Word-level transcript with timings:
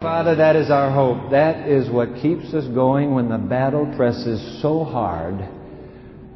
Father, 0.00 0.36
that 0.36 0.54
is 0.54 0.70
our 0.70 0.92
hope. 0.92 1.32
That 1.32 1.68
is 1.68 1.90
what 1.90 2.14
keeps 2.22 2.54
us 2.54 2.64
going 2.72 3.16
when 3.16 3.28
the 3.28 3.36
battle 3.36 3.92
presses 3.96 4.62
so 4.62 4.84
hard 4.84 5.40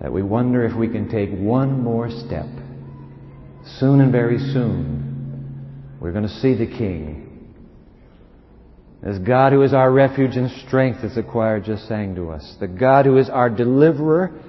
that 0.00 0.12
we 0.12 0.20
wonder 0.20 0.64
if 0.64 0.76
we 0.76 0.88
can 0.88 1.08
take 1.08 1.30
one 1.30 1.80
more 1.80 2.10
step. 2.10 2.46
Soon 3.78 4.00
and 4.00 4.10
very 4.10 4.38
soon, 4.38 5.94
we're 6.00 6.10
going 6.10 6.24
to 6.24 6.40
see 6.40 6.56
the 6.56 6.66
King. 6.66 7.54
As 9.00 9.20
God 9.20 9.52
who 9.52 9.62
is 9.62 9.72
our 9.72 9.92
refuge 9.92 10.34
and 10.34 10.50
strength, 10.66 11.04
as 11.04 11.14
the 11.14 11.22
choir 11.22 11.60
just 11.60 11.86
sang 11.86 12.16
to 12.16 12.30
us. 12.30 12.56
The 12.58 12.66
God 12.66 13.06
who 13.06 13.16
is 13.16 13.30
our 13.30 13.48
deliverer 13.48 14.40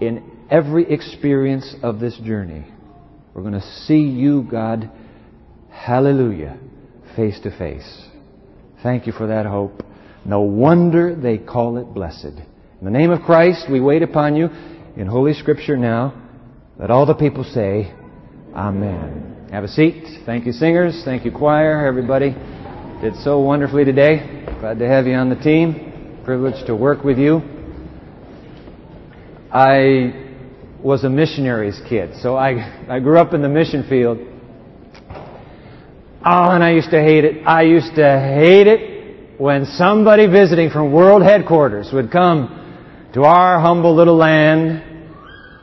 in 0.00 0.28
every 0.50 0.90
experience 0.92 1.76
of 1.84 2.00
this 2.00 2.18
journey. 2.18 2.66
We're 3.32 3.42
going 3.42 3.54
to 3.54 3.72
see 3.86 4.00
you, 4.00 4.42
God. 4.50 4.90
Hallelujah 5.70 6.58
face 7.16 7.40
to 7.40 7.50
face. 7.56 8.04
Thank 8.82 9.06
you 9.06 9.12
for 9.12 9.28
that 9.28 9.46
hope. 9.46 9.82
No 10.24 10.42
wonder 10.42 11.16
they 11.16 11.38
call 11.38 11.78
it 11.78 11.92
blessed. 11.94 12.24
In 12.24 12.84
the 12.84 12.90
name 12.90 13.10
of 13.10 13.22
Christ, 13.22 13.66
we 13.70 13.80
wait 13.80 14.02
upon 14.02 14.36
you 14.36 14.48
in 14.96 15.06
Holy 15.06 15.32
Scripture 15.32 15.76
now. 15.76 16.22
Let 16.78 16.90
all 16.90 17.06
the 17.06 17.14
people 17.14 17.42
say, 17.42 17.92
Amen. 18.54 19.48
Have 19.50 19.64
a 19.64 19.68
seat. 19.68 20.24
Thank 20.26 20.44
you, 20.44 20.52
singers. 20.52 21.02
Thank 21.04 21.24
you, 21.24 21.32
choir. 21.32 21.86
Everybody 21.86 22.34
did 23.00 23.14
so 23.22 23.40
wonderfully 23.40 23.84
today. 23.84 24.44
Glad 24.60 24.78
to 24.78 24.86
have 24.86 25.06
you 25.06 25.14
on 25.14 25.30
the 25.30 25.36
team. 25.36 26.20
Privileged 26.24 26.66
to 26.66 26.76
work 26.76 27.02
with 27.02 27.18
you. 27.18 27.40
I 29.50 30.26
was 30.82 31.04
a 31.04 31.08
missionary's 31.08 31.80
kid, 31.88 32.16
so 32.20 32.36
I, 32.36 32.86
I 32.88 33.00
grew 33.00 33.18
up 33.18 33.32
in 33.32 33.42
the 33.42 33.48
mission 33.48 33.88
field. 33.88 34.18
Oh, 36.24 36.50
and 36.50 36.62
I 36.62 36.72
used 36.72 36.90
to 36.90 37.00
hate 37.00 37.24
it. 37.24 37.46
I 37.46 37.62
used 37.62 37.94
to 37.96 38.02
hate 38.02 38.66
it 38.66 39.40
when 39.40 39.64
somebody 39.64 40.26
visiting 40.26 40.70
from 40.70 40.92
world 40.92 41.22
headquarters 41.22 41.90
would 41.92 42.10
come 42.10 42.62
to 43.14 43.22
our 43.22 43.60
humble 43.60 43.94
little 43.94 44.16
land, 44.16 44.82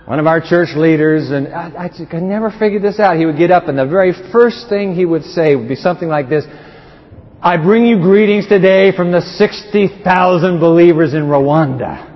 one 0.05 0.19
of 0.19 0.28
our 0.28 0.39
church 0.39 0.69
leaders, 0.75 1.31
and 1.31 1.47
I, 1.47 1.86
I 1.86 1.89
could 1.89 2.23
never 2.23 2.52
figured 2.52 2.81
this 2.81 3.00
out. 3.00 3.17
He 3.17 3.25
would 3.25 3.38
get 3.38 3.52
up, 3.52 3.67
and 3.67 3.78
the 3.78 3.86
very 3.86 4.13
first 4.31 4.69
thing 4.69 4.95
he 4.95 5.05
would 5.05 5.23
say 5.23 5.55
would 5.55 5.67
be 5.67 5.75
something 5.75 6.08
like 6.08 6.30
this 6.30 6.45
I 7.45 7.58
bring 7.58 7.85
you 7.85 7.97
greetings 7.97 8.47
today 8.47 8.95
from 8.95 9.11
the 9.11 9.19
60,000 9.19 10.59
believers 10.61 11.13
in 11.13 11.23
Rwanda. 11.23 12.09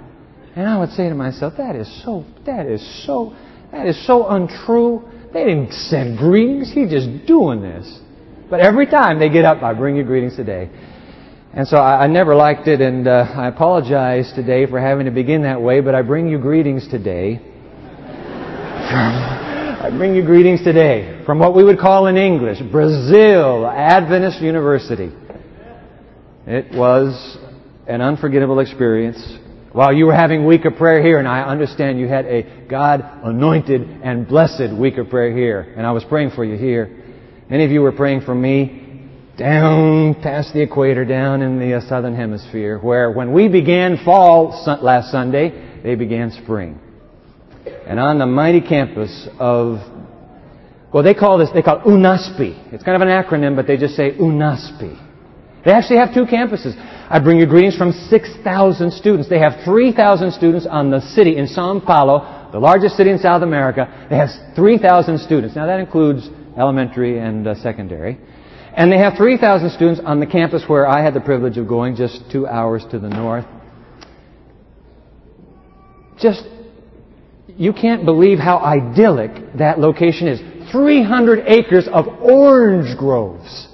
And 0.56 0.66
I 0.66 0.80
would 0.80 0.92
say 0.92 1.10
to 1.10 1.16
myself, 1.16 1.56
that 1.58 1.76
is 1.76 2.02
so, 2.02 2.24
that 2.46 2.66
is 2.66 3.06
so, 3.06 3.36
that 3.74 3.88
is 3.88 4.08
so 4.08 4.26
untrue. 4.26 5.04
They 5.34 5.44
didn't 5.44 5.74
send 5.74 6.18
greetings. 6.18 6.72
He's 6.74 6.90
just 6.90 7.28
doing 7.28 7.62
this. 7.62 8.00
But 8.50 8.62
every 8.62 8.86
time 8.86 9.20
they 9.20 9.30
get 9.30 9.44
up, 9.44 9.62
I 9.62 9.74
bring 9.74 9.98
you 9.98 10.04
greetings 10.04 10.36
today. 10.38 10.70
And 11.54 11.68
so 11.68 11.78
I, 11.78 12.04
I 12.04 12.08
never 12.08 12.34
liked 12.34 12.68
it, 12.68 12.80
and 12.80 13.08
uh, 13.08 13.26
I 13.36 13.48
apologize 13.48 14.32
today 14.34 14.66
for 14.68 14.80
having 14.80 15.06
to 15.06 15.12
begin 15.12 15.42
that 15.44 15.62
way, 15.62 15.82
but 15.82 15.96
I 15.96 16.02
bring 16.02 16.30
you 16.30 16.38
greetings 16.40 16.88
today. 16.88 17.42
I 18.90 19.90
bring 19.98 20.16
you 20.16 20.24
greetings 20.24 20.64
today 20.64 21.24
from 21.26 21.40
what 21.40 21.56
we 21.56 21.64
would 21.64 21.78
call 21.78 22.08
in 22.08 22.16
English 22.16 22.60
Brazil 22.72 23.68
Adventist 23.68 24.42
University. 24.42 25.12
It 26.46 26.74
was 26.74 27.38
an 27.86 28.02
unforgettable 28.02 28.60
experience. 28.60 29.18
While 29.74 29.94
you 29.94 30.06
were 30.06 30.16
having 30.16 30.46
week 30.46 30.64
of 30.64 30.76
prayer 30.78 31.02
here, 31.02 31.20
and 31.20 31.28
I 31.28 31.42
understand 31.42 32.00
you 32.00 32.08
had 32.08 32.26
a 32.26 32.66
God 32.70 33.04
anointed 33.24 33.82
and 34.04 34.26
blessed 34.26 34.74
week 34.74 34.98
of 34.98 35.10
prayer 35.10 35.36
here, 35.36 35.74
and 35.76 35.86
I 35.86 35.92
was 35.92 36.06
praying 36.06 36.32
for 36.32 36.46
you 36.46 36.58
here. 36.58 37.04
Many 37.50 37.64
of 37.64 37.72
you 37.72 37.82
were 37.82 37.94
praying 37.94 38.22
for 38.22 38.36
me 38.36 38.84
down 39.38 40.16
past 40.16 40.54
the 40.54 40.62
equator, 40.62 41.06
down 41.06 41.42
in 41.42 41.60
the 41.60 41.76
uh, 41.76 41.88
southern 41.88 42.14
hemisphere, 42.14 42.78
where 42.78 43.10
when 43.10 43.32
we 43.32 43.48
began 43.48 44.04
fall 44.04 44.50
last 44.82 45.12
Sunday, 45.12 45.82
they 45.82 45.96
began 45.96 46.32
spring. 46.32 46.78
And 47.86 48.02
on 48.02 48.20
the 48.20 48.26
mighty 48.26 48.60
campus 48.60 49.30
of, 49.40 49.78
well, 50.94 51.04
they 51.04 51.14
call 51.14 51.38
this, 51.38 51.50
they 51.54 51.62
call 51.62 51.80
it 51.80 51.84
UNASPI. 51.84 52.74
It's 52.74 52.84
kind 52.84 53.02
of 53.02 53.08
an 53.08 53.14
acronym, 53.14 53.56
but 53.56 53.66
they 53.66 53.78
just 53.78 53.96
say 53.96 54.12
UNASPI. 54.12 55.06
They 55.64 55.72
actually 55.72 55.98
have 55.98 56.14
two 56.14 56.26
campuses. 56.26 56.76
I 57.10 57.20
bring 57.20 57.40
you 57.40 57.46
greetings 57.46 57.78
from 57.78 57.94
6,000 57.94 58.92
students. 58.92 59.30
They 59.30 59.40
have 59.40 59.64
3,000 59.64 60.34
students 60.34 60.68
on 60.70 60.92
the 60.92 61.00
city 61.00 61.38
in 61.38 61.48
Sao 61.48 61.80
Paulo, 61.80 62.50
the 62.52 62.60
largest 62.60 62.98
city 62.98 63.10
in 63.10 63.20
South 63.20 63.42
America. 63.42 64.08
They 64.10 64.18
have 64.18 64.30
3,000 64.56 65.20
students. 65.20 65.56
Now 65.56 65.66
that 65.68 65.80
includes 65.80 66.30
elementary 66.58 67.20
and 67.20 67.48
uh, 67.48 67.56
secondary. 67.56 68.18
And 68.76 68.92
they 68.92 68.98
have 68.98 69.14
3,000 69.18 69.72
students 69.72 70.02
on 70.04 70.20
the 70.20 70.26
campus 70.26 70.64
where 70.68 70.88
I 70.88 71.04
had 71.04 71.14
the 71.14 71.22
privilege 71.22 71.58
of 71.58 71.68
going 71.68 71.96
just 71.96 72.22
two 72.32 72.46
hours 72.46 72.86
to 72.92 73.00
the 73.00 73.10
north. 73.10 73.46
Just, 76.20 76.44
you 77.48 77.74
can't 77.74 78.06
believe 78.06 78.38
how 78.38 78.60
idyllic 78.60 79.58
that 79.58 79.80
location 79.80 80.28
is. 80.28 80.40
300 80.72 81.46
acres 81.48 81.88
of 81.92 82.06
orange 82.22 82.98
groves. 82.98 83.68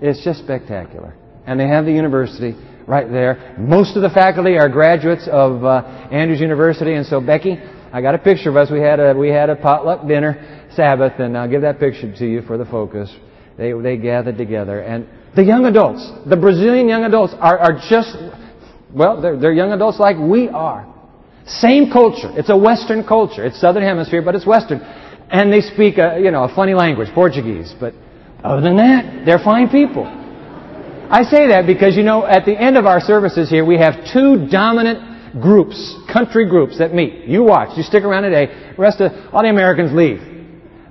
It's 0.00 0.24
just 0.24 0.40
spectacular. 0.40 1.14
And 1.46 1.58
they 1.58 1.68
have 1.68 1.84
the 1.84 1.92
university 1.92 2.54
right 2.86 3.10
there. 3.10 3.56
Most 3.58 3.96
of 3.96 4.02
the 4.02 4.10
faculty 4.10 4.56
are 4.56 4.68
graduates 4.68 5.28
of 5.30 5.64
uh, 5.64 6.08
Andrews 6.10 6.40
University, 6.40 6.94
and 6.94 7.04
so 7.04 7.20
Becky, 7.20 7.58
I 7.92 8.00
got 8.00 8.14
a 8.14 8.18
picture 8.18 8.50
of 8.50 8.56
us. 8.56 8.70
We 8.70 8.80
had 8.80 9.00
a 9.00 9.14
we 9.14 9.28
had 9.28 9.50
a 9.50 9.56
potluck 9.56 10.06
dinner 10.06 10.59
Sabbath, 10.74 11.18
and 11.18 11.36
I'll 11.36 11.48
give 11.48 11.62
that 11.62 11.78
picture 11.78 12.14
to 12.16 12.26
you 12.26 12.42
for 12.42 12.58
the 12.58 12.64
focus. 12.64 13.14
They, 13.56 13.72
they 13.72 13.96
gathered 13.96 14.38
together. 14.38 14.80
And 14.80 15.06
the 15.34 15.44
young 15.44 15.66
adults, 15.66 16.10
the 16.28 16.36
Brazilian 16.36 16.88
young 16.88 17.04
adults, 17.04 17.34
are, 17.38 17.58
are 17.58 17.80
just, 17.88 18.16
well, 18.92 19.20
they're, 19.20 19.38
they're 19.38 19.52
young 19.52 19.72
adults 19.72 19.98
like 19.98 20.16
we 20.18 20.48
are. 20.48 20.86
Same 21.46 21.90
culture. 21.90 22.30
It's 22.38 22.50
a 22.50 22.56
Western 22.56 23.06
culture. 23.06 23.44
It's 23.44 23.60
Southern 23.60 23.82
Hemisphere, 23.82 24.22
but 24.22 24.34
it's 24.34 24.46
Western. 24.46 24.80
And 24.80 25.52
they 25.52 25.60
speak, 25.60 25.98
a, 25.98 26.18
you 26.22 26.30
know, 26.30 26.44
a 26.44 26.54
funny 26.54 26.74
language, 26.74 27.08
Portuguese. 27.14 27.74
But 27.78 27.94
other 28.42 28.62
than 28.62 28.76
that, 28.76 29.24
they're 29.26 29.38
fine 29.38 29.68
people. 29.68 30.04
I 30.06 31.24
say 31.24 31.48
that 31.48 31.66
because, 31.66 31.96
you 31.96 32.04
know, 32.04 32.24
at 32.24 32.44
the 32.44 32.56
end 32.56 32.76
of 32.76 32.86
our 32.86 33.00
services 33.00 33.50
here, 33.50 33.64
we 33.64 33.78
have 33.78 33.94
two 34.12 34.46
dominant 34.48 35.42
groups, 35.42 35.94
country 36.12 36.48
groups 36.48 36.78
that 36.78 36.94
meet. 36.94 37.26
You 37.26 37.42
watch. 37.42 37.76
You 37.76 37.82
stick 37.82 38.04
around 38.04 38.24
today. 38.24 38.46
The 38.76 38.80
rest 38.82 39.00
of, 39.00 39.12
all 39.34 39.42
the 39.42 39.50
Americans 39.50 39.92
leave. 39.92 40.29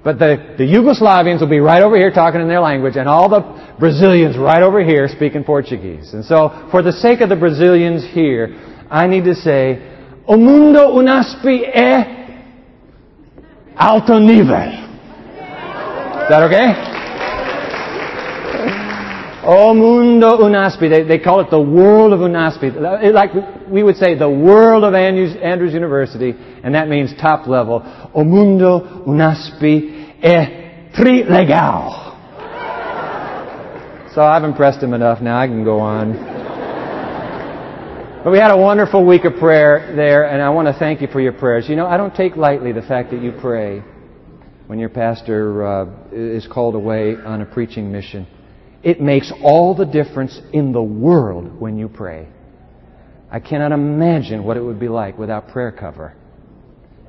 But 0.03 0.17
the, 0.17 0.55
the 0.57 0.63
Yugoslavians 0.63 1.41
will 1.41 1.49
be 1.49 1.59
right 1.59 1.83
over 1.83 1.97
here 1.97 2.11
talking 2.11 2.39
in 2.39 2.47
their 2.47 2.61
language, 2.61 2.95
and 2.95 3.09
all 3.09 3.27
the 3.27 3.75
Brazilians 3.79 4.37
right 4.37 4.63
over 4.63 4.83
here 4.83 5.07
speaking 5.09 5.43
Portuguese. 5.43 6.13
And 6.13 6.23
so, 6.23 6.67
for 6.71 6.81
the 6.81 6.93
sake 6.93 7.19
of 7.19 7.27
the 7.29 7.35
Brazilians 7.35 8.05
here, 8.13 8.55
I 8.89 9.07
need 9.07 9.25
to 9.25 9.35
say, 9.35 9.97
O 10.25 10.37
mundo 10.37 10.93
unaspi 10.93 11.65
é 11.65 12.43
alto 13.75 14.19
nível. 14.19 14.87
Is 16.23 16.29
that 16.29 16.43
okay? 16.43 16.89
O 19.43 19.73
mundo 19.73 20.37
unaspi. 20.37 20.89
They, 20.89 21.03
they 21.03 21.17
call 21.17 21.39
it 21.39 21.49
the 21.49 21.59
world 21.59 22.13
of 22.13 22.19
unaspi. 22.19 22.79
Like 23.11 23.31
we 23.67 23.81
would 23.81 23.95
say, 23.97 24.13
the 24.15 24.29
world 24.29 24.83
of 24.83 24.93
Andrews, 24.93 25.35
Andrews 25.41 25.73
University, 25.73 26.35
and 26.63 26.75
that 26.75 26.87
means 26.87 27.13
top 27.19 27.47
level. 27.47 27.81
O 28.13 28.23
mundo 28.23 29.03
unaspi 29.05 30.15
é 30.21 30.91
tri 30.93 31.23
legal. 31.23 32.07
So 34.13 34.21
I've 34.21 34.43
impressed 34.43 34.81
him 34.81 34.93
enough. 34.93 35.21
Now 35.21 35.39
I 35.39 35.47
can 35.47 35.63
go 35.63 35.79
on. 35.79 36.13
But 38.23 38.31
we 38.31 38.39
had 38.39 38.51
a 38.51 38.57
wonderful 38.57 39.05
week 39.05 39.23
of 39.23 39.35
prayer 39.35 39.93
there, 39.95 40.25
and 40.25 40.41
I 40.41 40.49
want 40.49 40.67
to 40.67 40.73
thank 40.77 40.99
you 40.99 41.07
for 41.07 41.21
your 41.21 41.31
prayers. 41.31 41.69
You 41.69 41.77
know, 41.77 41.87
I 41.87 41.95
don't 41.95 42.13
take 42.13 42.35
lightly 42.35 42.73
the 42.73 42.81
fact 42.81 43.11
that 43.11 43.21
you 43.21 43.31
pray 43.39 43.81
when 44.67 44.77
your 44.77 44.89
pastor 44.89 45.65
uh, 45.65 45.85
is 46.11 46.45
called 46.45 46.75
away 46.75 47.15
on 47.15 47.41
a 47.41 47.45
preaching 47.45 47.91
mission. 47.91 48.27
It 48.83 48.99
makes 48.99 49.31
all 49.41 49.73
the 49.73 49.85
difference 49.85 50.39
in 50.51 50.73
the 50.73 50.83
world 50.83 51.59
when 51.59 51.77
you 51.77 51.87
pray. 51.87 52.27
I 53.31 53.39
cannot 53.39 53.71
imagine 53.71 54.43
what 54.43 54.57
it 54.57 54.61
would 54.61 54.79
be 54.79 54.89
like 54.89 55.17
without 55.17 55.49
prayer 55.49 55.71
cover. 55.71 56.13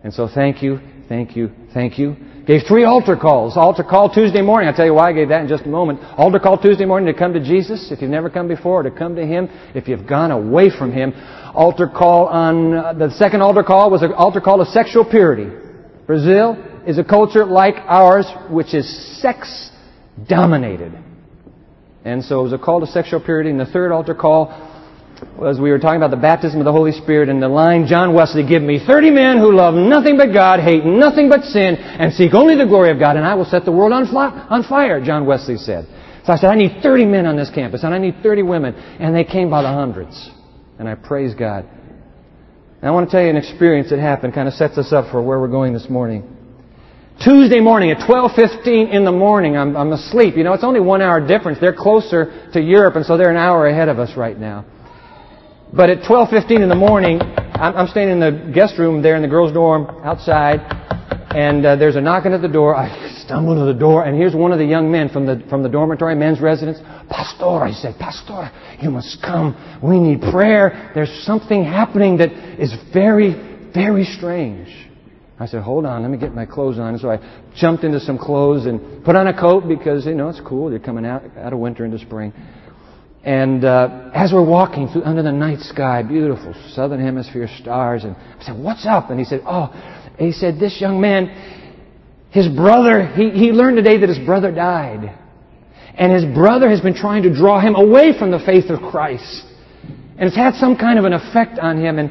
And 0.03 0.13
so 0.13 0.29
thank 0.33 0.63
you, 0.63 0.81
thank 1.09 1.37
you, 1.37 1.51
thank 1.75 1.99
you. 1.99 2.17
Gave 2.47 2.63
three 2.67 2.85
altar 2.85 3.17
calls. 3.17 3.57
Altar 3.57 3.85
call 3.85 4.13
Tuesday 4.13 4.41
morning. 4.41 4.69
I'll 4.69 4.75
tell 4.75 4.87
you 4.87 4.95
why 4.95 5.11
I 5.11 5.13
gave 5.13 5.29
that 5.29 5.43
in 5.43 5.49
just 5.49 5.65
a 5.65 5.69
moment. 5.69 6.01
Altar 6.17 6.39
call 6.39 6.59
Tuesday 6.59 6.87
morning 6.87 7.13
to 7.13 7.19
come 7.19 7.35
to 7.35 7.41
Jesus 7.41 7.93
if 7.93 8.01
you've 8.01 8.11
never 8.11 8.31
come 8.31 8.49
before, 8.49 8.83
to 8.83 8.91
come 8.91 9.15
to 9.17 9.27
Him 9.27 9.49
if 9.75 9.89
you've 9.89 10.07
gone 10.07 10.31
away 10.31 10.71
from 10.71 10.91
Him. 10.91 11.13
Altar 11.55 11.87
call 11.87 12.27
on, 12.27 12.75
uh, 12.75 12.93
the 12.95 13.11
second 13.13 13.43
altar 13.43 13.63
call 13.63 13.91
was 13.91 14.03
an 14.03 14.13
altar 14.15 14.41
call 14.41 14.61
of 14.61 14.69
sexual 14.69 15.05
purity. 15.05 15.49
Brazil 16.07 16.57
is 16.87 16.99
a 16.99 17.05
culture 17.05 17.45
like 17.45 17.75
ours 17.87 18.27
which 18.49 18.75
is 18.75 19.21
sex 19.21 19.71
dominated. 20.29 20.99
And 22.05 22.25
so 22.25 22.41
it 22.41 22.45
was 22.45 22.53
a 22.53 22.59
call 22.59 22.81
to 22.81 22.87
sexual 22.87 23.21
purity. 23.21 23.51
And 23.51 23.61
the 23.61 23.67
third 23.67 23.93
altar 23.93 24.15
call 24.15 24.70
was 25.39 25.61
we 25.61 25.71
were 25.71 25.79
talking 25.79 25.97
about 25.97 26.11
the 26.11 26.17
baptism 26.17 26.61
of 26.61 26.65
the 26.65 26.73
Holy 26.73 26.93
Spirit 26.93 27.29
and 27.29 27.43
the 27.43 27.49
line, 27.49 27.87
John 27.87 28.15
Wesley, 28.15 28.47
give 28.47 28.63
me 28.63 28.79
30 28.85 29.11
men 29.11 29.39
who 29.39 29.55
love 29.55 29.75
nothing 29.75 30.17
but 30.17 30.33
God, 30.33 30.61
hate 30.61 30.85
nothing 30.85 31.29
but 31.29 31.43
sin, 31.45 31.77
and 31.77 32.13
seek 32.13 32.35
only 32.35 32.57
the 32.57 32.67
glory 32.67 32.91
of 32.91 32.99
God, 32.99 33.17
and 33.17 33.25
I 33.25 33.35
will 33.35 33.45
set 33.45 33.65
the 33.65 33.73
world 33.73 33.93
on, 33.93 34.07
fly, 34.07 34.29
on 34.49 34.63
fire, 34.65 35.03
John 35.05 35.27
Wesley 35.27 35.57
said. 35.57 35.87
So 36.25 36.33
I 36.33 36.37
said, 36.37 36.51
I 36.51 36.55
need 36.55 36.83
30 36.83 37.07
men 37.07 37.27
on 37.27 37.37
this 37.37 37.51
campus, 37.51 37.83
and 37.83 37.95
I 37.95 37.99
need 37.99 38.23
30 38.23 38.43
women. 38.43 38.75
And 38.75 39.15
they 39.15 39.25
came 39.25 39.51
by 39.51 39.63
the 39.63 39.69
hundreds. 39.69 40.31
And 40.79 40.89
I 40.89 40.95
praise 40.95 41.35
God. 41.35 41.65
And 41.65 42.89
I 42.89 42.91
want 42.91 43.09
to 43.09 43.11
tell 43.11 43.23
you 43.23 43.31
an 43.31 43.37
experience 43.37 43.91
that 43.91 43.99
happened, 43.99 44.35
kind 44.35 44.49
of 44.49 44.55
sets 44.55 44.79
us 44.79 44.93
up 44.93 45.11
for 45.11 45.23
where 45.23 45.41
we're 45.41 45.49
going 45.49 45.73
this 45.73 45.89
morning. 45.89 46.37
Tuesday 47.23 47.61
morning 47.61 47.91
at 47.91 47.99
12.15 47.99 48.95
in 48.95 49.05
the 49.05 49.13
morning, 49.13 49.57
I'm, 49.57 49.77
I'm 49.77 49.93
asleep. 49.93 50.37
You 50.37 50.45
know, 50.45 50.55
it's 50.55 50.65
only 50.65 50.81
one 50.81 51.03
hour 51.03 51.27
difference. 51.27 51.59
They're 51.61 51.75
closer 51.75 52.49
to 52.55 52.61
Europe, 52.61 52.97
and 52.97 53.05
so 53.05 53.19
they're 53.19 53.31
an 53.31 53.37
hour 53.37 53.67
ahead 53.67 53.89
of 53.89 53.99
us 53.99 54.17
right 54.17 54.39
now. 54.39 54.65
But 55.73 55.89
at 55.89 55.99
12.15 56.03 56.63
in 56.63 56.69
the 56.69 56.75
morning, 56.75 57.21
I'm, 57.23 57.87
staying 57.87 58.09
in 58.09 58.19
the 58.19 58.51
guest 58.53 58.77
room 58.77 59.03
there 59.03 59.15
in 59.15 59.23
the 59.23 59.29
girls' 59.29 59.53
dorm 59.53 59.87
outside, 60.03 60.59
and 61.31 61.65
uh, 61.65 61.77
there's 61.77 61.95
a 61.95 62.01
knocking 62.01 62.33
at 62.33 62.43
the 62.43 62.49
door. 62.49 62.75
I 62.75 63.23
stumble 63.25 63.55
to 63.55 63.73
the 63.73 63.79
door, 63.79 64.05
and 64.05 64.17
here's 64.17 64.35
one 64.35 64.51
of 64.51 64.59
the 64.59 64.65
young 64.65 64.91
men 64.91 65.09
from 65.09 65.27
the, 65.27 65.45
from 65.49 65.63
the 65.63 65.69
dormitory, 65.69 66.17
men's 66.17 66.41
residence. 66.41 66.79
Pastor, 67.09 67.63
I 67.63 67.71
said, 67.71 67.95
Pastor, 68.01 68.51
you 68.83 68.91
must 68.91 69.23
come. 69.23 69.81
We 69.81 70.01
need 70.01 70.23
prayer. 70.33 70.91
There's 70.93 71.23
something 71.25 71.63
happening 71.63 72.17
that 72.17 72.33
is 72.61 72.75
very, 72.93 73.71
very 73.73 74.05
strange. 74.05 74.89
I 75.39 75.47
said, 75.47 75.63
hold 75.63 75.87
on, 75.87 76.03
let 76.03 76.11
me 76.11 76.19
get 76.19 76.35
my 76.35 76.47
clothes 76.47 76.81
on. 76.81 76.99
So 76.99 77.11
I 77.11 77.19
jumped 77.55 77.85
into 77.85 78.01
some 78.01 78.19
clothes 78.19 78.67
and 78.67 79.05
put 79.05 79.15
on 79.15 79.29
a 79.29 79.39
coat 79.39 79.69
because, 79.69 80.05
you 80.05 80.15
know, 80.15 80.29
it's 80.31 80.41
cool. 80.41 80.71
You're 80.71 80.81
coming 80.81 81.07
out, 81.07 81.23
out 81.39 81.53
of 81.53 81.61
winter 81.61 81.85
into 81.85 81.99
spring. 82.01 82.33
And 83.23 83.65
uh, 83.67 84.11
as 84.15 84.33
we're 84.33 84.45
walking 84.45 84.89
through 84.89 85.05
under 85.05 85.23
the 85.23 85.33
night 85.33 85.61
sky, 85.61 86.03
beautiful 86.03 86.55
southern 86.73 87.01
hemisphere 87.05 87.49
stars, 87.59 88.05
and 88.05 88.17
I 88.17 88.43
said, 88.43 88.59
"What's 88.59 88.87
up?" 88.87 89.11
And 89.11 89.19
he 89.19 89.27
said, 89.27 89.43
"Oh," 89.47 89.69
he 90.19 90.33
said, 90.33 90.59
"This 90.59 90.81
young 90.81 91.03
man, 91.03 91.27
his 92.31 92.49
brother, 92.49 93.07
he, 93.07 93.31
he 93.31 93.53
learned 93.53 93.77
today 93.77 93.99
that 93.99 94.09
his 94.09 94.19
brother 94.19 94.51
died, 94.51 95.15
and 95.97 96.13
his 96.13 96.25
brother 96.35 96.71
has 96.71 96.81
been 96.81 96.95
trying 96.95 97.25
to 97.25 97.35
draw 97.35 97.61
him 97.61 97.75
away 97.75 98.19
from 98.19 98.31
the 98.31 98.39
faith 98.39 98.71
of 98.71 98.81
Christ, 98.91 99.45
and 100.17 100.27
it's 100.27 100.37
had 100.37 100.55
some 100.55 100.77
kind 100.79 100.99
of 100.99 101.05
an 101.05 101.13
effect 101.13 101.59
on 101.59 101.79
him, 101.79 101.99
and 101.99 102.11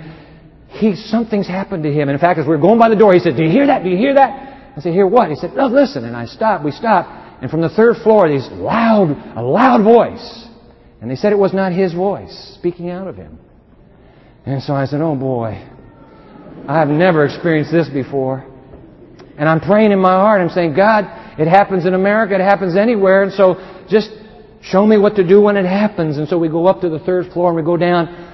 he 0.68 0.96
something's 0.96 1.48
happened 1.48 1.82
to 1.84 1.92
him. 1.92 2.10
And 2.10 2.12
in 2.12 2.20
fact, 2.20 2.38
as 2.38 2.46
we 2.46 2.52
were 2.52 2.62
going 2.62 2.78
by 2.78 2.90
the 2.90 2.96
door, 2.96 3.16
he 3.16 3.20
said, 3.20 3.36
"Do 3.36 3.42
you 3.44 3.50
hear 3.50 3.66
that? 3.66 3.84
Do 3.84 3.90
you 3.90 3.98
hear 3.98 4.14
that?" 4.14 4.74
I 4.78 4.80
said, 4.80 4.94
"Hear 4.94 5.08
what?" 5.08 5.30
He 5.30 5.36
said, 5.36 5.56
"No, 5.56 5.66
listen." 5.66 6.06
And 6.06 6.16
I 6.16 6.26
stopped. 6.26 6.64
We 6.64 6.70
stopped, 6.70 7.42
and 7.42 7.50
from 7.50 7.62
the 7.62 7.70
third 7.70 7.98
floor, 8.04 8.30
these 8.30 8.48
loud, 8.52 9.10
a 9.36 9.42
loud 9.42 9.84
voice. 9.84 10.46
And 11.02 11.10
they 11.10 11.16
said 11.16 11.32
it 11.32 11.40
was 11.40 11.54
not 11.54 11.72
his 11.72 11.94
voice 11.94 12.56
speaking 12.58 12.90
out 12.90 13.08
of 13.08 13.16
him. 13.16 13.40
And 14.46 14.62
so 14.62 14.74
I 14.74 14.86
said, 14.86 15.02
Oh 15.02 15.16
boy, 15.16 15.66
I 16.68 16.80
have 16.80 16.90
never 16.90 17.26
experienced 17.26 17.72
this 17.72 17.90
before. 17.90 18.46
And 19.38 19.48
I'm 19.48 19.62
praying 19.62 19.92
in 19.92 20.00
my 20.00 20.12
heart. 20.12 20.42
I'm 20.42 20.50
saying, 20.50 20.76
God, 20.76 21.06
it 21.40 21.48
happens 21.48 21.86
in 21.86 21.94
America, 21.94 22.36
it 22.36 22.42
happens 22.42 22.76
anywhere. 22.76 23.24
And 23.24 23.32
so 23.32 23.56
just 23.90 24.10
show 24.62 24.86
me 24.86 24.98
what 24.98 25.16
to 25.16 25.26
do 25.26 25.42
when 25.42 25.56
it 25.56 25.66
happens. 25.66 26.18
And 26.18 26.28
so 26.28 26.38
we 26.38 26.50
go 26.50 26.68
up 26.68 26.82
to 26.82 26.90
the 26.90 27.00
third 27.00 27.32
floor 27.32 27.48
and 27.50 27.56
we 27.56 27.64
go 27.64 27.78
down. 27.78 28.28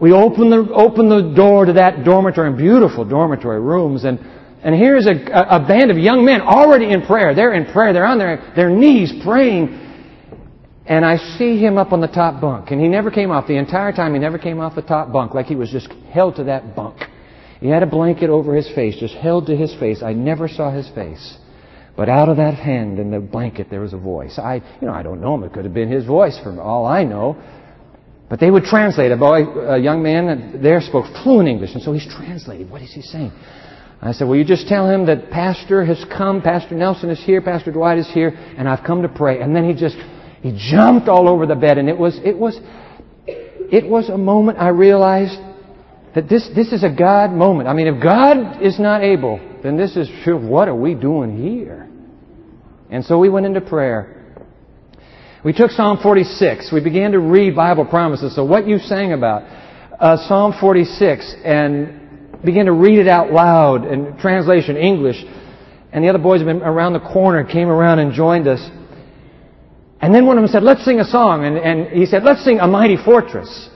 We 0.00 0.12
open 0.12 0.50
the, 0.50 0.68
open 0.74 1.08
the 1.08 1.32
door 1.36 1.66
to 1.66 1.74
that 1.74 2.04
dormitory, 2.04 2.52
beautiful 2.56 3.04
dormitory 3.04 3.60
rooms. 3.60 4.02
And, 4.02 4.18
and 4.64 4.74
here's 4.74 5.06
a, 5.06 5.12
a 5.12 5.64
band 5.64 5.92
of 5.92 5.96
young 5.96 6.24
men 6.24 6.40
already 6.40 6.90
in 6.90 7.02
prayer. 7.02 7.36
They're 7.36 7.54
in 7.54 7.72
prayer. 7.72 7.92
They're 7.92 8.06
on 8.06 8.18
their, 8.18 8.52
their 8.56 8.70
knees 8.70 9.12
praying 9.24 9.81
and 10.86 11.04
I 11.04 11.16
see 11.38 11.58
him 11.58 11.78
up 11.78 11.92
on 11.92 12.00
the 12.00 12.08
top 12.08 12.40
bunk. 12.40 12.70
And 12.70 12.80
he 12.80 12.88
never 12.88 13.10
came 13.10 13.30
off. 13.30 13.46
The 13.46 13.56
entire 13.56 13.92
time, 13.92 14.14
he 14.14 14.18
never 14.18 14.38
came 14.38 14.60
off 14.60 14.74
the 14.74 14.82
top 14.82 15.12
bunk, 15.12 15.34
like 15.34 15.46
he 15.46 15.54
was 15.54 15.70
just 15.70 15.88
held 16.10 16.36
to 16.36 16.44
that 16.44 16.74
bunk. 16.74 16.98
He 17.60 17.68
had 17.68 17.84
a 17.84 17.86
blanket 17.86 18.28
over 18.28 18.56
his 18.56 18.68
face, 18.74 18.96
just 18.98 19.14
held 19.14 19.46
to 19.46 19.56
his 19.56 19.72
face. 19.78 20.02
I 20.02 20.12
never 20.12 20.48
saw 20.48 20.72
his 20.72 20.88
face. 20.90 21.38
But 21.96 22.08
out 22.08 22.28
of 22.28 22.38
that 22.38 22.54
hand 22.54 22.98
and 22.98 23.12
the 23.12 23.20
blanket, 23.20 23.68
there 23.70 23.80
was 23.80 23.92
a 23.92 23.98
voice. 23.98 24.38
I, 24.38 24.56
you 24.80 24.86
know, 24.88 24.92
I 24.92 25.02
don't 25.02 25.20
know 25.20 25.34
him. 25.34 25.44
It 25.44 25.52
could 25.52 25.64
have 25.64 25.74
been 25.74 25.90
his 25.90 26.04
voice, 26.04 26.38
from 26.42 26.58
all 26.58 26.86
I 26.86 27.04
know. 27.04 27.40
But 28.28 28.40
they 28.40 28.50
would 28.50 28.64
translate. 28.64 29.12
A 29.12 29.16
boy, 29.16 29.44
a 29.44 29.78
young 29.78 30.02
man 30.02 30.28
uh, 30.28 30.58
there 30.60 30.80
spoke 30.80 31.04
fluent 31.22 31.48
English, 31.48 31.74
and 31.74 31.82
so 31.82 31.92
he's 31.92 32.06
translating. 32.16 32.70
What 32.70 32.82
is 32.82 32.90
he 32.92 33.02
saying? 33.02 33.30
I 34.00 34.12
said, 34.12 34.26
Well, 34.26 34.36
you 34.36 34.44
just 34.44 34.66
tell 34.66 34.88
him 34.88 35.06
that 35.06 35.30
Pastor 35.30 35.84
has 35.84 36.04
come, 36.16 36.42
Pastor 36.42 36.74
Nelson 36.74 37.10
is 37.10 37.22
here, 37.22 37.40
Pastor 37.40 37.70
Dwight 37.70 37.98
is 37.98 38.10
here, 38.10 38.30
and 38.56 38.68
I've 38.68 38.84
come 38.84 39.02
to 39.02 39.08
pray. 39.08 39.40
And 39.40 39.54
then 39.54 39.68
he 39.68 39.74
just 39.74 39.96
he 40.42 40.52
jumped 40.56 41.08
all 41.08 41.28
over 41.28 41.46
the 41.46 41.54
bed, 41.54 41.78
and 41.78 41.88
it 41.88 41.96
was, 41.96 42.18
it 42.24 42.36
was, 42.36 42.58
it 43.26 43.88
was 43.88 44.08
a 44.08 44.18
moment 44.18 44.58
I 44.58 44.68
realized 44.68 45.38
that 46.14 46.28
this, 46.28 46.48
this 46.54 46.72
is 46.72 46.82
a 46.82 46.90
God 46.90 47.30
moment. 47.32 47.68
I 47.68 47.74
mean, 47.74 47.86
if 47.86 48.02
God 48.02 48.60
is 48.60 48.78
not 48.78 49.02
able, 49.02 49.40
then 49.62 49.76
this 49.76 49.96
is, 49.96 50.08
sure, 50.24 50.36
what 50.36 50.68
are 50.68 50.74
we 50.74 50.94
doing 50.94 51.40
here? 51.40 51.88
And 52.90 53.04
so 53.04 53.18
we 53.18 53.28
went 53.28 53.46
into 53.46 53.60
prayer. 53.60 54.18
We 55.44 55.52
took 55.52 55.70
Psalm 55.70 55.98
46. 56.02 56.70
We 56.72 56.82
began 56.82 57.12
to 57.12 57.20
read 57.20 57.56
Bible 57.56 57.86
promises. 57.86 58.34
So 58.34 58.44
what 58.44 58.66
you 58.66 58.78
sang 58.78 59.12
about, 59.12 59.42
uh, 59.98 60.16
Psalm 60.28 60.54
46, 60.60 61.36
and 61.44 62.42
began 62.44 62.66
to 62.66 62.72
read 62.72 62.98
it 62.98 63.08
out 63.08 63.32
loud 63.32 63.86
in 63.86 64.18
translation 64.18 64.76
English. 64.76 65.24
And 65.92 66.04
the 66.04 66.08
other 66.08 66.18
boys 66.18 66.40
have 66.40 66.46
been 66.46 66.62
around 66.62 66.94
the 66.94 67.00
corner, 67.00 67.44
came 67.44 67.68
around 67.68 68.00
and 68.00 68.12
joined 68.12 68.48
us. 68.48 68.60
And 70.02 70.12
then 70.12 70.26
one 70.26 70.36
of 70.36 70.42
them 70.42 70.50
said, 70.50 70.64
let's 70.64 70.84
sing 70.84 70.98
a 70.98 71.04
song. 71.04 71.44
And, 71.44 71.56
and 71.56 71.86
he 71.86 72.06
said, 72.06 72.24
let's 72.24 72.44
sing 72.44 72.58
A 72.58 72.66
Mighty 72.66 72.96
Fortress. 72.96 73.70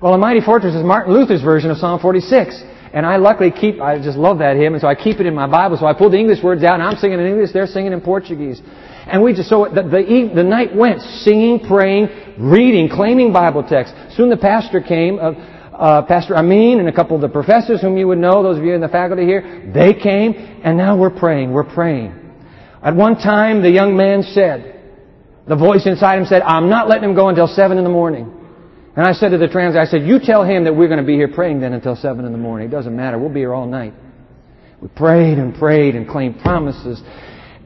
Well, 0.00 0.14
A 0.14 0.18
Mighty 0.18 0.40
Fortress 0.40 0.74
is 0.74 0.82
Martin 0.82 1.12
Luther's 1.12 1.42
version 1.42 1.70
of 1.70 1.76
Psalm 1.76 2.00
46. 2.00 2.62
And 2.94 3.04
I 3.04 3.16
luckily 3.16 3.50
keep, 3.50 3.80
I 3.80 4.02
just 4.02 4.16
love 4.16 4.38
that 4.38 4.56
hymn, 4.56 4.72
and 4.72 4.80
so 4.80 4.88
I 4.88 4.94
keep 4.94 5.20
it 5.20 5.26
in 5.26 5.34
my 5.34 5.46
Bible. 5.46 5.76
So 5.76 5.84
I 5.84 5.92
pull 5.92 6.08
the 6.10 6.16
English 6.16 6.42
words 6.42 6.64
out, 6.64 6.74
and 6.74 6.82
I'm 6.82 6.96
singing 6.96 7.20
in 7.20 7.26
English, 7.26 7.52
they're 7.52 7.66
singing 7.66 7.92
in 7.92 8.00
Portuguese. 8.00 8.62
And 9.06 9.22
we 9.22 9.34
just, 9.34 9.50
so 9.50 9.66
the, 9.66 9.82
the, 9.82 10.32
the 10.34 10.42
night 10.42 10.74
went 10.74 11.02
singing, 11.02 11.60
praying, 11.60 12.08
reading, 12.38 12.88
claiming 12.88 13.30
Bible 13.30 13.62
texts. 13.62 13.94
Soon 14.16 14.30
the 14.30 14.38
pastor 14.38 14.80
came, 14.80 15.18
uh, 15.18 15.32
uh, 15.78 16.02
Pastor 16.02 16.34
Amin 16.34 16.80
and 16.80 16.88
a 16.88 16.92
couple 16.92 17.14
of 17.14 17.22
the 17.22 17.28
professors 17.28 17.80
whom 17.82 17.96
you 17.96 18.08
would 18.08 18.18
know, 18.18 18.42
those 18.42 18.58
of 18.58 18.64
you 18.64 18.74
in 18.74 18.80
the 18.80 18.88
faculty 18.88 19.24
here, 19.24 19.70
they 19.72 19.92
came, 19.92 20.32
and 20.64 20.78
now 20.78 20.96
we're 20.96 21.10
praying, 21.10 21.52
we're 21.52 21.62
praying. 21.62 22.14
At 22.82 22.96
one 22.96 23.16
time, 23.16 23.62
the 23.62 23.70
young 23.70 23.96
man 23.96 24.22
said, 24.22 24.77
the 25.48 25.56
voice 25.56 25.86
inside 25.86 26.18
him 26.18 26.26
said, 26.26 26.42
I'm 26.42 26.68
not 26.68 26.88
letting 26.88 27.04
him 27.04 27.14
go 27.14 27.28
until 27.28 27.46
7 27.46 27.78
in 27.78 27.84
the 27.84 27.90
morning. 27.90 28.34
And 28.96 29.06
I 29.06 29.12
said 29.12 29.30
to 29.30 29.38
the 29.38 29.48
translator, 29.48 29.80
I 29.80 29.86
said, 29.86 30.06
you 30.06 30.18
tell 30.18 30.44
him 30.44 30.64
that 30.64 30.74
we're 30.74 30.88
going 30.88 31.00
to 31.00 31.06
be 31.06 31.14
here 31.14 31.28
praying 31.28 31.60
then 31.60 31.72
until 31.72 31.96
7 31.96 32.24
in 32.24 32.32
the 32.32 32.38
morning. 32.38 32.68
It 32.68 32.70
doesn't 32.70 32.94
matter. 32.94 33.18
We'll 33.18 33.32
be 33.32 33.40
here 33.40 33.54
all 33.54 33.66
night. 33.66 33.94
We 34.80 34.88
prayed 34.88 35.38
and 35.38 35.54
prayed 35.54 35.94
and 35.94 36.08
claimed 36.08 36.40
promises 36.40 37.00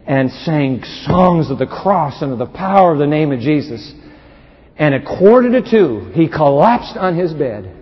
and 0.06 0.31
sang 0.31 0.82
songs 1.06 1.50
of 1.50 1.58
the 1.58 1.67
cross 1.67 2.23
and 2.23 2.32
of 2.32 2.38
the 2.38 2.46
power 2.46 2.93
of 2.93 2.99
the 2.99 3.06
name 3.06 3.32
of 3.32 3.40
Jesus. 3.40 3.93
And 4.76 4.94
at 4.94 5.05
quarter 5.05 5.50
to 5.61 5.70
two, 5.70 6.11
he 6.14 6.28
collapsed 6.28 6.97
on 6.97 7.16
his 7.16 7.33
bed. 7.33 7.76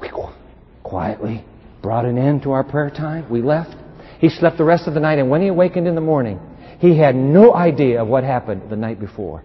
We 0.00 0.10
quietly 0.82 1.44
brought 1.82 2.04
an 2.04 2.18
end 2.18 2.42
to 2.42 2.52
our 2.52 2.64
prayer 2.64 2.90
time. 2.90 3.30
We 3.30 3.42
left. 3.42 3.76
He 4.18 4.28
slept 4.28 4.56
the 4.56 4.64
rest 4.64 4.86
of 4.86 4.94
the 4.94 5.00
night, 5.00 5.18
and 5.18 5.28
when 5.28 5.42
he 5.42 5.48
awakened 5.48 5.88
in 5.88 5.94
the 5.94 6.00
morning, 6.00 6.40
he 6.82 6.98
had 6.98 7.14
no 7.14 7.54
idea 7.54 8.02
of 8.02 8.08
what 8.08 8.24
happened 8.24 8.68
the 8.68 8.74
night 8.74 8.98
before. 8.98 9.44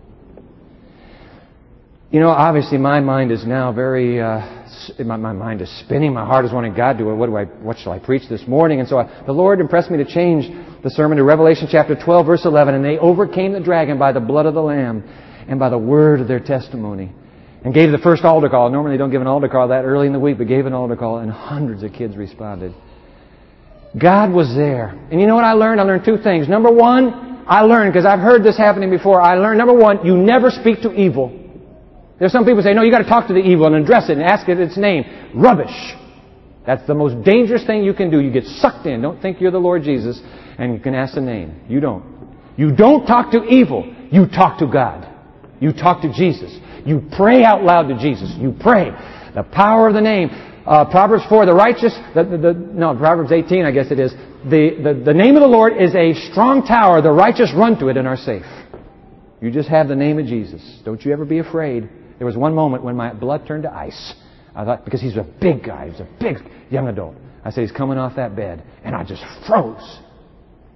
You 2.09 2.19
know, 2.19 2.29
obviously, 2.29 2.79
my 2.79 2.99
mind 2.99 3.31
is 3.31 3.45
now 3.45 3.71
very. 3.71 4.19
Uh, 4.19 4.65
my, 5.05 5.17
my, 5.17 5.33
mind 5.33 5.61
is 5.61 5.69
spinning. 5.81 6.15
My 6.15 6.25
heart 6.25 6.45
is 6.45 6.51
wanting 6.51 6.73
God 6.73 6.97
to. 6.97 7.03
What 7.03 7.27
do 7.27 7.37
I? 7.37 7.43
What 7.43 7.77
shall 7.77 7.91
I 7.91 7.99
preach 7.99 8.27
this 8.27 8.41
morning? 8.47 8.79
And 8.79 8.89
so 8.89 8.97
I, 8.97 9.23
the 9.27 9.33
Lord 9.33 9.59
impressed 9.59 9.91
me 9.91 9.97
to 9.97 10.05
change 10.05 10.47
the 10.83 10.89
sermon 10.89 11.19
to 11.19 11.23
Revelation 11.23 11.67
chapter 11.69 11.95
12, 11.95 12.25
verse 12.25 12.43
11. 12.43 12.73
And 12.73 12.83
they 12.83 12.97
overcame 12.97 13.53
the 13.53 13.59
dragon 13.59 13.99
by 13.99 14.13
the 14.13 14.19
blood 14.19 14.47
of 14.47 14.55
the 14.55 14.63
Lamb 14.63 15.03
and 15.47 15.59
by 15.59 15.69
the 15.69 15.77
word 15.77 16.21
of 16.21 16.27
their 16.27 16.39
testimony. 16.39 17.11
And 17.63 17.71
gave 17.71 17.91
the 17.91 17.99
first 17.99 18.23
altar 18.23 18.49
call. 18.49 18.71
Normally, 18.71 18.95
they 18.95 18.97
don't 18.97 19.11
give 19.11 19.21
an 19.21 19.27
altar 19.27 19.47
call 19.47 19.67
that 19.67 19.85
early 19.85 20.07
in 20.07 20.13
the 20.13 20.19
week, 20.19 20.39
but 20.39 20.47
gave 20.47 20.65
an 20.65 20.73
altar 20.73 20.95
call, 20.95 21.19
and 21.19 21.31
hundreds 21.31 21.83
of 21.83 21.93
kids 21.93 22.17
responded. 22.17 22.73
God 23.95 24.31
was 24.31 24.55
there. 24.55 24.89
And 25.11 25.21
you 25.21 25.27
know 25.27 25.35
what 25.35 25.45
I 25.45 25.53
learned? 25.53 25.79
I 25.79 25.83
learned 25.83 26.03
two 26.03 26.17
things. 26.17 26.47
Number 26.49 26.71
one, 26.71 27.26
I 27.47 27.61
learned, 27.61 27.93
because 27.93 28.05
I've 28.05 28.19
heard 28.19 28.43
this 28.43 28.57
happening 28.57 28.89
before, 28.89 29.21
I 29.21 29.35
learned, 29.35 29.57
number 29.57 29.73
one, 29.73 30.05
you 30.05 30.17
never 30.17 30.49
speak 30.49 30.81
to 30.81 30.91
evil. 30.91 31.31
There's 32.19 32.31
some 32.31 32.45
people 32.45 32.61
say, 32.61 32.73
no, 32.73 32.81
you 32.81 32.91
gotta 32.91 33.07
talk 33.07 33.27
to 33.27 33.33
the 33.33 33.39
evil 33.39 33.67
and 33.67 33.75
address 33.75 34.09
it 34.09 34.17
and 34.17 34.23
ask 34.23 34.49
it 34.49 34.59
its 34.59 34.77
name. 34.77 35.05
Rubbish. 35.35 35.93
That's 36.65 36.85
the 36.85 36.95
most 36.95 37.23
dangerous 37.23 37.65
thing 37.65 37.83
you 37.83 37.93
can 37.93 38.11
do. 38.11 38.19
You 38.19 38.31
get 38.31 38.43
sucked 38.43 38.85
in. 38.85 39.01
Don't 39.01 39.21
think 39.21 39.39
you're 39.39 39.51
the 39.51 39.59
Lord 39.59 39.83
Jesus 39.83 40.21
and 40.57 40.73
you 40.73 40.79
can 40.79 40.93
ask 40.95 41.15
the 41.15 41.21
name. 41.21 41.61
You 41.69 41.79
don't. 41.79 42.03
You 42.57 42.75
don't 42.75 43.05
talk 43.05 43.31
to 43.31 43.43
evil. 43.43 43.93
You 44.11 44.25
talk 44.27 44.59
to 44.59 44.67
God. 44.67 45.07
You 45.61 45.71
talk 45.71 46.01
to 46.01 46.11
Jesus. 46.11 46.57
You 46.85 47.03
pray 47.15 47.43
out 47.43 47.63
loud 47.63 47.87
to 47.87 47.97
Jesus. 47.97 48.33
You 48.37 48.53
pray. 48.59 48.91
The 49.33 49.43
power 49.43 49.87
of 49.87 49.93
the 49.93 50.01
name. 50.01 50.29
Uh, 50.67 50.83
Proverbs 50.83 51.23
4, 51.29 51.45
the 51.45 51.53
righteous, 51.53 51.97
the, 52.13 52.25
the, 52.25 52.37
the, 52.37 52.53
no, 52.53 52.93
Proverbs 52.93 53.31
18, 53.31 53.63
I 53.63 53.71
guess 53.71 53.89
it 53.89 53.99
is. 53.99 54.11
The, 54.43 55.01
the, 55.05 55.13
name 55.13 55.37
of 55.37 55.41
the 55.41 55.47
Lord 55.47 55.71
is 55.81 55.95
a 55.95 56.13
strong 56.29 56.65
tower. 56.65 57.01
The 57.01 57.11
righteous 57.11 57.53
run 57.55 57.79
to 57.79 57.87
it 57.87 57.95
and 57.95 58.05
are 58.05 58.17
safe. 58.17 58.43
You 59.41 59.49
just 59.49 59.69
have 59.69 59.87
the 59.87 59.95
name 59.95 60.19
of 60.19 60.25
Jesus. 60.25 60.81
Don't 60.83 61.05
you 61.05 61.13
ever 61.13 61.23
be 61.23 61.39
afraid. 61.39 61.87
There 62.17 62.27
was 62.27 62.35
one 62.35 62.53
moment 62.53 62.83
when 62.83 62.97
my 62.97 63.13
blood 63.13 63.47
turned 63.47 63.63
to 63.63 63.73
ice. 63.73 64.13
I 64.53 64.65
thought, 64.65 64.83
because 64.83 64.99
he's 64.99 65.15
a 65.15 65.25
big 65.39 65.63
guy, 65.63 65.89
he's 65.89 66.01
a 66.01 66.07
big 66.19 66.35
young 66.69 66.89
adult. 66.89 67.15
I 67.45 67.51
said, 67.51 67.61
he's 67.61 67.71
coming 67.71 67.97
off 67.97 68.17
that 68.17 68.35
bed. 68.35 68.61
And 68.83 68.93
I 68.93 69.05
just 69.05 69.23
froze. 69.47 69.99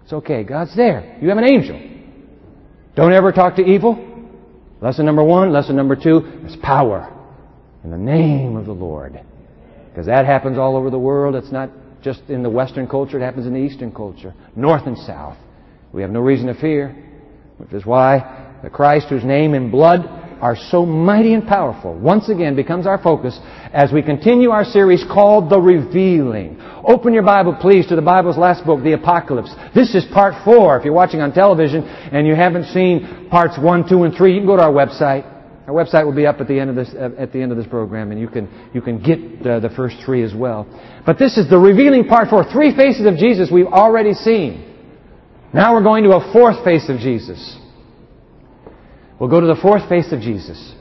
It's 0.03 0.13
okay. 0.13 0.45
God's 0.45 0.73
there. 0.73 1.17
You 1.21 1.27
have 1.27 1.37
an 1.37 1.43
angel. 1.43 1.77
Don't 2.95 3.11
ever 3.11 3.33
talk 3.33 3.57
to 3.57 3.61
evil. 3.61 3.97
Lesson 4.79 5.05
number 5.05 5.23
one. 5.23 5.51
Lesson 5.51 5.75
number 5.75 5.97
two. 5.97 6.21
There's 6.41 6.55
power 6.61 7.11
in 7.83 7.91
the 7.91 7.97
name 7.97 8.55
of 8.55 8.65
the 8.67 8.73
Lord. 8.73 9.19
Because 9.91 10.07
that 10.07 10.25
happens 10.25 10.57
all 10.57 10.75
over 10.75 10.89
the 10.89 10.99
world. 10.99 11.35
It's 11.35 11.51
not 11.51 11.69
just 12.01 12.21
in 12.29 12.43
the 12.43 12.49
Western 12.49 12.87
culture. 12.87 13.19
It 13.19 13.23
happens 13.23 13.45
in 13.45 13.53
the 13.53 13.59
Eastern 13.59 13.91
culture. 13.91 14.33
North 14.55 14.87
and 14.87 14.97
South. 14.97 15.37
We 15.91 16.01
have 16.01 16.11
no 16.11 16.21
reason 16.21 16.47
to 16.47 16.53
fear. 16.53 16.95
Which 17.57 17.73
is 17.73 17.85
why 17.85 18.57
the 18.63 18.69
Christ 18.69 19.07
whose 19.09 19.23
name 19.23 19.53
and 19.53 19.71
blood 19.71 20.05
are 20.41 20.55
so 20.55 20.85
mighty 20.85 21.35
and 21.35 21.47
powerful 21.47 21.93
once 21.93 22.27
again 22.27 22.55
becomes 22.55 22.87
our 22.87 22.97
focus 23.01 23.39
as 23.73 23.91
we 23.91 24.01
continue 24.01 24.49
our 24.49 24.65
series 24.65 25.03
called 25.03 25.51
The 25.51 25.59
Revealing. 25.59 26.59
Open 26.83 27.13
your 27.13 27.21
Bible, 27.21 27.55
please, 27.61 27.85
to 27.87 27.95
the 27.95 28.01
Bible's 28.01 28.37
last 28.37 28.65
book, 28.65 28.83
the 28.83 28.93
Apocalypse. 28.93 29.53
This 29.75 29.93
is 29.93 30.03
part 30.11 30.33
four. 30.43 30.79
If 30.79 30.83
you're 30.83 30.95
watching 30.95 31.21
on 31.21 31.31
television 31.31 31.83
and 31.83 32.25
you 32.25 32.33
haven't 32.33 32.65
seen 32.65 33.27
parts 33.29 33.59
one, 33.59 33.87
two, 33.87 34.03
and 34.03 34.15
three, 34.15 34.33
you 34.33 34.39
can 34.39 34.47
go 34.47 34.57
to 34.57 34.63
our 34.63 34.73
website. 34.73 35.40
Our 35.71 35.85
website 35.85 36.03
will 36.03 36.13
be 36.13 36.27
up 36.27 36.41
at 36.41 36.49
the 36.49 36.59
end 36.59 36.69
of 36.69 36.75
this 36.75 36.93
at 37.17 37.31
the 37.31 37.41
end 37.41 37.53
of 37.53 37.57
this 37.57 37.67
program, 37.67 38.11
and 38.11 38.19
you 38.19 38.27
can 38.27 38.49
you 38.73 38.81
can 38.81 39.01
get 39.01 39.19
uh, 39.47 39.61
the 39.61 39.69
first 39.69 39.95
three 40.05 40.21
as 40.21 40.35
well. 40.35 40.67
But 41.05 41.17
this 41.17 41.37
is 41.37 41.49
the 41.49 41.57
revealing 41.57 42.03
part 42.03 42.29
four. 42.29 42.43
Three 42.43 42.75
faces 42.75 43.05
of 43.05 43.15
Jesus 43.15 43.49
we've 43.49 43.67
already 43.67 44.13
seen. 44.13 44.67
Now 45.53 45.73
we're 45.73 45.83
going 45.83 46.03
to 46.03 46.11
a 46.11 46.33
fourth 46.33 46.61
face 46.65 46.89
of 46.89 46.99
Jesus. 46.99 47.57
We'll 49.17 49.29
go 49.29 49.39
to 49.39 49.47
the 49.47 49.55
fourth 49.61 49.87
face 49.87 50.11
of 50.11 50.19
Jesus. 50.19 50.73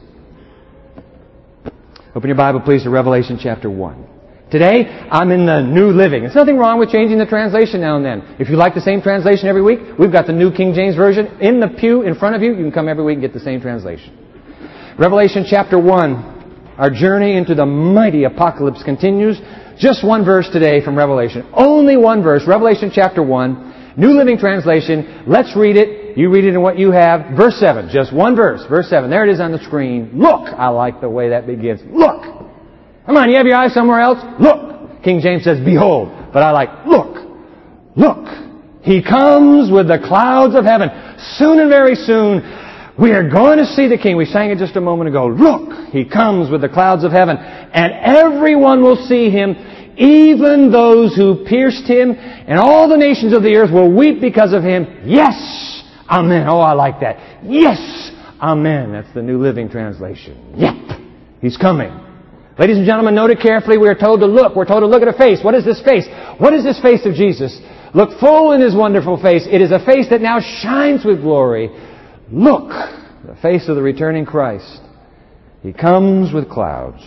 Open 2.17 2.27
your 2.27 2.37
Bible, 2.37 2.61
please, 2.61 2.83
to 2.83 2.91
Revelation 2.91 3.39
chapter 3.41 3.71
1. 3.71 4.07
Today, 4.51 4.87
I'm 5.13 5.31
in 5.31 5.47
the 5.47 5.61
New 5.61 5.91
Living. 5.91 6.23
There's 6.23 6.35
nothing 6.35 6.59
wrong 6.59 6.81
with 6.81 6.91
changing 6.91 7.19
the 7.19 7.27
translation 7.27 7.81
now 7.81 7.95
and 7.95 8.05
then. 8.05 8.37
If 8.41 8.49
you 8.49 8.57
like 8.57 8.75
the 8.75 8.81
same 8.81 9.03
translation 9.03 9.47
every 9.47 9.63
week, 9.63 9.79
we've 9.97 10.11
got 10.11 10.27
the 10.27 10.33
New 10.33 10.51
King 10.51 10.75
James 10.75 10.97
Version 10.97 11.39
in 11.41 11.61
the 11.61 11.69
pew 11.69 12.03
in 12.03 12.17
front 12.17 12.35
of 12.35 12.43
you. 12.43 12.51
You 12.51 12.65
can 12.65 12.73
come 12.73 12.89
every 12.89 13.05
week 13.05 13.15
and 13.15 13.23
get 13.23 13.33
the 13.33 13.39
same 13.39 13.61
translation. 13.61 14.30
Revelation 15.01 15.47
chapter 15.49 15.79
1. 15.79 16.75
Our 16.77 16.91
journey 16.91 17.35
into 17.39 17.55
the 17.55 17.65
mighty 17.65 18.25
apocalypse 18.25 18.83
continues. 18.83 19.41
Just 19.79 20.07
one 20.07 20.27
verse 20.27 20.47
today 20.53 20.85
from 20.85 20.95
Revelation. 20.95 21.49
Only 21.55 21.97
one 21.97 22.23
verse. 22.23 22.43
Revelation 22.47 22.91
chapter 22.95 23.23
1. 23.23 23.95
New 23.97 24.11
Living 24.11 24.37
Translation. 24.37 25.25
Let's 25.27 25.57
read 25.57 25.77
it. 25.77 26.19
You 26.19 26.29
read 26.29 26.45
it 26.45 26.53
in 26.53 26.61
what 26.61 26.79
you 26.79 26.91
have. 26.91 27.35
Verse 27.35 27.57
7. 27.59 27.89
Just 27.91 28.13
one 28.13 28.37
verse. 28.37 28.61
Verse 28.69 28.91
7. 28.91 29.09
There 29.09 29.27
it 29.27 29.33
is 29.33 29.41
on 29.41 29.53
the 29.53 29.65
screen. 29.65 30.11
Look! 30.13 30.53
I 30.53 30.69
like 30.69 31.01
the 31.01 31.09
way 31.09 31.31
that 31.31 31.47
begins. 31.47 31.81
Look! 31.87 32.21
Come 33.07 33.17
on, 33.17 33.31
you 33.31 33.37
have 33.39 33.47
your 33.47 33.57
eyes 33.57 33.73
somewhere 33.73 34.01
else? 34.01 34.19
Look! 34.39 35.03
King 35.03 35.21
James 35.23 35.45
says, 35.45 35.65
behold. 35.65 36.11
But 36.31 36.43
I 36.43 36.51
like, 36.51 36.87
look! 36.87 37.17
Look! 37.97 38.27
He 38.83 39.03
comes 39.03 39.73
with 39.73 39.89
the 39.89 39.99
clouds 39.99 40.55
of 40.55 40.67
heaven. 40.67 40.91
Soon 41.39 41.59
and 41.59 41.71
very 41.71 41.95
soon, 41.95 42.43
we 43.01 43.13
are 43.13 43.29
going 43.29 43.59
to 43.59 43.67
see 43.67 43.89
the 43.89 43.97
King. 43.97 44.17
We 44.17 44.27
sang 44.27 44.51
it 44.51 44.59
just 44.59 44.77
a 44.77 44.81
moment 44.81 45.09
ago. 45.09 45.27
Look! 45.27 45.89
He 45.91 46.05
comes 46.05 46.51
with 46.51 46.61
the 46.61 46.69
clouds 46.69 47.05
of 47.05 47.13
heaven. 47.13 47.37
And 47.39 47.93
everyone 47.93 48.83
will 48.83 48.97
see 49.07 49.31
him, 49.31 49.55
even 49.97 50.71
those 50.71 51.15
who 51.17 51.45
pierced 51.47 51.85
him, 51.85 52.13
and 52.13 52.59
all 52.59 52.89
the 52.89 52.97
nations 52.97 53.33
of 53.33 53.43
the 53.43 53.55
earth 53.57 53.73
will 53.73 53.93
weep 53.93 54.21
because 54.21 54.53
of 54.53 54.63
him. 54.63 55.03
Yes! 55.05 55.83
Amen. 56.09 56.47
Oh, 56.49 56.61
I 56.61 56.73
like 56.73 57.01
that. 57.01 57.45
Yes! 57.45 58.11
Amen. 58.41 58.93
That's 58.93 59.13
the 59.15 59.23
New 59.23 59.39
Living 59.39 59.69
Translation. 59.69 60.55
Yep. 60.57 61.01
He's 61.41 61.57
coming. 61.57 61.91
Ladies 62.59 62.77
and 62.77 62.85
gentlemen, 62.85 63.15
note 63.15 63.31
it 63.31 63.41
carefully. 63.41 63.79
We 63.79 63.89
are 63.89 63.95
told 63.95 64.21
to 64.21 64.27
look. 64.27 64.55
We're 64.55 64.67
told 64.67 64.83
to 64.83 64.87
look 64.87 65.01
at 65.01 65.09
a 65.09 65.17
face. 65.17 65.39
What 65.43 65.55
is 65.55 65.65
this 65.65 65.81
face? 65.83 66.07
What 66.39 66.53
is 66.53 66.65
this 66.65 66.79
face 66.81 67.07
of 67.07 67.15
Jesus? 67.15 67.59
Look 67.95 68.19
full 68.21 68.53
in 68.53 68.61
His 68.61 68.75
wonderful 68.75 69.17
face. 69.21 69.47
It 69.51 69.63
is 69.63 69.73
a 69.73 69.85
face 69.85 70.11
that 70.11 70.21
now 70.21 70.41
shines 70.41 71.05
with 71.05 71.23
glory. 71.23 71.71
Look, 72.33 72.69
the 72.69 73.37
face 73.43 73.69
of 73.69 73.77
the 73.77 73.83
returning 73.83 74.25
Christ. 74.25 74.81
He 75.63 75.73
comes 75.73 76.33
with 76.33 76.49
clouds. 76.49 77.03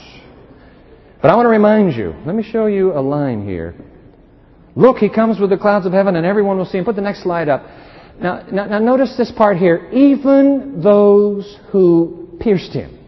But 1.22 1.32
I 1.32 1.36
want 1.36 1.46
to 1.46 1.50
remind 1.50 1.94
you, 1.94 2.13
let 2.25 2.36
me 2.36 2.44
show 2.44 2.65
you 2.65 2.92
a 2.92 3.00
line 3.00 3.48
here. 3.48 3.75
Look, 4.75 4.98
He 4.98 5.10
comes 5.10 5.39
with 5.39 5.50
the 5.50 5.58
clouds 5.58 5.86
of 5.86 5.94
heaven 5.94 6.15
and 6.15 6.25
everyone 6.25 6.58
will 6.58 6.65
see 6.65 6.77
Him. 6.77 6.86
Put 6.86 6.96
the 6.96 7.01
next 7.01 7.24
slide 7.24 7.48
up. 7.48 7.63
Now, 8.20 8.46
now, 8.51 8.65
now 8.65 8.80
notice 8.80 9.15
this 9.18 9.32
part 9.32 9.58
here. 9.58 9.89
Even 9.92 10.82
those 10.84 11.58
who 11.72 12.38
pierced 12.39 12.74
him. 12.74 13.00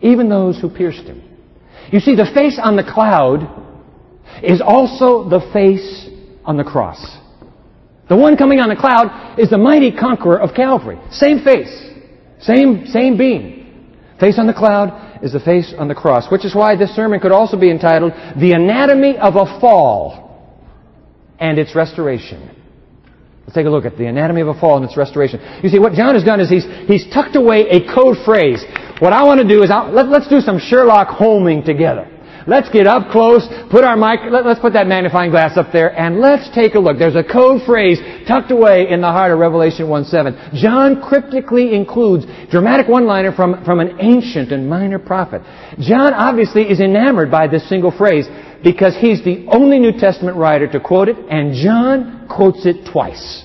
Even 0.00 0.28
those 0.28 0.60
who 0.60 0.68
pierced 0.68 1.04
him. 1.04 1.22
You 1.90 2.00
see, 2.00 2.14
the 2.14 2.30
face 2.34 2.58
on 2.62 2.76
the 2.76 2.84
cloud 2.84 3.40
is 4.42 4.60
also 4.60 5.28
the 5.28 5.40
face 5.52 6.08
on 6.44 6.56
the 6.56 6.64
cross. 6.64 7.18
The 8.10 8.16
one 8.16 8.36
coming 8.36 8.58
on 8.58 8.68
the 8.68 8.76
cloud 8.76 9.38
is 9.38 9.48
the 9.48 9.56
mighty 9.56 9.92
conqueror 9.92 10.38
of 10.38 10.52
Calvary. 10.52 10.98
Same 11.10 11.42
face. 11.42 11.72
Same, 12.40 12.86
same 12.86 13.16
being. 13.16 13.94
Face 14.18 14.36
on 14.36 14.48
the 14.48 14.52
cloud 14.52 15.20
is 15.22 15.32
the 15.32 15.40
face 15.40 15.72
on 15.78 15.86
the 15.86 15.94
cross, 15.94 16.30
which 16.30 16.44
is 16.44 16.54
why 16.54 16.74
this 16.74 16.90
sermon 16.90 17.20
could 17.20 17.30
also 17.30 17.56
be 17.56 17.70
entitled 17.70 18.12
The 18.36 18.52
Anatomy 18.52 19.16
of 19.16 19.36
a 19.36 19.60
Fall 19.60 20.52
and 21.38 21.56
Its 21.56 21.74
Restoration. 21.76 22.56
Let's 23.50 23.54
take 23.54 23.66
a 23.66 23.70
look 23.70 23.84
at 23.84 23.96
the 23.96 24.06
anatomy 24.06 24.42
of 24.42 24.48
a 24.48 24.54
fall 24.54 24.76
and 24.76 24.84
its 24.84 24.96
restoration. 24.96 25.40
You 25.60 25.70
see, 25.70 25.80
what 25.80 25.94
John 25.94 26.14
has 26.14 26.22
done 26.22 26.38
is 26.38 26.48
he's, 26.48 26.64
he's 26.86 27.12
tucked 27.12 27.34
away 27.34 27.66
a 27.66 27.82
code 27.92 28.18
phrase. 28.24 28.62
What 29.00 29.12
I 29.12 29.24
want 29.24 29.40
to 29.40 29.48
do 29.48 29.64
is, 29.64 29.72
I'll, 29.72 29.90
let, 29.90 30.06
us 30.06 30.28
do 30.28 30.38
some 30.38 30.60
Sherlock 30.60 31.08
Holming 31.08 31.64
together. 31.64 32.06
Let's 32.46 32.68
get 32.70 32.86
up 32.86 33.10
close, 33.10 33.46
put 33.70 33.84
our 33.84 33.96
mic, 33.96 34.20
let, 34.30 34.46
us 34.46 34.58
put 34.60 34.72
that 34.72 34.86
magnifying 34.86 35.30
glass 35.30 35.56
up 35.56 35.72
there, 35.72 35.96
and 35.98 36.20
let's 36.20 36.48
take 36.54 36.74
a 36.74 36.78
look. 36.78 36.98
There's 36.98 37.16
a 37.16 37.24
code 37.24 37.62
phrase 37.66 37.98
tucked 38.26 38.50
away 38.50 38.88
in 38.88 39.00
the 39.00 39.08
heart 39.08 39.32
of 39.32 39.38
Revelation 39.38 39.86
1.7. 39.86 40.54
John 40.54 41.02
cryptically 41.02 41.74
includes 41.74 42.24
dramatic 42.50 42.88
one-liner 42.88 43.32
from, 43.32 43.64
from 43.64 43.80
an 43.80 43.98
ancient 44.00 44.52
and 44.52 44.68
minor 44.68 44.98
prophet. 44.98 45.42
John 45.78 46.14
obviously 46.14 46.62
is 46.62 46.80
enamored 46.80 47.30
by 47.30 47.46
this 47.46 47.68
single 47.68 47.90
phrase 47.90 48.26
because 48.64 48.96
he's 48.96 49.22
the 49.24 49.46
only 49.52 49.78
New 49.78 49.92
Testament 49.92 50.36
writer 50.36 50.66
to 50.72 50.80
quote 50.80 51.08
it, 51.08 51.16
and 51.30 51.54
John 51.54 52.26
quotes 52.28 52.64
it 52.66 52.90
twice. 52.90 53.44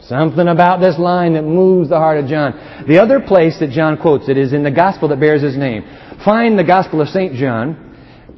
Something 0.00 0.48
about 0.48 0.80
this 0.80 0.98
line 0.98 1.34
that 1.34 1.44
moves 1.44 1.90
the 1.90 1.96
heart 1.96 2.18
of 2.18 2.26
John. 2.26 2.84
The 2.88 2.98
other 2.98 3.20
place 3.20 3.58
that 3.60 3.70
John 3.70 3.96
quotes 3.96 4.28
it 4.28 4.36
is 4.36 4.52
in 4.52 4.64
the 4.64 4.70
Gospel 4.70 5.08
that 5.08 5.20
bears 5.20 5.42
his 5.42 5.56
name. 5.56 5.84
Find 6.24 6.58
the 6.58 6.64
Gospel 6.64 7.00
of 7.00 7.08
St. 7.08 7.34
John, 7.34 7.89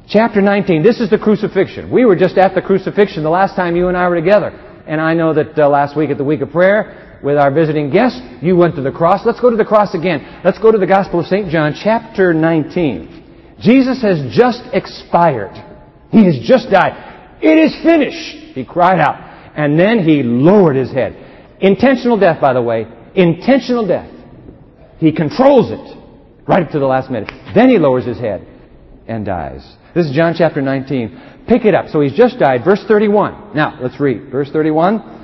chapter 0.07 0.41
19. 0.41 0.83
This 0.83 0.99
is 0.99 1.09
the 1.09 1.17
crucifixion. 1.17 1.91
We 1.91 2.05
were 2.05 2.15
just 2.15 2.37
at 2.37 2.55
the 2.55 2.61
crucifixion 2.61 3.23
the 3.23 3.29
last 3.29 3.55
time 3.55 3.75
you 3.75 3.87
and 3.87 3.97
I 3.97 4.07
were 4.09 4.15
together. 4.15 4.49
And 4.87 4.99
I 4.99 5.13
know 5.13 5.33
that 5.33 5.57
uh, 5.57 5.69
last 5.69 5.95
week 5.95 6.09
at 6.09 6.17
the 6.17 6.23
week 6.23 6.41
of 6.41 6.51
prayer, 6.51 7.19
with 7.23 7.37
our 7.37 7.51
visiting 7.51 7.89
guest, 7.89 8.21
you 8.41 8.57
went 8.57 8.75
to 8.75 8.81
the 8.81 8.91
cross. 8.91 9.25
Let's 9.25 9.39
go 9.39 9.49
to 9.49 9.55
the 9.55 9.63
cross 9.63 9.95
again. 9.95 10.41
Let's 10.43 10.59
go 10.59 10.71
to 10.71 10.77
the 10.77 10.85
Gospel 10.85 11.21
of 11.21 11.27
St. 11.27 11.49
John, 11.49 11.73
chapter 11.81 12.33
19. 12.33 13.57
Jesus 13.61 14.01
has 14.01 14.35
just 14.35 14.61
expired. 14.73 15.55
He 16.11 16.25
has 16.25 16.37
just 16.45 16.69
died. 16.69 17.39
It 17.41 17.57
is 17.57 17.75
finished, 17.81 18.53
he 18.53 18.65
cried 18.65 18.99
out. 18.99 19.31
And 19.55 19.79
then 19.79 19.99
he 19.99 20.21
lowered 20.21 20.75
his 20.75 20.91
head. 20.91 21.15
Intentional 21.61 22.19
death, 22.19 22.41
by 22.41 22.53
the 22.53 22.61
way. 22.61 22.85
Intentional 23.15 23.87
death. 23.87 24.11
He 24.97 25.13
controls 25.13 25.71
it 25.71 25.97
right 26.47 26.63
up 26.63 26.71
to 26.71 26.79
the 26.79 26.85
last 26.85 27.09
minute. 27.09 27.31
Then 27.55 27.69
he 27.69 27.77
lowers 27.77 28.05
his 28.05 28.17
head 28.17 28.45
and 29.07 29.25
dies. 29.25 29.63
This 29.93 30.07
is 30.07 30.11
John 30.15 30.33
chapter 30.35 30.61
19. 30.61 31.45
Pick 31.47 31.65
it 31.65 31.75
up. 31.75 31.87
So 31.89 32.01
he's 32.01 32.13
just 32.13 32.39
died. 32.39 32.63
Verse 32.65 32.83
31. 32.87 33.55
Now, 33.55 33.79
let's 33.81 33.99
read. 33.99 34.31
Verse 34.31 34.49
31. 34.49 35.21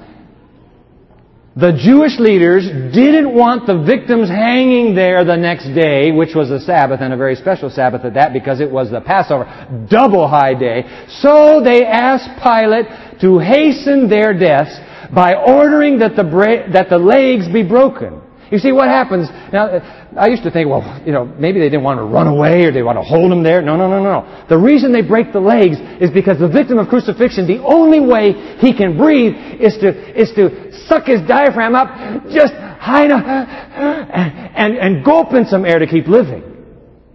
The 1.56 1.74
Jewish 1.74 2.20
leaders 2.20 2.66
didn't 2.94 3.34
want 3.34 3.66
the 3.66 3.84
victims 3.84 4.30
hanging 4.30 4.96
there 4.96 5.26
the 5.26 5.36
next 5.36 5.66
day, 5.74 6.12
which 6.12 6.36
was 6.36 6.52
a 6.52 6.60
Sabbath 6.60 7.02
and 7.02 7.12
a 7.12 7.18
very 7.18 7.36
special 7.36 7.70
Sabbath 7.70 8.06
at 8.06 8.14
that 8.14 8.32
because 8.32 8.62
it 8.62 8.70
was 8.70 8.92
the 8.92 9.02
Passover, 9.02 9.46
double 9.90 10.28
high 10.28 10.54
day. 10.54 11.06
So 11.22 11.62
they 11.64 11.84
asked 11.86 12.30
Pilate 12.42 13.20
to 13.22 13.40
hasten 13.40 14.08
their 14.08 14.38
deaths 14.38 14.78
by 15.14 15.34
ordering 15.34 16.00
that 16.00 16.16
the, 16.16 16.24
bra- 16.24 16.72
that 16.72 16.90
the 16.90 17.00
legs 17.00 17.52
be 17.52 17.64
broken. 17.64 18.22
You 18.52 18.58
see 18.58 18.72
what 18.72 18.88
happens? 18.88 19.30
Now, 19.54 19.82
I 20.18 20.28
used 20.28 20.44
to 20.44 20.52
think, 20.52 20.70
well, 20.70 21.02
you 21.06 21.12
know, 21.12 21.26
maybe 21.26 21.60
they 21.60 21.70
didn't 21.70 21.84
want 21.84 22.00
to 22.00 22.04
run 22.04 22.28
away 22.28 22.66
or 22.66 22.72
they 22.72 22.82
want 22.82 22.98
to 22.98 23.04
hold 23.04 23.32
him 23.32 23.44
there. 23.44 23.62
No, 23.62 23.78
no, 23.78 23.88
no, 23.88 24.02
no. 24.02 24.46
The 24.50 24.58
reason 24.58 24.92
they 24.92 25.02
break 25.02 25.32
the 25.32 25.40
legs 25.40 25.78
is 26.02 26.10
because 26.10 26.40
the 26.40 26.48
victim 26.50 26.80
of 26.80 26.88
crucifixion, 26.88 27.46
the 27.46 27.62
only 27.64 28.00
way 28.00 28.58
he 28.58 28.76
can 28.76 28.98
breathe 28.98 29.36
is 29.60 29.78
to, 29.78 30.20
is 30.20 30.32
to 30.34 30.72
suck 30.88 31.06
his 31.06 31.22
diaphragm 31.28 31.76
up 31.76 31.90
just 32.32 32.54
high 32.54 33.06
enough 33.06 33.26
and, 33.26 34.56
and, 34.56 34.78
and 34.78 35.06
gulp 35.06 35.34
in 35.34 35.46
some 35.46 35.66
air 35.66 35.80
to 35.80 35.88
keep 35.88 36.08
living. 36.08 36.44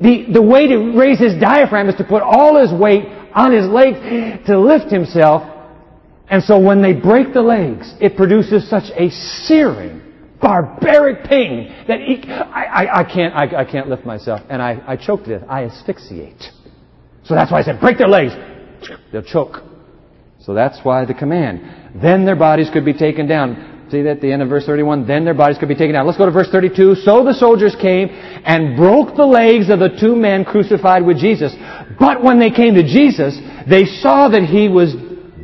The, 0.00 0.26
the 0.33 0.43
way 0.43 0.69
to 0.69 0.93
raise 0.99 1.19
his 1.19 1.41
diaphragm 1.41 1.88
is 1.88 1.95
to 1.97 2.05
put 2.05 2.23
all 2.23 2.61
his 2.61 2.73
weight 2.73 3.07
on 3.35 3.53
his 3.53 3.67
legs 3.67 4.47
to 4.47 4.59
lift 4.59 4.93
himself. 4.93 5.50
And 6.29 6.43
so 6.43 6.59
when 6.59 6.83
they 6.83 6.93
break 6.93 7.33
the 7.33 7.43
legs, 7.43 7.93
it 8.00 8.17
produces 8.17 8.69
such 8.69 8.91
a 8.97 9.11
searing, 9.11 10.00
barbaric 10.45 11.25
pain 11.25 11.75
that 11.89 12.01
I, 12.01 12.65
I, 12.65 13.01
I, 13.01 13.05
can't, 13.05 13.35
I, 13.35 13.63
I, 13.63 13.65
can't 13.65 13.89
lift 13.89 14.05
myself. 14.05 14.43
And 14.51 14.61
I, 14.61 14.83
I 14.87 14.97
choke 14.97 15.25
to 15.25 15.39
death. 15.39 15.49
I 15.49 15.65
asphyxiate. 15.65 16.43
So 17.25 17.35
that's 17.35 17.51
why 17.51 17.61
I 17.61 17.63
said, 17.63 17.81
break 17.81 17.97
their 17.97 18.09
legs. 18.09 18.33
They'll 19.11 19.23
choke. 19.23 19.63
So 20.41 20.53
that's 20.53 20.79
why 20.83 21.07
the 21.07 21.15
command. 21.15 22.03
Then 22.03 22.27
their 22.27 22.37
bodies 22.37 22.69
could 22.71 22.85
be 22.85 22.93
taken 22.93 23.27
down. 23.27 23.89
See 23.91 24.03
that 24.03 24.17
at 24.17 24.21
the 24.21 24.31
end 24.31 24.43
of 24.43 24.51
verse 24.51 24.67
31? 24.67 25.07
Then 25.07 25.25
their 25.25 25.35
bodies 25.35 25.57
could 25.57 25.69
be 25.69 25.75
taken 25.75 25.95
down. 25.95 26.07
Let's 26.07 26.19
go 26.19 26.27
to 26.27 26.33
verse 26.33 26.51
32. 26.51 26.97
So 26.97 27.25
the 27.25 27.33
soldiers 27.33 27.75
came 27.81 28.09
and 28.11 28.77
broke 28.77 29.17
the 29.17 29.25
legs 29.25 29.71
of 29.71 29.79
the 29.79 29.97
two 29.99 30.15
men 30.15 30.45
crucified 30.45 31.07
with 31.07 31.19
Jesus. 31.19 31.55
But 31.99 32.23
when 32.23 32.39
they 32.39 32.51
came 32.51 32.75
to 32.75 32.83
Jesus, 32.83 33.39
they 33.67 33.87
saw 33.87 34.29
that 34.29 34.43
he 34.43 34.69
was, 34.69 34.95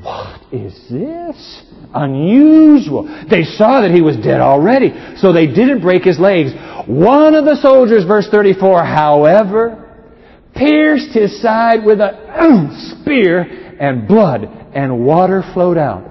what 0.02 0.39
is 0.52 0.74
this? 0.90 1.62
Unusual. 1.94 3.04
They 3.30 3.44
saw 3.44 3.82
that 3.82 3.90
he 3.90 4.00
was 4.00 4.16
dead 4.16 4.40
already, 4.40 4.92
so 5.16 5.32
they 5.32 5.46
didn't 5.46 5.80
break 5.80 6.02
his 6.02 6.18
legs. 6.18 6.50
One 6.86 7.34
of 7.34 7.44
the 7.44 7.56
soldiers, 7.56 8.04
verse 8.04 8.28
34, 8.30 8.84
however, 8.84 9.90
pierced 10.54 11.12
his 11.12 11.40
side 11.40 11.84
with 11.84 12.00
a 12.00 12.96
spear 13.02 13.76
and 13.80 14.06
blood 14.08 14.44
and 14.74 15.04
water 15.04 15.42
flowed 15.54 15.78
out. 15.78 16.10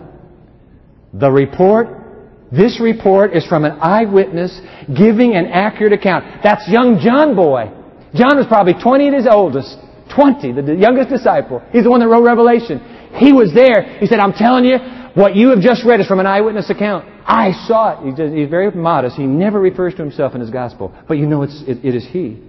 The 1.14 1.30
report, 1.30 1.88
this 2.52 2.80
report 2.80 3.36
is 3.36 3.46
from 3.46 3.66
an 3.66 3.78
eyewitness 3.82 4.60
giving 4.88 5.36
an 5.36 5.48
accurate 5.48 5.94
account. 5.94 6.44
That's 6.44 6.68
young 6.70 7.00
John 7.04 7.36
boy. 7.36 7.72
John 8.14 8.38
was 8.38 8.48
probably 8.48 8.74
20 8.74 9.08
at 9.08 9.14
his 9.14 9.28
oldest. 9.30 9.78
20, 10.16 10.54
the 10.54 10.76
youngest 10.76 11.10
disciple. 11.10 11.62
He's 11.72 11.84
the 11.84 11.92
one 11.92 12.00
that 12.00 12.08
wrote 12.08 12.24
Revelation. 12.24 12.99
He 13.16 13.34
was 13.34 13.54
there. 13.54 14.00
He 14.00 14.08
said, 14.08 14.20
I'm 14.20 14.34
telling 14.34 14.66
you, 14.66 14.78
what 15.14 15.36
you 15.36 15.50
have 15.50 15.60
just 15.60 15.84
read 15.86 16.00
is 16.00 16.08
from 16.08 16.20
an 16.20 16.28
eyewitness 16.28 16.70
account. 16.70 17.06
I 17.26 17.52
saw 17.68 18.00
it. 18.00 18.18
He 18.18 18.42
He's 18.42 18.50
very 18.50 18.72
modest. 18.72 19.16
He 19.16 19.26
never 19.26 19.60
refers 19.60 19.94
to 19.96 20.02
himself 20.02 20.36
in 20.36 20.42
his 20.42 20.50
gospel. 20.50 20.94
But 21.08 21.18
you 21.18 21.26
know 21.26 21.44
it's, 21.44 21.64
it, 21.68 21.84
it 21.84 21.96
is 21.96 22.06
he. 22.08 22.44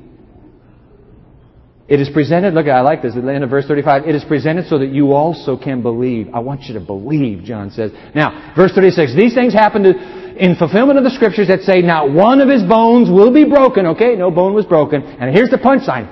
It 1.90 2.00
is 2.00 2.08
presented, 2.08 2.54
look, 2.54 2.68
I 2.68 2.82
like 2.82 3.02
this, 3.02 3.16
at 3.16 3.24
the 3.24 3.34
end 3.34 3.42
of 3.42 3.50
verse 3.50 3.66
35. 3.66 4.06
It 4.06 4.14
is 4.14 4.22
presented 4.22 4.68
so 4.68 4.78
that 4.78 4.90
you 4.90 5.12
also 5.12 5.56
can 5.56 5.82
believe. 5.82 6.28
I 6.32 6.38
want 6.38 6.62
you 6.62 6.74
to 6.74 6.80
believe, 6.80 7.42
John 7.42 7.72
says. 7.72 7.90
Now, 8.14 8.54
verse 8.54 8.70
36. 8.72 9.16
These 9.16 9.34
things 9.34 9.52
happened 9.52 9.86
in 9.86 10.54
fulfillment 10.54 10.98
of 10.98 11.04
the 11.04 11.10
scriptures 11.10 11.48
that 11.48 11.62
say, 11.62 11.82
not 11.82 12.12
one 12.12 12.40
of 12.40 12.48
his 12.48 12.62
bones 12.62 13.10
will 13.10 13.34
be 13.34 13.44
broken. 13.44 13.86
Okay, 13.86 14.14
no 14.14 14.30
bone 14.30 14.54
was 14.54 14.66
broken. 14.66 15.02
And 15.02 15.34
here's 15.34 15.50
the 15.50 15.58
punchline. 15.58 16.06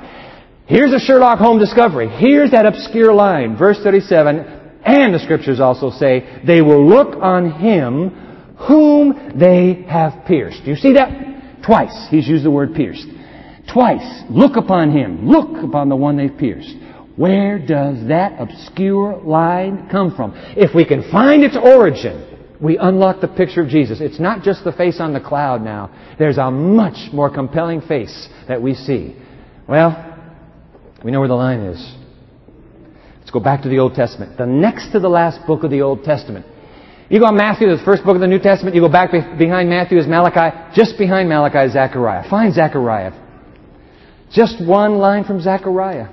Here's 0.69 0.93
a 0.93 0.99
Sherlock 0.99 1.39
Holmes 1.39 1.65
discovery. 1.65 2.11
Here's 2.11 2.51
that 2.51 2.67
obscure 2.67 3.15
line. 3.15 3.57
Verse 3.57 3.79
37. 3.83 4.39
And 4.85 5.15
the 5.15 5.19
scriptures 5.19 5.61
also 5.61 5.91
say, 5.91 6.43
they 6.47 6.61
will 6.61 6.87
look 6.87 7.17
on 7.17 7.51
him 7.53 8.11
whom 8.69 9.33
they 9.35 9.87
have 9.89 10.27
pierced. 10.27 10.65
Do 10.65 10.71
you 10.71 10.77
see 10.77 10.93
that? 10.93 11.63
Twice 11.65 12.09
he's 12.11 12.29
used 12.29 12.45
the 12.45 12.51
word 12.51 12.75
pierced. 12.75 13.07
Twice. 13.73 14.23
Look 14.29 14.57
upon 14.57 14.91
him. 14.91 15.27
Look 15.27 15.65
upon 15.65 15.89
the 15.89 15.97
one 15.97 16.19
they've 16.19 16.37
pierced. 16.37 16.75
Where 17.17 17.59
does 17.59 18.07
that 18.09 18.39
obscure 18.39 19.17
line 19.25 19.89
come 19.91 20.15
from? 20.15 20.35
If 20.55 20.75
we 20.75 20.85
can 20.85 21.11
find 21.11 21.43
its 21.45 21.57
origin, 21.57 22.57
we 22.61 22.77
unlock 22.77 23.23
the 23.23 23.29
picture 23.29 23.63
of 23.63 23.69
Jesus. 23.69 24.03
It's 24.03 24.21
not 24.21 24.43
just 24.43 24.65
the 24.65 24.73
face 24.73 25.01
on 25.01 25.15
the 25.15 25.21
cloud 25.21 25.63
now. 25.63 25.91
There's 26.19 26.39
a 26.39 26.51
much 26.51 27.11
more 27.13 27.33
compelling 27.33 27.81
face 27.81 28.29
that 28.49 28.61
we 28.61 28.75
see. 28.75 29.17
Well, 29.67 30.08
we 31.05 31.11
know 31.11 31.21
where 31.21 31.29
the 31.29 31.35
line 31.35 31.61
is. 31.61 31.95
Let's 33.21 33.31
go 33.31 33.41
back 33.41 33.63
to 33.63 33.69
the 33.69 33.79
Old 33.79 33.95
Testament. 33.95 34.39
The 34.39 34.47
next 34.47 34.93
to 34.93 35.01
the 35.01 35.09
last 35.09 35.47
book 35.47 35.63
of 35.63 35.71
the 35.71 35.83
Old 35.83 36.03
Testament. 36.03 36.47
You 37.11 37.21
go 37.21 37.27
on 37.27 37.37
Matthew, 37.37 37.69
the 37.69 37.83
first 37.85 38.05
book 38.05 38.15
of 38.15 38.21
the 38.21 38.27
New 38.27 38.39
Testament. 38.39 38.75
You 38.75 38.83
go 38.83 38.89
back 38.89 39.13
behind 39.39 39.71
Matthew 39.71 39.99
is 39.99 40.07
Malachi. 40.07 40.75
Just 40.75 40.99
behind 40.99 41.29
Malachi 41.29 41.59
is 41.67 41.73
Zechariah. 41.73 42.29
Find 42.29 42.53
Zechariah. 42.53 43.13
Just 44.33 44.63
one 44.65 44.99
line 44.99 45.25
from 45.25 45.41
Zechariah. 45.41 46.09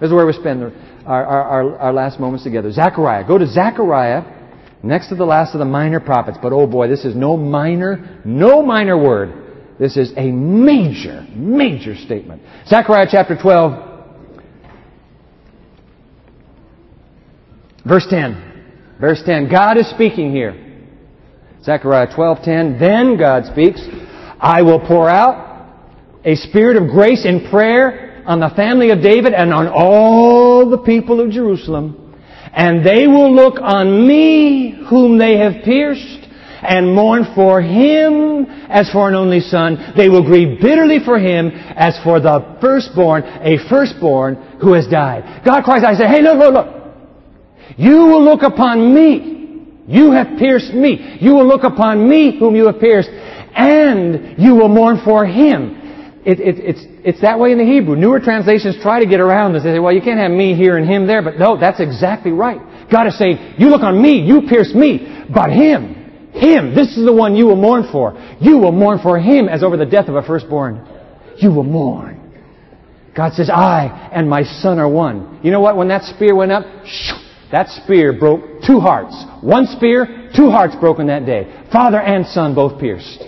This 0.00 0.08
is 0.08 0.12
where 0.12 0.26
we 0.26 0.32
spend 0.32 0.62
our, 0.62 0.72
our, 1.06 1.42
our, 1.42 1.78
our 1.78 1.92
last 1.92 2.18
moments 2.18 2.42
together. 2.42 2.72
Zechariah. 2.72 3.26
Go 3.26 3.38
to 3.38 3.46
Zechariah, 3.46 4.22
next 4.82 5.08
to 5.08 5.14
the 5.14 5.24
last 5.24 5.54
of 5.54 5.58
the 5.58 5.64
minor 5.64 6.00
prophets. 6.00 6.38
But 6.40 6.52
oh 6.52 6.66
boy, 6.66 6.88
this 6.88 7.04
is 7.04 7.14
no 7.14 7.36
minor, 7.36 8.20
no 8.24 8.62
minor 8.62 8.96
word. 8.96 9.76
This 9.78 9.96
is 9.96 10.12
a 10.16 10.30
major, 10.30 11.26
major 11.34 11.94
statement. 11.94 12.42
Zechariah 12.66 13.06
chapter 13.10 13.36
12, 13.40 13.89
verse 17.86 18.06
10. 18.08 18.96
Verse 19.00 19.22
10. 19.24 19.48
God 19.50 19.78
is 19.78 19.88
speaking 19.90 20.30
here. 20.30 20.54
Zechariah 21.62 22.08
12:10. 22.14 22.78
Then 22.78 23.16
God 23.18 23.46
speaks, 23.46 23.80
I 24.40 24.62
will 24.62 24.80
pour 24.80 25.08
out 25.08 25.68
a 26.24 26.34
spirit 26.34 26.76
of 26.76 26.88
grace 26.88 27.24
and 27.24 27.50
prayer 27.50 28.22
on 28.26 28.40
the 28.40 28.50
family 28.50 28.90
of 28.90 29.02
David 29.02 29.32
and 29.32 29.52
on 29.52 29.68
all 29.68 30.68
the 30.68 30.78
people 30.78 31.20
of 31.20 31.30
Jerusalem. 31.30 32.14
And 32.52 32.84
they 32.84 33.06
will 33.06 33.34
look 33.34 33.60
on 33.60 34.06
me 34.06 34.84
whom 34.88 35.18
they 35.18 35.38
have 35.38 35.62
pierced 35.64 36.28
and 36.62 36.94
mourn 36.94 37.26
for 37.34 37.62
him 37.62 38.46
as 38.68 38.90
for 38.90 39.08
an 39.08 39.14
only 39.14 39.40
son. 39.40 39.94
They 39.96 40.08
will 40.08 40.22
grieve 40.22 40.60
bitterly 40.60 40.98
for 41.04 41.18
him 41.18 41.50
as 41.54 41.98
for 42.04 42.20
the 42.20 42.58
firstborn, 42.60 43.22
a 43.24 43.56
firstborn 43.68 44.58
who 44.60 44.74
has 44.74 44.86
died. 44.86 45.42
God 45.44 45.64
cries 45.64 45.84
I 45.84 45.94
say, 45.94 46.06
hey, 46.06 46.22
look, 46.22 46.38
look, 46.38 46.54
look. 46.54 46.79
You 47.76 48.06
will 48.06 48.24
look 48.24 48.42
upon 48.42 48.94
me. 48.94 49.66
You 49.86 50.12
have 50.12 50.38
pierced 50.38 50.72
me. 50.72 51.18
You 51.20 51.34
will 51.34 51.46
look 51.46 51.64
upon 51.64 52.08
me 52.08 52.38
whom 52.38 52.54
you 52.54 52.66
have 52.66 52.78
pierced, 52.78 53.10
and 53.10 54.38
you 54.38 54.54
will 54.54 54.68
mourn 54.68 55.00
for 55.04 55.26
him. 55.26 55.76
It, 56.24 56.38
it, 56.38 56.58
it's, 56.58 56.80
it's 57.02 57.20
that 57.22 57.38
way 57.38 57.52
in 57.52 57.58
the 57.58 57.64
Hebrew. 57.64 57.96
Newer 57.96 58.20
translations 58.20 58.76
try 58.82 59.00
to 59.00 59.06
get 59.06 59.20
around 59.20 59.54
this. 59.54 59.62
They 59.62 59.72
say, 59.72 59.78
well, 59.78 59.92
you 59.92 60.02
can't 60.02 60.20
have 60.20 60.30
me 60.30 60.54
here 60.54 60.76
and 60.76 60.88
him 60.88 61.06
there. 61.06 61.22
But 61.22 61.38
no, 61.38 61.58
that's 61.58 61.80
exactly 61.80 62.30
right. 62.30 62.60
God 62.90 63.06
is 63.06 63.18
saying, 63.18 63.54
you 63.58 63.68
look 63.68 63.82
on 63.82 64.00
me, 64.00 64.20
you 64.20 64.42
pierce 64.48 64.74
me, 64.74 65.24
but 65.32 65.50
him, 65.50 66.30
him. 66.32 66.74
This 66.74 66.96
is 66.96 67.06
the 67.06 67.12
one 67.12 67.34
you 67.34 67.46
will 67.46 67.56
mourn 67.56 67.88
for. 67.90 68.12
You 68.40 68.58
will 68.58 68.72
mourn 68.72 68.98
for 69.02 69.18
him 69.18 69.48
as 69.48 69.62
over 69.62 69.76
the 69.76 69.86
death 69.86 70.08
of 70.08 70.14
a 70.16 70.22
firstborn. 70.22 70.86
You 71.38 71.52
will 71.52 71.64
mourn. 71.64 72.18
God 73.16 73.32
says, 73.32 73.50
I 73.50 74.10
and 74.12 74.28
my 74.28 74.42
son 74.42 74.78
are 74.78 74.88
one. 74.88 75.40
You 75.42 75.50
know 75.50 75.60
what? 75.60 75.76
When 75.76 75.88
that 75.88 76.04
spear 76.04 76.34
went 76.34 76.52
up, 76.52 76.64
that 77.52 77.68
spear 77.68 78.12
broke 78.12 78.62
two 78.66 78.80
hearts. 78.80 79.14
One 79.42 79.66
spear, 79.66 80.30
two 80.36 80.50
hearts 80.50 80.76
broken 80.76 81.06
that 81.08 81.26
day. 81.26 81.66
Father 81.72 82.00
and 82.00 82.26
son 82.26 82.54
both 82.54 82.80
pierced. 82.80 83.24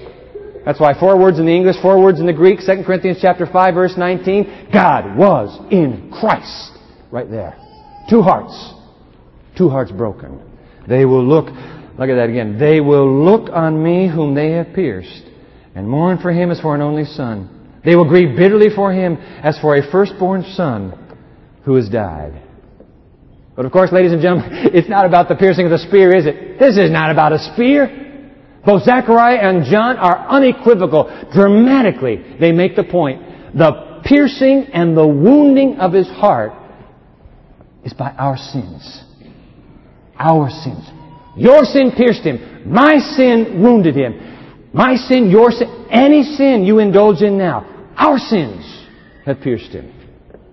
That's 0.64 0.78
why 0.78 0.98
four 0.98 1.18
words 1.18 1.38
in 1.38 1.46
the 1.46 1.52
English, 1.52 1.76
four 1.82 2.00
words 2.00 2.20
in 2.20 2.26
the 2.26 2.32
Greek, 2.32 2.61
2 2.61 2.85
Corinthians 2.85 3.18
chapter 3.20 3.46
5 3.46 3.74
verse 3.74 3.94
19, 3.96 4.68
God 4.72 5.16
was 5.16 5.58
in 5.72 6.12
Christ. 6.12 6.72
Right 7.11 7.28
there. 7.28 7.56
Two 8.08 8.22
hearts. 8.22 8.74
Two 9.58 9.68
hearts 9.68 9.90
broken. 9.90 10.40
They 10.88 11.04
will 11.04 11.24
look 11.24 11.48
Look 11.98 12.08
at 12.08 12.14
that 12.14 12.30
again. 12.30 12.58
They 12.58 12.80
will 12.80 13.24
look 13.24 13.50
on 13.52 13.82
me 13.82 14.08
whom 14.08 14.35
they 14.35 14.52
have 14.52 14.74
pierced, 14.74 15.24
and 15.74 15.88
mourn 15.88 16.18
for 16.18 16.32
him 16.32 16.50
as 16.50 16.61
for 16.61 16.74
an 16.74 16.80
only 16.80 17.04
son. 17.04 17.80
They 17.85 17.96
will 17.96 18.08
grieve 18.08 18.37
bitterly 18.37 18.68
for 18.74 18.92
him 18.92 19.16
as 19.16 19.58
for 19.58 19.76
a 19.76 19.90
firstborn 19.90 20.44
son 20.54 21.16
who 21.64 21.74
has 21.74 21.88
died. 21.88 22.42
But 23.54 23.66
of 23.66 23.72
course, 23.72 23.92
ladies 23.92 24.12
and 24.12 24.22
gentlemen, 24.22 24.48
it's 24.74 24.88
not 24.88 25.06
about 25.06 25.28
the 25.28 25.34
piercing 25.36 25.66
of 25.66 25.70
the 25.70 25.78
spear, 25.78 26.14
is 26.14 26.26
it? 26.26 26.58
This 26.58 26.78
is 26.78 26.90
not 26.90 27.10
about 27.10 27.32
a 27.32 27.38
spear. 27.52 27.98
Both 28.64 28.84
Zechariah 28.84 29.38
and 29.38 29.64
John 29.64 29.96
are 29.96 30.28
unequivocal. 30.28 31.28
Dramatically, 31.32 32.36
they 32.38 32.52
make 32.52 32.76
the 32.76 32.84
point. 32.84 33.22
The 33.54 34.00
piercing 34.04 34.68
and 34.72 34.96
the 34.96 35.06
wounding 35.06 35.78
of 35.78 35.92
his 35.92 36.08
heart 36.08 36.52
is 37.84 37.92
by 37.92 38.10
our 38.12 38.36
sins. 38.36 39.02
Our 40.18 40.48
sins. 40.48 40.88
Your 41.36 41.64
sin 41.64 41.92
pierced 41.96 42.22
him. 42.22 42.62
My 42.70 42.98
sin 42.98 43.60
wounded 43.62 43.96
him. 43.96 44.70
My 44.72 44.94
sin, 44.94 45.28
your 45.28 45.50
sin, 45.50 45.86
any 45.90 46.22
sin 46.22 46.64
you 46.64 46.78
indulge 46.78 47.20
in 47.20 47.36
now, 47.36 47.90
our 47.96 48.18
sins 48.18 48.86
have 49.26 49.40
pierced 49.40 49.72
him. 49.72 49.92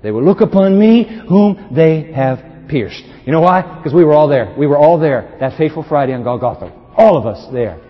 They 0.01 0.12
will 0.12 0.23
look 0.23 0.41
upon 0.41 0.79
me 0.79 1.21
whom 1.27 1.69
they 1.73 2.12
have 2.12 2.39
pierced. 2.69 3.03
You 3.25 3.32
know 3.32 3.41
why? 3.41 3.62
Because 3.77 3.93
we 3.93 4.05
were 4.05 4.13
all 4.13 4.27
there. 4.27 4.55
We 4.58 4.67
were 4.67 4.77
all 4.77 4.99
there 4.99 5.36
that 5.39 5.58
fateful 5.58 5.84
Friday 5.88 6.13
on 6.13 6.23
Golgotha. 6.23 6.71
All 6.95 7.17
of 7.17 7.25
us 7.25 7.51
there. 7.51 7.82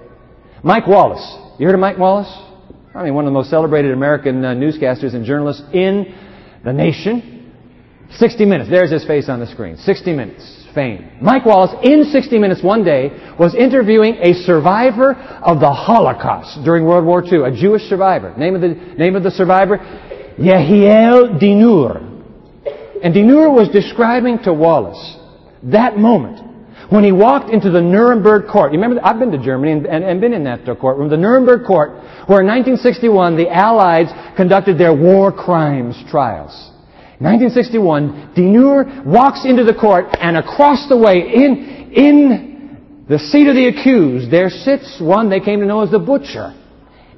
Mike 0.63 0.87
Wallace. 0.87 1.37
You 1.59 1.65
heard 1.65 1.75
of 1.75 1.81
Mike 1.81 1.97
Wallace? 1.97 2.31
I 2.95 3.03
mean, 3.03 3.13
one 3.13 3.25
of 3.25 3.29
the 3.29 3.33
most 3.33 3.49
celebrated 3.49 3.91
American 3.91 4.43
uh, 4.43 4.53
newscasters 4.53 5.13
and 5.13 5.25
journalists 5.25 5.63
in 5.73 6.15
the 6.63 6.73
nation. 6.73 7.53
60 8.11 8.45
minutes. 8.45 8.69
There's 8.69 8.91
his 8.91 9.05
face 9.05 9.29
on 9.29 9.39
the 9.39 9.47
screen. 9.47 9.77
60 9.77 10.13
minutes 10.13 10.59
fame. 10.73 11.09
Mike 11.21 11.45
Wallace, 11.45 11.71
in 11.83 12.05
60 12.05 12.37
Minutes 12.37 12.63
one 12.63 12.83
day, 12.83 13.09
was 13.39 13.55
interviewing 13.55 14.15
a 14.21 14.33
survivor 14.33 15.13
of 15.41 15.59
the 15.59 15.71
Holocaust 15.71 16.63
during 16.63 16.85
World 16.85 17.05
War 17.05 17.23
II, 17.23 17.43
a 17.43 17.51
Jewish 17.51 17.83
survivor. 17.83 18.35
Name 18.37 18.55
of 18.55 18.61
the, 18.61 18.75
name 18.97 19.15
of 19.15 19.23
the 19.23 19.31
survivor? 19.31 19.77
Yehiel 20.37 21.39
Dinur. 21.41 22.08
And 23.03 23.13
Dinur 23.13 23.53
was 23.53 23.69
describing 23.69 24.39
to 24.43 24.53
Wallace 24.53 25.17
that 25.63 25.97
moment 25.97 26.45
when 26.89 27.03
he 27.03 27.12
walked 27.12 27.51
into 27.51 27.69
the 27.69 27.81
Nuremberg 27.81 28.49
court. 28.51 28.73
You 28.73 28.79
remember, 28.79 28.99
I've 29.03 29.19
been 29.19 29.31
to 29.31 29.38
Germany 29.38 29.73
and, 29.73 29.85
and, 29.85 30.03
and 30.03 30.21
been 30.21 30.33
in 30.33 30.43
that 30.45 30.65
courtroom, 30.79 31.09
the 31.09 31.17
Nuremberg 31.17 31.65
court, 31.65 31.91
where 32.27 32.41
in 32.41 32.47
1961 32.47 33.38
the 33.38 33.49
Allies 33.49 34.07
conducted 34.35 34.77
their 34.77 34.95
war 34.95 35.31
crimes 35.31 35.95
trials. 36.09 36.71
1961, 37.19 38.33
Dinur 38.35 39.05
walks 39.05 39.45
into 39.45 39.63
the 39.63 39.73
court 39.73 40.05
and 40.19 40.38
across 40.38 40.88
the 40.88 40.97
way 40.97 41.19
in, 41.19 41.91
in 41.93 43.05
the 43.09 43.19
seat 43.19 43.47
of 43.47 43.55
the 43.55 43.67
accused, 43.67 44.31
there 44.31 44.49
sits 44.49 44.99
one 45.01 45.29
they 45.29 45.41
came 45.41 45.59
to 45.59 45.65
know 45.65 45.81
as 45.81 45.91
the 45.91 45.99
butcher, 45.99 46.55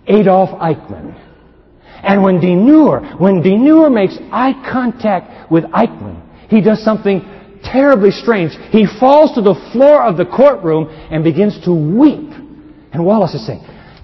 Adolf 0.08 0.50
Eichmann. 0.60 1.31
And 2.04 2.24
when 2.24 2.40
Dinur, 2.40 3.20
when 3.20 3.94
makes 3.94 4.18
eye 4.32 4.54
contact 4.72 5.52
with 5.52 5.66
Eichmann, 5.66 6.22
he 6.50 6.62
does 6.62 6.84
something 6.84 7.22
terribly 7.64 8.12
strange. 8.12 8.54
He 8.72 8.88
falls 9.00 9.36
to 9.36 9.42
the 9.42 9.56
floor 9.72 10.04
of 10.04 10.18
the 10.18 10.26
courtroom 10.26 10.88
and 11.12 11.24
begins 11.24 11.64
to 11.66 11.72
weep. 11.72 12.32
And 12.94 13.06
Wallace 13.06 13.34
is 13.36 13.46
saying, 13.46 13.64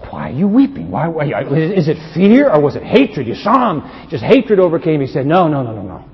why 0.09 0.29
are 0.29 0.33
you 0.33 0.47
weeping? 0.47 0.89
Why, 0.89 1.07
why, 1.07 1.25
is 1.25 1.87
it 1.87 1.97
fear 2.13 2.51
or 2.51 2.61
was 2.61 2.75
it 2.75 2.83
hatred? 2.83 3.27
You 3.27 3.35
saw 3.35 3.71
him. 3.71 4.09
Just 4.09 4.23
hatred 4.23 4.59
overcame. 4.59 5.01
He 5.01 5.07
said, 5.07 5.25
no, 5.25 5.47
no, 5.47 5.63
no, 5.63 5.73
no, 5.73 5.81
no. 5.81 6.05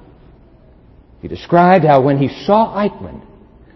He 1.21 1.27
described 1.27 1.85
how 1.85 2.01
when 2.01 2.17
he 2.17 2.27
saw 2.45 2.75
Eichmann, 2.75 3.21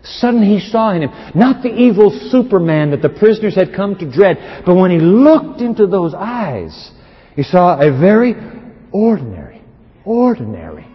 suddenly 0.03 0.47
he 0.47 0.59
saw 0.59 0.91
in 0.91 1.03
him 1.03 1.11
not 1.35 1.61
the 1.61 1.69
evil 1.69 2.09
Superman 2.31 2.91
that 2.91 3.01
the 3.01 3.09
prisoners 3.09 3.55
had 3.55 3.73
come 3.75 3.95
to 3.99 4.11
dread, 4.11 4.63
but 4.65 4.75
when 4.75 4.91
he 4.91 4.99
looked 4.99 5.61
into 5.61 5.87
those 5.87 6.13
eyes, 6.13 6.91
he 7.37 7.43
saw 7.43 7.79
a 7.79 7.89
very 7.97 8.35
ordinary, 8.91 9.61
ordinary, 10.03 10.85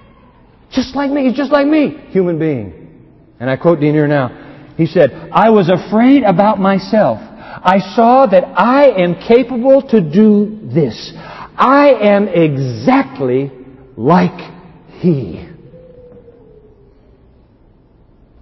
just 0.70 0.94
like 0.94 1.10
me, 1.10 1.32
just 1.34 1.50
like 1.50 1.66
me, 1.66 1.96
human 2.10 2.38
being. 2.38 3.08
And 3.40 3.48
I 3.48 3.56
quote 3.56 3.78
Dinur 3.78 4.06
now. 4.06 4.74
He 4.76 4.84
said, 4.84 5.30
I 5.32 5.48
was 5.48 5.70
afraid 5.70 6.22
about 6.22 6.60
myself 6.60 7.20
I 7.64 7.78
saw 7.94 8.26
that 8.26 8.44
I 8.56 8.90
am 8.90 9.14
capable 9.14 9.82
to 9.90 10.00
do 10.00 10.58
this. 10.74 11.12
I 11.14 11.90
am 12.00 12.26
exactly 12.26 13.52
like 13.96 14.40
He. 15.00 15.48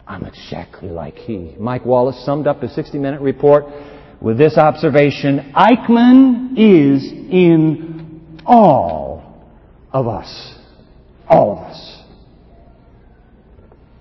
I'm 0.06 0.24
exactly 0.24 0.88
like 0.88 1.16
He. 1.16 1.54
Mike 1.58 1.84
Wallace 1.84 2.24
summed 2.24 2.46
up 2.46 2.62
his 2.62 2.74
60 2.74 2.98
minute 2.98 3.20
report 3.20 3.66
with 4.20 4.38
this 4.38 4.58
observation 4.58 5.52
Eichmann 5.54 6.52
is 6.56 7.04
in 7.10 8.40
all 8.44 9.46
of 9.92 10.06
us. 10.06 10.54
All 11.28 11.52
of 11.52 11.58
us. 11.58 12.02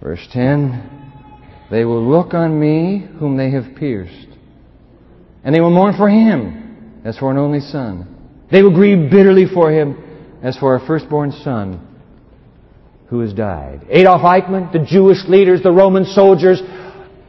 Verse 0.01 0.27
10 0.31 1.67
They 1.71 1.85
will 1.85 2.05
look 2.09 2.33
on 2.33 2.59
me 2.59 3.07
whom 3.19 3.37
they 3.37 3.51
have 3.51 3.75
pierced 3.75 4.27
and 5.43 5.55
they 5.55 5.61
will 5.61 5.71
mourn 5.71 5.95
for 5.95 6.09
him 6.09 7.01
as 7.05 7.17
for 7.17 7.31
an 7.31 7.37
only 7.37 7.59
son. 7.59 8.15
They 8.51 8.61
will 8.61 8.73
grieve 8.73 9.09
bitterly 9.09 9.45
for 9.45 9.71
him 9.71 10.03
as 10.43 10.57
for 10.57 10.75
a 10.75 10.85
firstborn 10.85 11.31
son 11.31 11.85
who 13.07 13.19
has 13.21 13.33
died. 13.33 13.85
Adolf 13.89 14.21
Eichmann, 14.21 14.71
the 14.71 14.85
Jewish 14.85 15.25
leaders, 15.27 15.63
the 15.63 15.71
Roman 15.71 16.05
soldiers, 16.05 16.61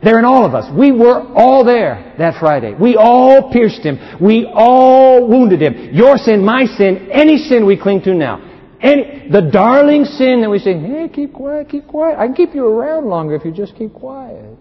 they're 0.03 0.19
in 0.19 0.25
all 0.25 0.47
of 0.47 0.55
us. 0.55 0.71
We 0.73 0.93
were 0.93 1.21
all 1.35 1.65
there 1.65 2.15
that 2.19 2.41
Friday. 2.41 2.75
We 2.75 2.97
all 2.97 3.53
pierced 3.53 3.83
him. 3.83 3.99
We 4.21 4.47
all 4.51 5.27
wounded 5.27 5.61
him. 5.61 5.95
Your 5.95 6.17
sin, 6.17 6.45
my 6.45 6.65
sin, 6.65 7.11
any 7.13 7.37
sin 7.37 7.67
we 7.67 7.77
cling 7.79 8.03
to 8.03 8.15
now. 8.15 8.47
Any, 8.81 9.29
the 9.31 9.43
darling 9.43 10.07
sin 10.07 10.41
that 10.41 10.49
we 10.49 10.59
say, 10.59 10.79
hey, 10.79 11.11
keep 11.13 11.35
quiet, 11.35 11.69
keep 11.69 11.87
quiet. 11.87 12.19
I 12.19 12.27
can 12.27 12.35
keep 12.35 12.55
you 12.55 12.67
around 12.67 13.09
longer 13.09 13.35
if 13.35 13.45
you 13.45 13.53
just 13.53 13.77
keep 13.77 13.93
quiet. 13.93 14.57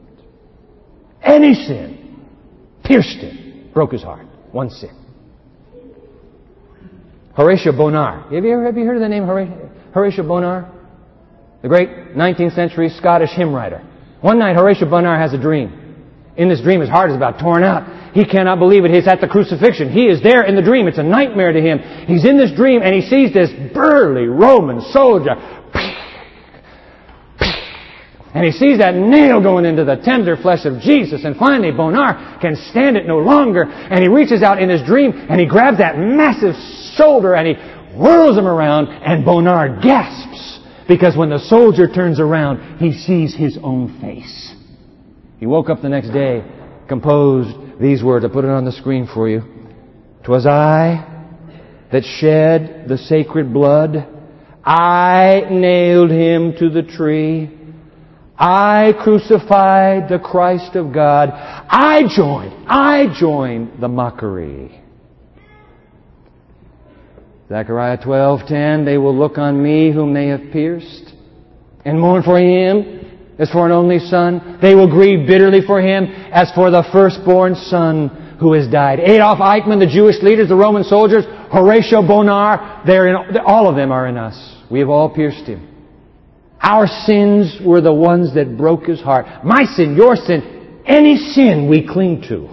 Any 1.23 1.53
sin 1.53 2.25
pierced 2.83 3.19
him. 3.19 3.69
Broke 3.73 3.93
his 3.93 4.03
heart. 4.03 4.25
One 4.51 4.69
sin. 4.69 4.91
Horatio 7.35 7.71
Bonar. 7.71 8.23
Have 8.23 8.43
you, 8.43 8.51
ever, 8.51 8.65
have 8.65 8.77
you 8.77 8.83
heard 8.83 8.97
of 8.97 9.01
the 9.01 9.07
name 9.07 9.25
Horatio 9.93 10.27
Bonar? 10.27 10.69
The 11.61 11.69
great 11.69 11.89
19th 12.15 12.55
century 12.55 12.89
Scottish 12.89 13.29
hymn 13.31 13.53
writer. 13.53 13.85
One 14.21 14.39
night 14.39 14.55
Horatio 14.55 14.89
Bonar 14.89 15.17
has 15.17 15.33
a 15.33 15.37
dream. 15.37 15.95
In 16.35 16.49
this 16.49 16.61
dream 16.61 16.81
his 16.81 16.89
heart 16.89 17.09
is 17.09 17.15
about 17.15 17.39
torn 17.39 17.63
out. 17.63 18.13
He 18.13 18.25
cannot 18.25 18.59
believe 18.59 18.85
it. 18.85 18.91
He's 18.91 19.07
at 19.07 19.21
the 19.21 19.27
crucifixion. 19.27 19.91
He 19.91 20.07
is 20.07 20.21
there 20.23 20.43
in 20.43 20.55
the 20.55 20.61
dream. 20.61 20.87
It's 20.87 20.97
a 20.97 21.03
nightmare 21.03 21.51
to 21.51 21.61
him. 21.61 21.79
He's 22.07 22.25
in 22.25 22.37
this 22.37 22.51
dream 22.51 22.81
and 22.81 22.95
he 22.95 23.01
sees 23.01 23.33
this 23.33 23.49
burly 23.73 24.25
Roman 24.25 24.81
soldier 24.81 25.35
and 28.33 28.45
he 28.45 28.51
sees 28.51 28.77
that 28.77 28.93
nail 28.93 29.41
going 29.41 29.65
into 29.65 29.83
the 29.83 29.95
tender 29.95 30.37
flesh 30.37 30.65
of 30.65 30.79
Jesus. 30.79 31.25
And 31.25 31.35
finally, 31.35 31.71
Bonar 31.71 32.37
can 32.39 32.55
stand 32.55 32.95
it 32.95 33.07
no 33.07 33.17
longer. 33.17 33.63
And 33.63 34.03
he 34.03 34.07
reaches 34.07 34.43
out 34.43 34.61
in 34.61 34.69
his 34.69 34.83
dream 34.83 35.11
and 35.29 35.39
he 35.39 35.47
grabs 35.47 35.79
that 35.79 35.97
massive 35.97 36.53
shoulder 36.95 37.33
and 37.33 37.47
he 37.47 37.53
whirls 37.95 38.37
him 38.37 38.47
around. 38.47 38.87
And 38.87 39.25
Bonar 39.25 39.81
gasps 39.81 40.58
because 40.89 41.15
when 41.15 41.29
the 41.29 41.39
soldier 41.39 41.87
turns 41.87 42.19
around, 42.19 42.79
he 42.79 42.91
sees 42.91 43.35
his 43.35 43.59
own 43.61 44.01
face. 44.01 44.55
He 45.37 45.45
woke 45.45 45.69
up 45.69 45.81
the 45.83 45.87
next 45.87 46.09
day, 46.09 46.43
composed 46.89 47.79
these 47.79 48.03
words. 48.03 48.25
I 48.25 48.27
put 48.27 48.43
it 48.43 48.49
on 48.49 48.65
the 48.65 48.71
screen 48.71 49.07
for 49.07 49.29
you. 49.29 49.43
"'Twas 50.23 50.47
I 50.47 51.05
that 51.91 52.03
shed 52.03 52.85
the 52.87 52.97
sacred 52.97 53.53
blood. 53.53 54.05
I 54.65 55.47
nailed 55.51 56.09
him 56.09 56.53
to 56.57 56.69
the 56.69 56.83
tree. 56.83 57.51
I 58.37 58.93
crucified 58.99 60.09
the 60.09 60.19
Christ 60.19 60.75
of 60.75 60.91
God. 60.91 61.29
I 61.31 62.03
joined, 62.15 62.67
I 62.67 63.13
joined 63.19 63.79
the 63.79 63.87
mockery. 63.87 64.78
Zechariah 67.49 67.97
12:10 67.97 68.85
They 68.85 68.97
will 68.97 69.17
look 69.17 69.37
on 69.37 69.61
me 69.61 69.91
whom 69.91 70.13
they 70.13 70.27
have 70.27 70.51
pierced 70.51 71.13
and 71.83 71.99
mourn 71.99 72.21
for 72.21 72.37
him 72.39 73.35
as 73.39 73.49
for 73.49 73.65
an 73.65 73.71
only 73.71 73.99
son. 73.99 74.59
They 74.61 74.75
will 74.75 74.89
grieve 74.89 75.27
bitterly 75.27 75.61
for 75.65 75.81
him 75.81 76.05
as 76.31 76.51
for 76.51 76.69
the 76.69 76.83
firstborn 76.91 77.55
son 77.55 78.37
who 78.39 78.53
has 78.53 78.67
died. 78.67 78.99
Adolf 78.99 79.39
Eichmann, 79.39 79.79
the 79.79 79.87
Jewish 79.87 80.21
leaders, 80.21 80.49
the 80.49 80.55
Roman 80.55 80.83
soldiers, 80.83 81.25
Horatio 81.51 82.05
Bonar, 82.05 82.83
they're 82.85 83.07
in, 83.07 83.37
all 83.45 83.67
of 83.67 83.75
them 83.75 83.91
are 83.91 84.07
in 84.07 84.17
us. 84.17 84.55
We 84.69 84.79
have 84.79 84.89
all 84.89 85.09
pierced 85.09 85.45
him. 85.45 85.67
Our 86.61 86.87
sins 86.87 87.57
were 87.65 87.81
the 87.81 87.93
ones 87.93 88.35
that 88.35 88.57
broke 88.57 88.85
his 88.85 89.01
heart. 89.01 89.25
My 89.43 89.63
sin, 89.63 89.95
your 89.95 90.15
sin, 90.15 90.81
any 90.85 91.17
sin 91.17 91.69
we 91.69 91.87
cling 91.87 92.21
to. 92.29 92.49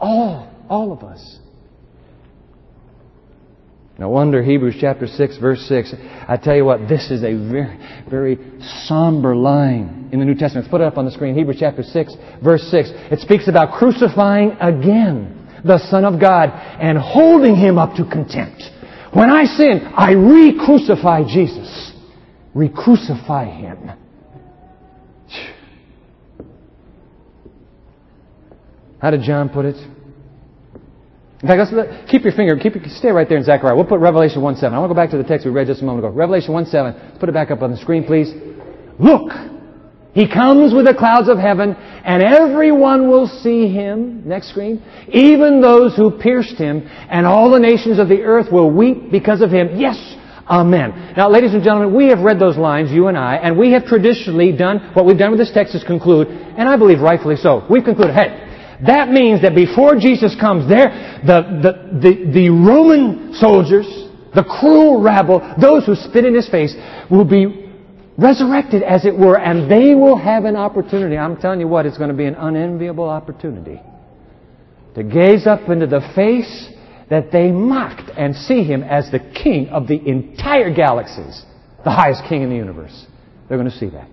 All, 0.00 0.52
all 0.68 0.92
of 0.92 1.02
us. 1.02 1.37
No 3.98 4.08
wonder 4.08 4.42
Hebrews 4.42 4.76
chapter 4.80 5.06
6 5.06 5.38
verse 5.38 5.60
6. 5.68 5.92
I 6.28 6.36
tell 6.36 6.54
you 6.54 6.64
what, 6.64 6.88
this 6.88 7.10
is 7.10 7.24
a 7.24 7.34
very, 7.34 7.78
very 8.08 8.38
somber 8.86 9.34
line 9.34 10.10
in 10.12 10.20
the 10.20 10.24
New 10.24 10.34
Testament. 10.34 10.66
Let's 10.66 10.70
put 10.70 10.80
it 10.80 10.84
up 10.84 10.98
on 10.98 11.04
the 11.04 11.10
screen. 11.10 11.34
Hebrews 11.34 11.56
chapter 11.58 11.82
6 11.82 12.14
verse 12.42 12.62
6. 12.70 12.90
It 13.10 13.20
speaks 13.20 13.48
about 13.48 13.76
crucifying 13.76 14.52
again 14.60 15.34
the 15.64 15.78
Son 15.90 16.04
of 16.04 16.20
God 16.20 16.50
and 16.80 16.96
holding 16.96 17.56
Him 17.56 17.76
up 17.76 17.96
to 17.96 18.04
contempt. 18.04 18.62
When 19.12 19.30
I 19.30 19.44
sin, 19.44 19.90
I 19.96 20.12
re-crucify 20.12 21.24
Jesus 21.24 21.88
re-crucify 22.58 23.44
him. 23.44 23.90
How 29.00 29.12
did 29.12 29.22
John 29.22 29.48
put 29.48 29.64
it? 29.64 29.76
In 31.40 31.46
fact, 31.46 31.72
let's 31.72 32.10
keep 32.10 32.24
your 32.24 32.32
finger, 32.32 32.56
keep 32.56 32.74
stay 32.88 33.10
right 33.10 33.28
there 33.28 33.38
in 33.38 33.44
Zechariah. 33.44 33.76
We'll 33.76 33.84
put 33.84 34.00
Revelation 34.00 34.42
1 34.42 34.56
7. 34.56 34.74
I 34.74 34.78
want 34.78 34.90
to 34.90 34.94
go 34.94 35.00
back 35.00 35.10
to 35.10 35.18
the 35.18 35.22
text 35.22 35.46
we 35.46 35.52
read 35.52 35.68
just 35.68 35.82
a 35.82 35.84
moment 35.84 36.04
ago. 36.04 36.14
Revelation 36.14 36.52
1 36.52 36.66
7. 36.66 36.94
Let's 36.94 37.18
put 37.18 37.28
it 37.28 37.32
back 37.32 37.52
up 37.52 37.62
on 37.62 37.70
the 37.70 37.76
screen, 37.76 38.04
please. 38.04 38.32
Look! 38.98 39.30
He 40.14 40.26
comes 40.26 40.74
with 40.74 40.86
the 40.86 40.94
clouds 40.94 41.28
of 41.28 41.38
heaven, 41.38 41.76
and 41.76 42.22
everyone 42.24 43.08
will 43.08 43.28
see 43.28 43.68
him. 43.68 44.26
Next 44.26 44.50
screen. 44.50 44.82
Even 45.12 45.60
those 45.60 45.94
who 45.94 46.10
pierced 46.10 46.56
him, 46.56 46.88
and 47.08 47.24
all 47.24 47.52
the 47.52 47.60
nations 47.60 48.00
of 48.00 48.08
the 48.08 48.22
earth 48.22 48.50
will 48.50 48.70
weep 48.70 49.12
because 49.12 49.40
of 49.40 49.50
him. 49.50 49.78
Yes, 49.78 49.96
Amen. 50.48 51.12
Now, 51.14 51.28
ladies 51.28 51.52
and 51.52 51.62
gentlemen, 51.62 51.94
we 51.94 52.08
have 52.08 52.20
read 52.20 52.40
those 52.40 52.56
lines, 52.56 52.90
you 52.90 53.08
and 53.08 53.18
I, 53.18 53.36
and 53.36 53.58
we 53.58 53.72
have 53.72 53.84
traditionally 53.84 54.50
done 54.50 54.78
what 54.94 55.04
we've 55.04 55.18
done 55.18 55.30
with 55.30 55.38
this 55.38 55.52
text 55.52 55.74
is 55.74 55.84
conclude, 55.84 56.26
and 56.28 56.66
I 56.66 56.76
believe 56.78 57.00
rightfully 57.00 57.36
so. 57.36 57.66
We've 57.68 57.84
concluded, 57.84 58.14
hey, 58.14 58.47
that 58.86 59.08
means 59.10 59.42
that 59.42 59.54
before 59.54 59.96
Jesus 59.96 60.36
comes, 60.38 60.68
there, 60.68 61.20
the, 61.26 61.42
the, 61.62 61.98
the, 61.98 62.32
the 62.32 62.48
Roman 62.50 63.34
soldiers, 63.34 63.86
the 64.34 64.44
cruel 64.44 65.02
rabble, 65.02 65.40
those 65.60 65.84
who 65.84 65.94
spit 65.94 66.24
in 66.24 66.34
his 66.34 66.48
face, 66.48 66.74
will 67.10 67.24
be 67.24 67.72
resurrected, 68.16 68.82
as 68.82 69.04
it 69.04 69.16
were, 69.16 69.38
and 69.38 69.70
they 69.70 69.94
will 69.94 70.16
have 70.16 70.44
an 70.44 70.56
opportunity. 70.56 71.16
I'm 71.16 71.36
telling 71.36 71.60
you 71.60 71.68
what, 71.68 71.86
it's 71.86 71.98
going 71.98 72.10
to 72.10 72.16
be 72.16 72.26
an 72.26 72.34
unenviable 72.34 73.08
opportunity 73.08 73.80
to 74.94 75.02
gaze 75.02 75.46
up 75.46 75.68
into 75.68 75.86
the 75.86 76.00
face 76.14 76.68
that 77.10 77.30
they 77.32 77.50
mocked 77.50 78.10
and 78.16 78.34
see 78.34 78.64
him 78.64 78.82
as 78.82 79.10
the 79.10 79.18
king 79.18 79.68
of 79.68 79.86
the 79.86 79.96
entire 80.06 80.74
galaxies, 80.74 81.44
the 81.84 81.90
highest 81.90 82.22
king 82.28 82.42
in 82.42 82.50
the 82.50 82.56
universe. 82.56 83.06
They're 83.48 83.58
going 83.58 83.70
to 83.70 83.78
see 83.78 83.88
that. 83.90 84.08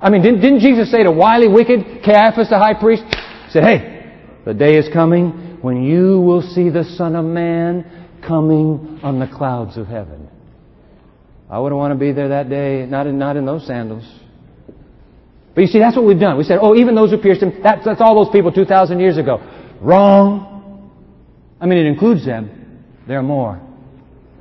I 0.00 0.10
mean, 0.10 0.22
didn't, 0.22 0.40
didn't 0.40 0.60
Jesus 0.60 0.90
say 0.90 1.02
to 1.02 1.10
wily, 1.10 1.48
wicked 1.48 2.04
Caiaphas, 2.04 2.50
the 2.50 2.58
high 2.58 2.74
priest, 2.74 3.02
he 3.48 3.52
said, 3.52 3.64
hey, 3.64 4.12
the 4.44 4.52
day 4.52 4.76
is 4.76 4.88
coming 4.92 5.58
when 5.62 5.82
you 5.82 6.20
will 6.20 6.42
see 6.42 6.68
the 6.68 6.84
Son 6.84 7.16
of 7.16 7.24
Man 7.24 8.20
coming 8.26 9.00
on 9.02 9.18
the 9.18 9.26
clouds 9.26 9.78
of 9.78 9.86
heaven. 9.86 10.28
I 11.48 11.58
wouldn't 11.58 11.78
want 11.78 11.92
to 11.92 11.98
be 11.98 12.12
there 12.12 12.28
that 12.28 12.50
day, 12.50 12.84
not 12.84 13.06
in, 13.06 13.18
not 13.18 13.38
in 13.38 13.46
those 13.46 13.66
sandals. 13.66 14.04
But 15.54 15.62
you 15.62 15.66
see, 15.68 15.78
that's 15.78 15.96
what 15.96 16.04
we've 16.04 16.20
done. 16.20 16.36
We 16.36 16.44
said, 16.44 16.58
oh, 16.60 16.76
even 16.76 16.94
those 16.94 17.10
who 17.10 17.16
pierced 17.16 17.42
him, 17.42 17.62
that's, 17.62 17.86
that's 17.86 18.02
all 18.02 18.22
those 18.22 18.30
people 18.30 18.52
2,000 18.52 19.00
years 19.00 19.16
ago. 19.16 19.38
Wrong. 19.80 20.92
I 21.58 21.64
mean, 21.64 21.78
it 21.78 21.86
includes 21.86 22.26
them. 22.26 22.84
There 23.06 23.18
are 23.18 23.22
more. 23.22 23.60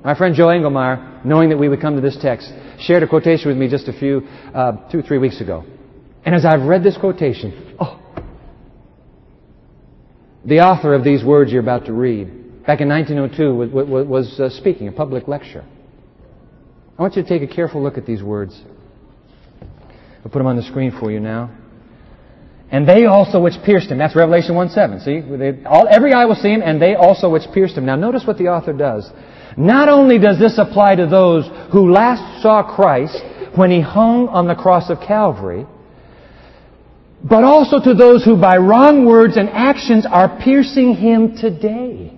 My 0.04 0.16
friend 0.16 0.36
Joe 0.36 0.48
Engelmeyer, 0.48 1.24
knowing 1.24 1.50
that 1.50 1.58
we 1.58 1.70
would 1.70 1.80
come 1.80 1.96
to 1.96 2.02
this 2.02 2.18
text, 2.22 2.52
shared 2.80 3.04
a 3.04 3.08
quotation 3.08 3.48
with 3.48 3.58
me 3.58 3.70
just 3.70 3.88
a 3.88 3.94
few, 3.94 4.28
uh, 4.54 4.90
two, 4.92 5.02
three 5.02 5.18
weeks 5.18 5.40
ago. 5.40 5.64
And 6.26 6.36
as 6.36 6.44
I've 6.44 6.64
read 6.64 6.84
this 6.84 6.98
quotation, 6.98 7.78
oh, 7.80 8.00
the 10.48 10.62
author 10.62 10.94
of 10.94 11.04
these 11.04 11.26
words 11.26 11.52
you're 11.52 11.62
about 11.62 11.86
to 11.86 11.94
read, 11.94 12.64
back 12.66 12.80
in 12.80 12.88
1902, 12.88 13.54
was, 14.06 14.40
uh, 14.40 14.50
speaking 14.50 14.88
a 14.88 14.92
public 14.94 15.28
lecture. 15.28 15.66
I 16.98 17.02
want 17.02 17.16
you 17.18 17.24
to 17.24 17.28
take 17.28 17.48
a 17.48 17.54
careful 17.54 17.84
look 17.84 17.98
at 17.98 18.06
these 18.06 18.24
words. 18.24 18.60
I'll 19.62 20.32
put 20.32 20.40
them 20.40 20.48
on 20.48 20.56
the 20.56 20.64
screen 20.64 20.98
for 20.98 21.12
you 21.12 21.20
now. 21.20 21.52
And 22.72 22.88
they 22.88 23.06
also 23.06 23.42
which 23.42 23.54
pierced 23.66 23.90
him. 23.92 23.98
That's 23.98 24.16
Revelation 24.16 24.56
1 24.56 24.70
7. 24.70 25.00
See? 25.02 25.22
They, 25.22 25.64
all, 25.66 25.88
every 25.90 26.14
eye 26.14 26.26
will 26.26 26.36
see 26.36 26.50
him, 26.50 26.62
and 26.64 26.82
they 26.82 26.96
also 26.96 27.30
which 27.30 27.44
pierced 27.54 27.78
him. 27.78 27.86
Now 27.86 27.96
notice 27.96 28.24
what 28.26 28.38
the 28.38 28.48
author 28.48 28.74
does. 28.74 29.10
Not 29.58 29.90
only 29.90 30.18
does 30.18 30.40
this 30.40 30.58
apply 30.58 30.96
to 30.96 31.08
those 31.08 31.46
who 31.72 31.92
last 31.92 32.42
saw 32.42 32.64
Christ 32.64 33.22
when 33.56 33.70
he 33.70 33.82
hung 33.82 34.28
on 34.30 34.48
the 34.48 34.56
cross 34.56 34.90
of 34.90 35.00
Calvary, 35.00 35.66
but 37.30 37.44
also 37.44 37.80
to 37.82 37.94
those 37.94 38.24
who 38.24 38.40
by 38.40 38.58
wrong 38.58 39.06
words 39.06 39.38
and 39.38 39.50
actions 39.50 40.06
are 40.10 40.40
piercing 40.42 40.96
him 40.96 41.36
today. 41.36 42.14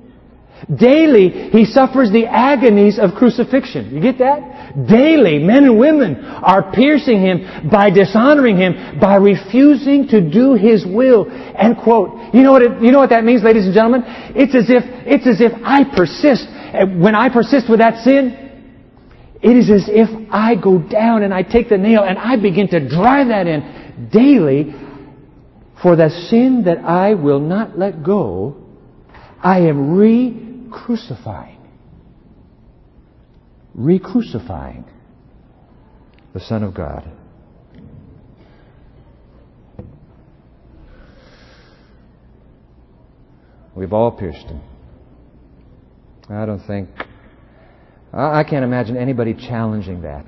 Daily, 0.68 1.50
he 1.52 1.66
suffers 1.66 2.12
the 2.12 2.26
agonies 2.28 3.00
of 3.00 3.16
crucifixion. 3.16 3.96
You 3.96 4.02
get 4.02 4.18
that? 4.20 4.88
Daily, 4.88 5.40
men 5.40 5.64
and 5.64 5.80
women 5.80 6.18
are 6.18 6.72
piercing 6.74 7.22
him 7.22 7.70
by 7.72 7.90
dishonoring 7.90 8.58
him, 8.58 9.00
by 9.00 9.16
refusing 9.16 10.08
to 10.10 10.20
do 10.22 10.54
his 10.54 10.86
will. 10.86 11.32
End 11.58 11.78
quote. 11.82 12.36
You 12.36 12.44
know 12.44 12.52
what 12.52 12.62
it, 12.62 12.82
you 12.82 12.92
know 12.92 13.00
what 13.00 13.10
that 13.10 13.24
means, 13.24 13.42
ladies 13.42 13.66
and 13.66 13.74
gentlemen? 13.74 14.04
It's 14.36 14.54
as 14.54 14.70
if, 14.70 14.84
it's 15.08 15.26
as 15.26 15.40
if 15.40 15.54
I 15.64 15.86
persist. 15.96 16.46
When 17.00 17.16
I 17.16 17.30
persist 17.30 17.70
with 17.70 17.80
that 17.80 18.04
sin, 18.04 18.36
it 19.42 19.56
is 19.56 19.72
as 19.72 19.88
if 19.88 20.10
I 20.30 20.56
go 20.56 20.78
down 20.78 21.24
and 21.24 21.34
I 21.34 21.42
take 21.42 21.70
the 21.70 21.78
nail 21.78 22.04
and 22.04 22.18
I 22.20 22.36
begin 22.36 22.68
to 22.70 22.88
drive 22.88 23.30
that 23.30 23.48
in 23.48 24.10
daily. 24.12 24.76
For 25.82 25.96
the 25.96 26.10
sin 26.30 26.64
that 26.66 26.80
I 26.80 27.14
will 27.14 27.40
not 27.40 27.80
let 27.80 28.04
go, 28.04 28.58
I 29.42 29.60
am 29.62 29.96
re 29.96 30.68
crucifying. 30.72 31.58
Re 33.74 33.98
crucifying 33.98 34.84
the 36.34 36.40
Son 36.42 36.64
of 36.64 36.74
God. 36.74 37.10
We've 43.76 43.94
all 43.94 44.12
pierced 44.12 44.48
him. 44.48 44.62
I 46.30 46.46
don't 46.46 46.60
think, 46.68 46.90
I 48.12 48.44
can't 48.44 48.66
imagine 48.66 48.98
anybody 48.98 49.34
challenging 49.34 50.02
that. 50.02 50.26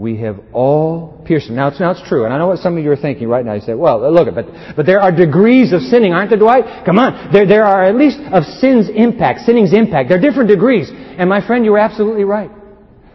We 0.00 0.16
have 0.20 0.40
all 0.54 1.22
pierced 1.26 1.50
him. 1.50 1.56
Now 1.56 1.68
it's, 1.68 1.78
now 1.78 1.90
it's 1.90 2.08
true, 2.08 2.24
and 2.24 2.32
I 2.32 2.38
know 2.38 2.46
what 2.46 2.60
some 2.60 2.78
of 2.78 2.82
you 2.82 2.90
are 2.90 2.96
thinking 2.96 3.28
right 3.28 3.44
now. 3.44 3.52
You 3.52 3.60
say, 3.60 3.74
well, 3.74 4.10
look, 4.10 4.34
but, 4.34 4.46
but 4.74 4.86
there 4.86 4.98
are 4.98 5.12
degrees 5.12 5.74
of 5.74 5.82
sinning, 5.82 6.14
aren't 6.14 6.30
there, 6.30 6.38
Dwight? 6.38 6.86
Come 6.86 6.98
on. 6.98 7.30
There, 7.30 7.46
there 7.46 7.64
are 7.64 7.84
at 7.84 7.94
least 7.96 8.18
of 8.32 8.44
sin's 8.44 8.88
impact, 8.88 9.40
sinning's 9.40 9.74
impact. 9.74 10.08
There 10.08 10.16
are 10.16 10.20
different 10.20 10.48
degrees. 10.48 10.90
And 10.90 11.28
my 11.28 11.46
friend, 11.46 11.66
you 11.66 11.72
were 11.72 11.78
absolutely 11.78 12.24
right. 12.24 12.50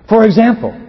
For 0.08 0.26
example, 0.26 0.80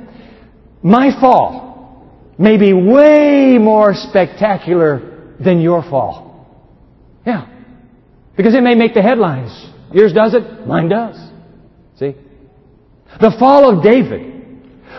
my 0.82 1.18
fall 1.18 2.12
may 2.36 2.58
be 2.58 2.74
way 2.74 3.56
more 3.58 3.94
spectacular 3.94 5.34
than 5.42 5.62
your 5.62 5.80
fall. 5.80 6.46
Yeah. 7.26 7.48
Because 8.36 8.54
it 8.54 8.62
may 8.62 8.74
make 8.74 8.92
the 8.92 9.00
headlines. 9.00 9.50
Yours 9.94 10.12
does 10.12 10.34
it, 10.34 10.66
mine 10.66 10.90
does. 10.90 11.16
See? 11.98 12.14
The 13.18 13.34
fall 13.38 13.74
of 13.74 13.82
David 13.82 14.35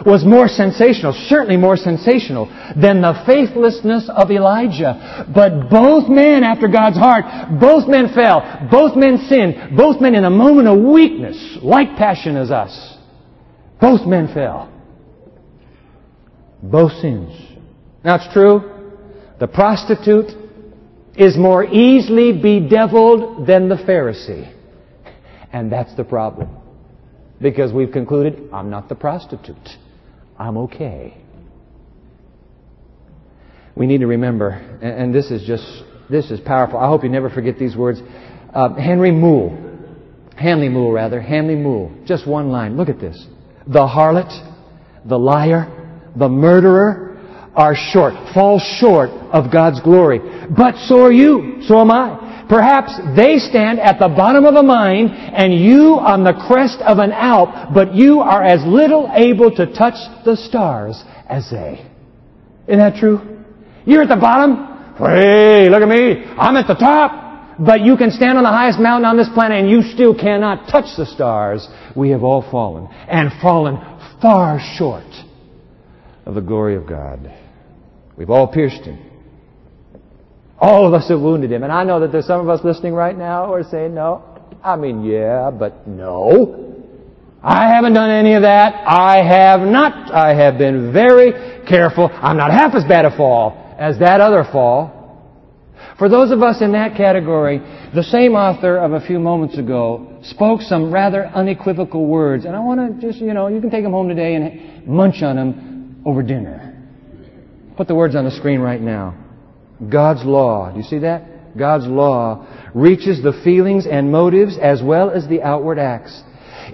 was 0.06 0.26
more 0.26 0.48
sensational, 0.48 1.14
certainly 1.28 1.58
more 1.58 1.78
sensational 1.78 2.46
than 2.76 3.02
the 3.02 3.24
faithlessness 3.26 4.10
of 4.14 4.32
Elijah. 4.32 5.26
But 5.34 5.70
both 5.70 6.10
men 6.10 6.44
after 6.44 6.68
God's 6.68 6.98
heart, 6.98 7.26
both 7.60 7.88
men 7.88 8.14
fell, 8.14 8.68
both 8.70 8.96
men 8.96 9.18
sinned, 9.28 9.78
both 9.78 10.02
men 10.02 10.16
in 10.16 10.26
a 10.26 10.30
moment 10.30 10.68
of 10.68 10.80
weakness, 10.80 11.58
like 11.62 11.98
passion 11.98 12.36
as 12.38 12.52
us. 12.52 12.98
Both 13.80 14.08
men 14.08 14.34
fell. 14.34 14.72
Both 16.62 16.94
sins. 17.02 17.32
Now 18.04 18.16
it's 18.16 18.34
true, 18.34 18.94
the 19.40 19.48
prostitute 19.48 20.32
is 21.16 21.38
more 21.38 21.64
easily 21.64 22.32
bedeviled 22.32 23.48
than 23.48 23.70
the 23.70 23.76
Pharisee. 23.76 24.54
And 25.52 25.72
that's 25.72 25.96
the 25.96 26.04
problem. 26.04 26.50
Because 27.42 27.72
we've 27.72 27.92
concluded, 27.92 28.50
I'm 28.52 28.70
not 28.70 28.90
the 28.90 28.96
prostitute. 28.96 29.58
I'm 30.39 30.58
okay. 30.58 31.17
We 33.76 33.86
need 33.86 34.00
to 34.00 34.08
remember, 34.08 34.50
and 34.50 35.13
this 35.13 35.30
is 35.30 35.45
just, 35.45 35.65
this 36.10 36.32
is 36.32 36.39
powerful. 36.39 36.80
I 36.80 36.88
hope 36.88 37.04
you 37.04 37.10
never 37.10 37.30
forget 37.30 37.60
these 37.60 37.76
words. 37.76 38.02
Uh, 38.54 38.73
Henry 38.76 39.12
Moule, 39.12 39.56
Handley 40.36 40.69
Moule 40.69 40.91
rather, 40.91 41.21
Handley 41.21 41.56
Moule, 41.56 41.91
just 42.06 42.28
one 42.28 42.50
line. 42.50 42.76
Look 42.76 42.89
at 42.89 43.00
this. 43.00 43.28
The 43.67 43.86
harlot, 43.86 44.32
the 45.06 45.17
liar, 45.17 45.67
the 46.15 46.30
murderer 46.30 47.19
are 47.56 47.76
short, 47.76 48.13
fall 48.34 48.60
short 48.80 49.10
of 49.10 49.52
God's 49.52 49.80
glory. 49.82 50.19
But 50.56 50.76
so 50.88 51.04
are 51.04 51.12
you, 51.12 51.62
so 51.67 51.80
am 51.80 51.91
I. 51.91 52.27
Perhaps 52.50 52.98
they 53.16 53.38
stand 53.40 53.80
at 53.80 54.00
the 54.00 54.08
bottom 54.08 54.46
of 54.46 54.56
a 54.56 54.64
mine 54.64 55.10
and 55.10 55.54
you 55.54 55.96
on 55.96 56.24
the 56.24 56.34
crest 56.48 56.80
of 56.82 57.00
an 57.00 57.12
Alp, 57.12 57.74
but 57.74 57.94
you 57.94 58.22
are 58.22 58.44
as 58.44 58.64
little 58.66 59.12
able 59.14 59.52
to 59.56 59.66
touch 59.74 59.96
the 60.24 60.36
stars 60.36 61.04
as 61.28 61.50
they. 61.52 61.86
Isn't 62.68 62.80
that 62.80 62.96
true? 62.96 63.44
You're 63.86 64.04
at 64.04 64.10
the 64.10 64.16
bottom. 64.16 64.96
Hey, 64.98 65.70
look 65.70 65.82
at 65.82 65.88
me. 65.88 66.26
I'm 66.38 66.56
at 66.56 66.68
the 66.68 66.76
top. 66.76 67.26
But 67.60 67.82
you 67.82 67.98
can 67.98 68.12
stand 68.12 68.38
on 68.38 68.44
the 68.44 68.52
highest 68.52 68.80
mountain 68.80 69.06
on 69.06 69.18
this 69.18 69.30
planet 69.34 69.60
and 69.60 69.70
you 69.70 69.82
still 69.82 70.14
cannot 70.14 70.70
touch 70.70 70.96
the 70.96 71.06
stars. 71.06 71.68
We 71.96 72.10
have 72.10 72.24
all 72.24 72.44
fallen 72.52 72.88
and 73.08 73.32
fallen 73.42 73.78
far 74.22 74.60
short 74.78 75.06
of 76.26 76.36
the 76.36 76.42
glory 76.42 76.76
of 76.76 76.86
God. 76.86 77.34
We've 78.16 78.30
all 78.30 78.48
pierced 78.48 78.84
him. 78.84 79.07
All 80.60 80.88
of 80.88 80.93
us 80.93 81.10
have 81.10 81.20
wounded 81.20 81.52
him. 81.52 81.63
And 81.63 81.72
I 81.72 81.84
know 81.84 82.00
that 82.00 82.12
there's 82.12 82.26
some 82.26 82.41
of 82.41 82.50
us 82.50 82.63
listening 82.63 82.93
right 82.93 83.17
now 83.17 83.46
who 83.46 83.54
are 83.54 83.63
saying, 83.63 83.93
no. 83.93 84.24
I 84.63 84.76
mean, 84.76 85.04
yeah, 85.04 85.52
but 85.52 85.88
no. 85.88 86.67
I 87.43 87.67
haven't 87.67 87.93
done 87.93 88.10
any 88.10 88.34
of 88.34 88.41
that. 88.41 88.74
I 88.88 89.17
have 89.24 89.62
not. 89.62 90.12
I 90.12 90.34
have 90.34 90.58
been 90.58 90.91
very 90.91 91.65
careful. 91.67 92.10
I'm 92.12 92.38
not 92.38 92.52
half 92.52 92.74
as 92.74 92.84
bad 92.86 93.06
a 93.06 93.15
fall 93.15 93.76
as 93.78 94.00
that 94.00 94.20
other 94.20 94.43
fall. 94.52 94.96
For 96.00 96.10
those 96.10 96.32
of 96.32 96.41
us 96.41 96.62
in 96.62 96.72
that 96.74 96.96
category, 96.96 97.60
the 97.93 98.04
same 98.04 98.34
author 98.34 98.78
of 98.78 98.93
a 98.93 99.00
few 99.06 99.20
moments 99.20 99.58
ago 99.58 100.20
spoke 100.24 100.62
some 100.62 100.91
rather 100.91 101.26
unequivocal 101.28 102.06
words. 102.06 102.46
And 102.46 102.56
I 102.56 102.60
want 102.60 103.02
to 103.02 103.08
just, 103.08 103.20
you 103.20 103.34
know, 103.34 103.48
you 103.48 103.62
can 103.62 103.70
take 103.70 103.84
them 103.84 103.93
home 103.93 104.08
today 104.08 104.36
and 104.36 104.88
munch 104.88 105.22
on 105.22 105.36
them 105.36 106.02
over 106.06 106.24
dinner. 106.24 106.74
Put 107.78 107.88
the 107.88 107.96
words 107.96 108.15
on 108.15 108.26
the 108.26 108.32
screen 108.32 108.60
right 108.60 108.82
now. 108.82 109.27
God's 109.90 110.24
law. 110.24 110.72
Do 110.72 110.78
you 110.78 110.84
see 110.84 111.00
that? 111.00 111.58
God's 111.58 111.88
law 111.88 112.46
reaches 112.74 113.24
the 113.24 113.40
feelings 113.44 113.88
and 113.88 114.12
motives 114.12 114.58
as 114.62 114.82
well 114.82 115.10
as 115.10 115.28
the 115.28 115.42
outward 115.42 115.80
acts. 115.80 116.24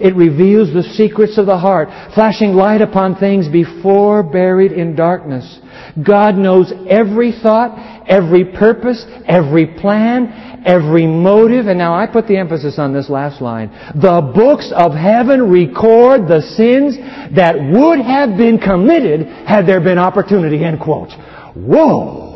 It 0.00 0.16
reveals 0.16 0.72
the 0.72 0.82
secrets 0.82 1.38
of 1.38 1.46
the 1.46 1.58
heart, 1.58 1.88
flashing 2.14 2.52
light 2.52 2.80
upon 2.80 3.16
things 3.16 3.48
before 3.48 4.22
buried 4.22 4.72
in 4.72 4.96
darkness. 4.96 5.60
God 6.04 6.34
knows 6.34 6.72
every 6.88 7.30
thought, 7.30 8.04
every 8.08 8.44
purpose, 8.44 9.06
every 9.26 9.66
plan, 9.66 10.62
every 10.66 11.06
motive. 11.06 11.68
And 11.68 11.78
now 11.78 11.94
I 11.94 12.08
put 12.08 12.26
the 12.26 12.36
emphasis 12.36 12.78
on 12.78 12.92
this 12.92 13.08
last 13.08 13.40
line. 13.40 13.68
The 13.94 14.32
books 14.34 14.72
of 14.74 14.92
heaven 14.92 15.48
record 15.48 16.26
the 16.26 16.42
sins 16.42 16.96
that 17.36 17.54
would 17.54 18.00
have 18.00 18.36
been 18.36 18.58
committed 18.58 19.26
had 19.46 19.64
there 19.64 19.80
been 19.80 19.98
opportunity. 19.98 20.64
End 20.64 20.80
quote. 20.80 21.10
Whoa! 21.54 22.33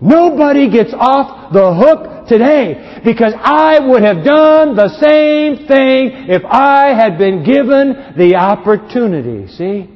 Nobody 0.00 0.70
gets 0.70 0.92
off 0.92 1.52
the 1.52 1.74
hook 1.74 2.28
today 2.28 3.00
because 3.04 3.32
I 3.36 3.78
would 3.80 4.02
have 4.02 4.24
done 4.24 4.76
the 4.76 4.90
same 5.00 5.66
thing 5.66 6.28
if 6.28 6.44
I 6.44 6.88
had 6.88 7.16
been 7.16 7.44
given 7.44 8.14
the 8.16 8.36
opportunity. 8.36 9.48
See? 9.48 9.88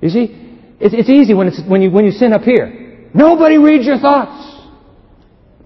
You 0.00 0.08
see? 0.10 0.40
It's, 0.80 1.08
easy 1.08 1.34
when, 1.34 1.48
it's, 1.48 1.60
when, 1.66 1.82
you, 1.82 1.90
when 1.90 2.04
you 2.04 2.12
sin 2.12 2.32
up 2.32 2.42
here. 2.42 3.08
Nobody 3.14 3.58
reads 3.58 3.86
your 3.86 3.98
thoughts. 3.98 4.52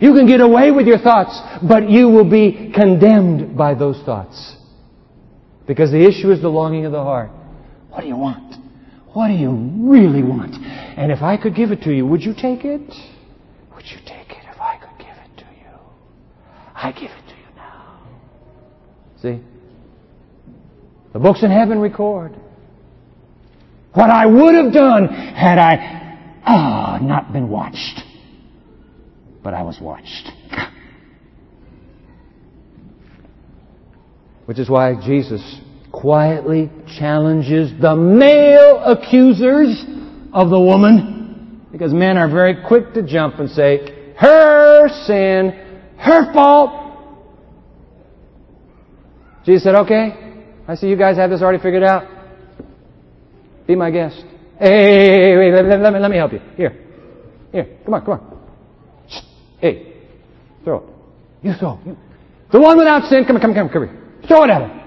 You 0.01 0.15
can 0.15 0.27
get 0.27 0.41
away 0.41 0.71
with 0.71 0.87
your 0.87 0.99
thoughts, 0.99 1.41
but 1.67 1.91
you 1.91 2.09
will 2.09 2.29
be 2.29 2.73
condemned 2.75 3.57
by 3.57 3.75
those 3.75 4.01
thoughts. 4.05 4.57
Because 5.67 5.91
the 5.91 6.07
issue 6.07 6.31
is 6.31 6.41
the 6.41 6.49
longing 6.49 6.87
of 6.87 6.93
the 6.93 7.03
heart. 7.03 7.31
What 7.91 8.03
do 8.03 8.07
you 8.07 8.17
want? 8.17 8.55
What 9.13 9.29
do 9.29 9.35
you 9.35 9.51
really 9.51 10.23
want? 10.23 10.55
And 10.99 11.13
if 11.13 11.23
I 11.23 11.37
could 11.37 11.55
give 11.55 11.71
it 11.71 11.83
to 11.83 11.93
you, 11.93 12.05
would 12.07 12.23
you 12.23 12.35
take 12.35 12.65
it? 12.65 12.81
Would 12.81 13.85
you 13.85 13.99
take 14.05 14.31
it 14.31 14.45
if 14.53 14.61
I 14.61 14.79
could 14.79 14.99
give 14.99 15.07
it 15.07 15.39
to 15.39 15.45
you? 15.45 15.79
I 16.75 16.91
give 16.91 17.13
it 17.13 17.29
to 17.29 17.37
you 17.37 17.57
now. 17.57 18.03
See? 19.23 19.41
The 21.13 21.21
books 21.21 21.45
in 21.45 21.53
heaven 21.53 21.79
record 21.79 22.35
what 23.95 24.11
I 24.11 24.27
would 24.27 24.55
have 24.57 24.73
done 24.73 25.07
had 25.07 25.59
I 25.59 26.19
ah, 26.45 26.99
not 27.01 27.33
been 27.33 27.49
watched. 27.49 28.01
But 29.45 29.55
I 29.55 29.63
was 29.63 29.81
watched. 29.81 30.33
Which 34.47 34.59
is 34.59 34.69
why 34.69 34.95
Jesus 35.01 35.61
quietly 35.93 36.71
challenges 36.99 37.71
the 37.81 37.95
male 37.95 38.83
accusers 38.85 39.85
of 40.33 40.51
the 40.51 40.61
woman. 40.61 41.67
Because 41.71 41.93
men 41.93 42.17
are 42.17 42.31
very 42.31 42.65
quick 42.67 42.95
to 42.95 43.03
jump 43.03 43.39
and 43.39 43.51
say, 43.51 44.15
her 44.17 44.89
sin, 45.07 45.51
her 45.99 46.33
fault. 46.33 46.87
Jesus 49.45 49.65
said, 49.65 49.75
okay, 49.75 50.45
I 50.67 50.75
see 50.75 50.89
you 50.89 50.97
guys 50.97 51.17
have 51.17 51.31
this 51.31 51.43
already 51.43 51.63
figured 51.63 51.83
out. 51.83 52.05
Be 53.67 53.75
my 53.75 53.91
guest. 53.91 54.25
Hey, 54.59 55.37
wait, 55.37 55.53
let, 55.53 55.81
let, 55.81 55.93
me, 55.93 55.99
let 56.01 56.11
me 56.11 56.17
help 56.17 56.33
you. 56.33 56.41
Here. 56.57 56.77
Here. 57.53 57.79
Come 57.85 57.95
on, 57.95 58.05
come 58.05 58.15
on. 58.15 58.39
Shh. 59.09 59.21
Hey. 59.61 59.95
Throw 60.65 60.79
it. 60.79 60.85
You 61.43 61.53
throw. 61.55 61.79
You. 61.87 61.97
The 62.51 62.61
one 62.61 62.79
without 62.79 63.09
sin, 63.09 63.25
come, 63.27 63.37
on, 63.37 63.43
come, 63.43 63.55
come, 63.55 63.69
come 63.69 63.87
here. 63.87 64.05
Throw 64.27 64.45
it 64.45 64.51
at 64.51 64.63
him. 64.63 64.81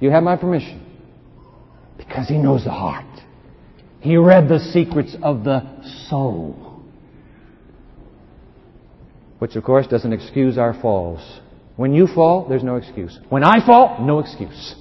You 0.00 0.10
have 0.10 0.22
my 0.22 0.36
permission. 0.36 0.84
Because 1.96 2.28
he 2.28 2.38
knows 2.38 2.64
the 2.64 2.70
heart. 2.70 3.04
He 4.00 4.16
read 4.16 4.48
the 4.48 4.58
secrets 4.58 5.16
of 5.22 5.44
the 5.44 5.82
soul. 6.08 6.82
Which, 9.38 9.56
of 9.56 9.64
course, 9.64 9.86
doesn't 9.86 10.12
excuse 10.12 10.58
our 10.58 10.74
falls. 10.80 11.40
When 11.76 11.94
you 11.94 12.06
fall, 12.06 12.48
there's 12.48 12.64
no 12.64 12.76
excuse. 12.76 13.18
When 13.28 13.44
I 13.44 13.64
fall, 13.64 14.04
no 14.04 14.18
excuse. 14.18 14.74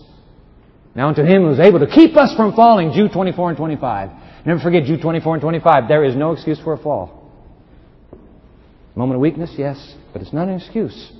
Now 0.95 1.09
unto 1.09 1.23
him 1.23 1.43
who 1.43 1.51
is 1.51 1.59
able 1.59 1.79
to 1.79 1.87
keep 1.87 2.17
us 2.17 2.35
from 2.35 2.55
falling, 2.55 2.91
Jude 2.91 3.11
24 3.11 3.49
and 3.49 3.57
25. 3.57 4.09
Never 4.47 4.59
forget 4.59 4.83
Jude 4.83 5.01
24 5.01 5.35
and 5.35 5.41
25. 5.41 5.87
There 5.87 6.03
is 6.03 6.15
no 6.15 6.31
excuse 6.31 6.59
for 6.59 6.73
a 6.73 6.77
fall. 6.77 7.31
Moment 8.95 9.17
of 9.17 9.21
weakness, 9.21 9.53
yes, 9.57 9.93
but 10.11 10.23
it's 10.23 10.33
not 10.33 10.47
an 10.47 10.55
excuse. 10.55 11.11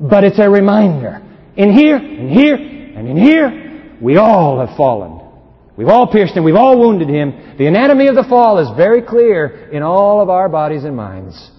But 0.00 0.24
it's 0.24 0.38
a 0.38 0.48
reminder. 0.48 1.20
In 1.54 1.70
here, 1.70 1.96
in 1.96 2.30
here, 2.30 2.54
and 2.54 3.08
in 3.08 3.16
here, 3.16 3.98
we 4.00 4.16
all 4.16 4.64
have 4.64 4.74
fallen. 4.74 5.17
We've 5.78 5.86
all 5.86 6.08
pierced 6.08 6.36
him. 6.36 6.42
We've 6.42 6.56
all 6.56 6.76
wounded 6.76 7.08
him. 7.08 7.54
The 7.56 7.66
anatomy 7.66 8.08
of 8.08 8.16
the 8.16 8.24
fall 8.24 8.58
is 8.58 8.68
very 8.76 9.00
clear 9.00 9.70
in 9.70 9.84
all 9.84 10.20
of 10.20 10.28
our 10.28 10.48
bodies 10.48 10.82
and 10.82 10.96
minds. 10.96 11.52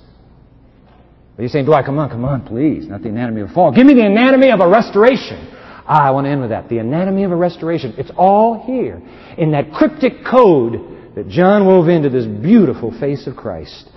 But 1.38 1.43
you're 1.43 1.49
saying, 1.49 1.63
Dwight, 1.63 1.86
come 1.86 1.97
on, 1.99 2.10
come 2.10 2.25
on, 2.25 2.45
please. 2.45 2.86
Not 2.86 3.01
the 3.01 3.08
anatomy 3.08 3.39
of 3.39 3.51
a 3.51 3.53
fall. 3.53 3.71
Give 3.71 3.86
me 3.86 3.93
the 3.93 4.05
anatomy 4.05 4.51
of 4.51 4.60
a 4.60 4.67
restoration. 4.67 5.47
Ah, 5.88 6.05
I 6.05 6.12
want 6.12 6.25
to 6.25 6.32
end 6.32 6.41
with 6.41 6.49
that. 6.49 6.67
The 6.67 6.79
anatomy 6.79 7.23
of 7.23 7.32
a 7.32 7.36
restoration. 7.36 7.95
It's 7.97 8.12
all 8.17 8.62
here 8.67 9.01
in 9.38 9.53
that 9.53 9.71
cryptic 9.71 10.25
code 10.29 11.15
that 11.15 11.29
John 11.29 11.65
wove 11.65 11.88
into 11.88 12.10
this 12.10 12.25
beautiful 12.25 12.91
face 12.99 13.25
of 13.25 13.38
Christ. 13.38 13.89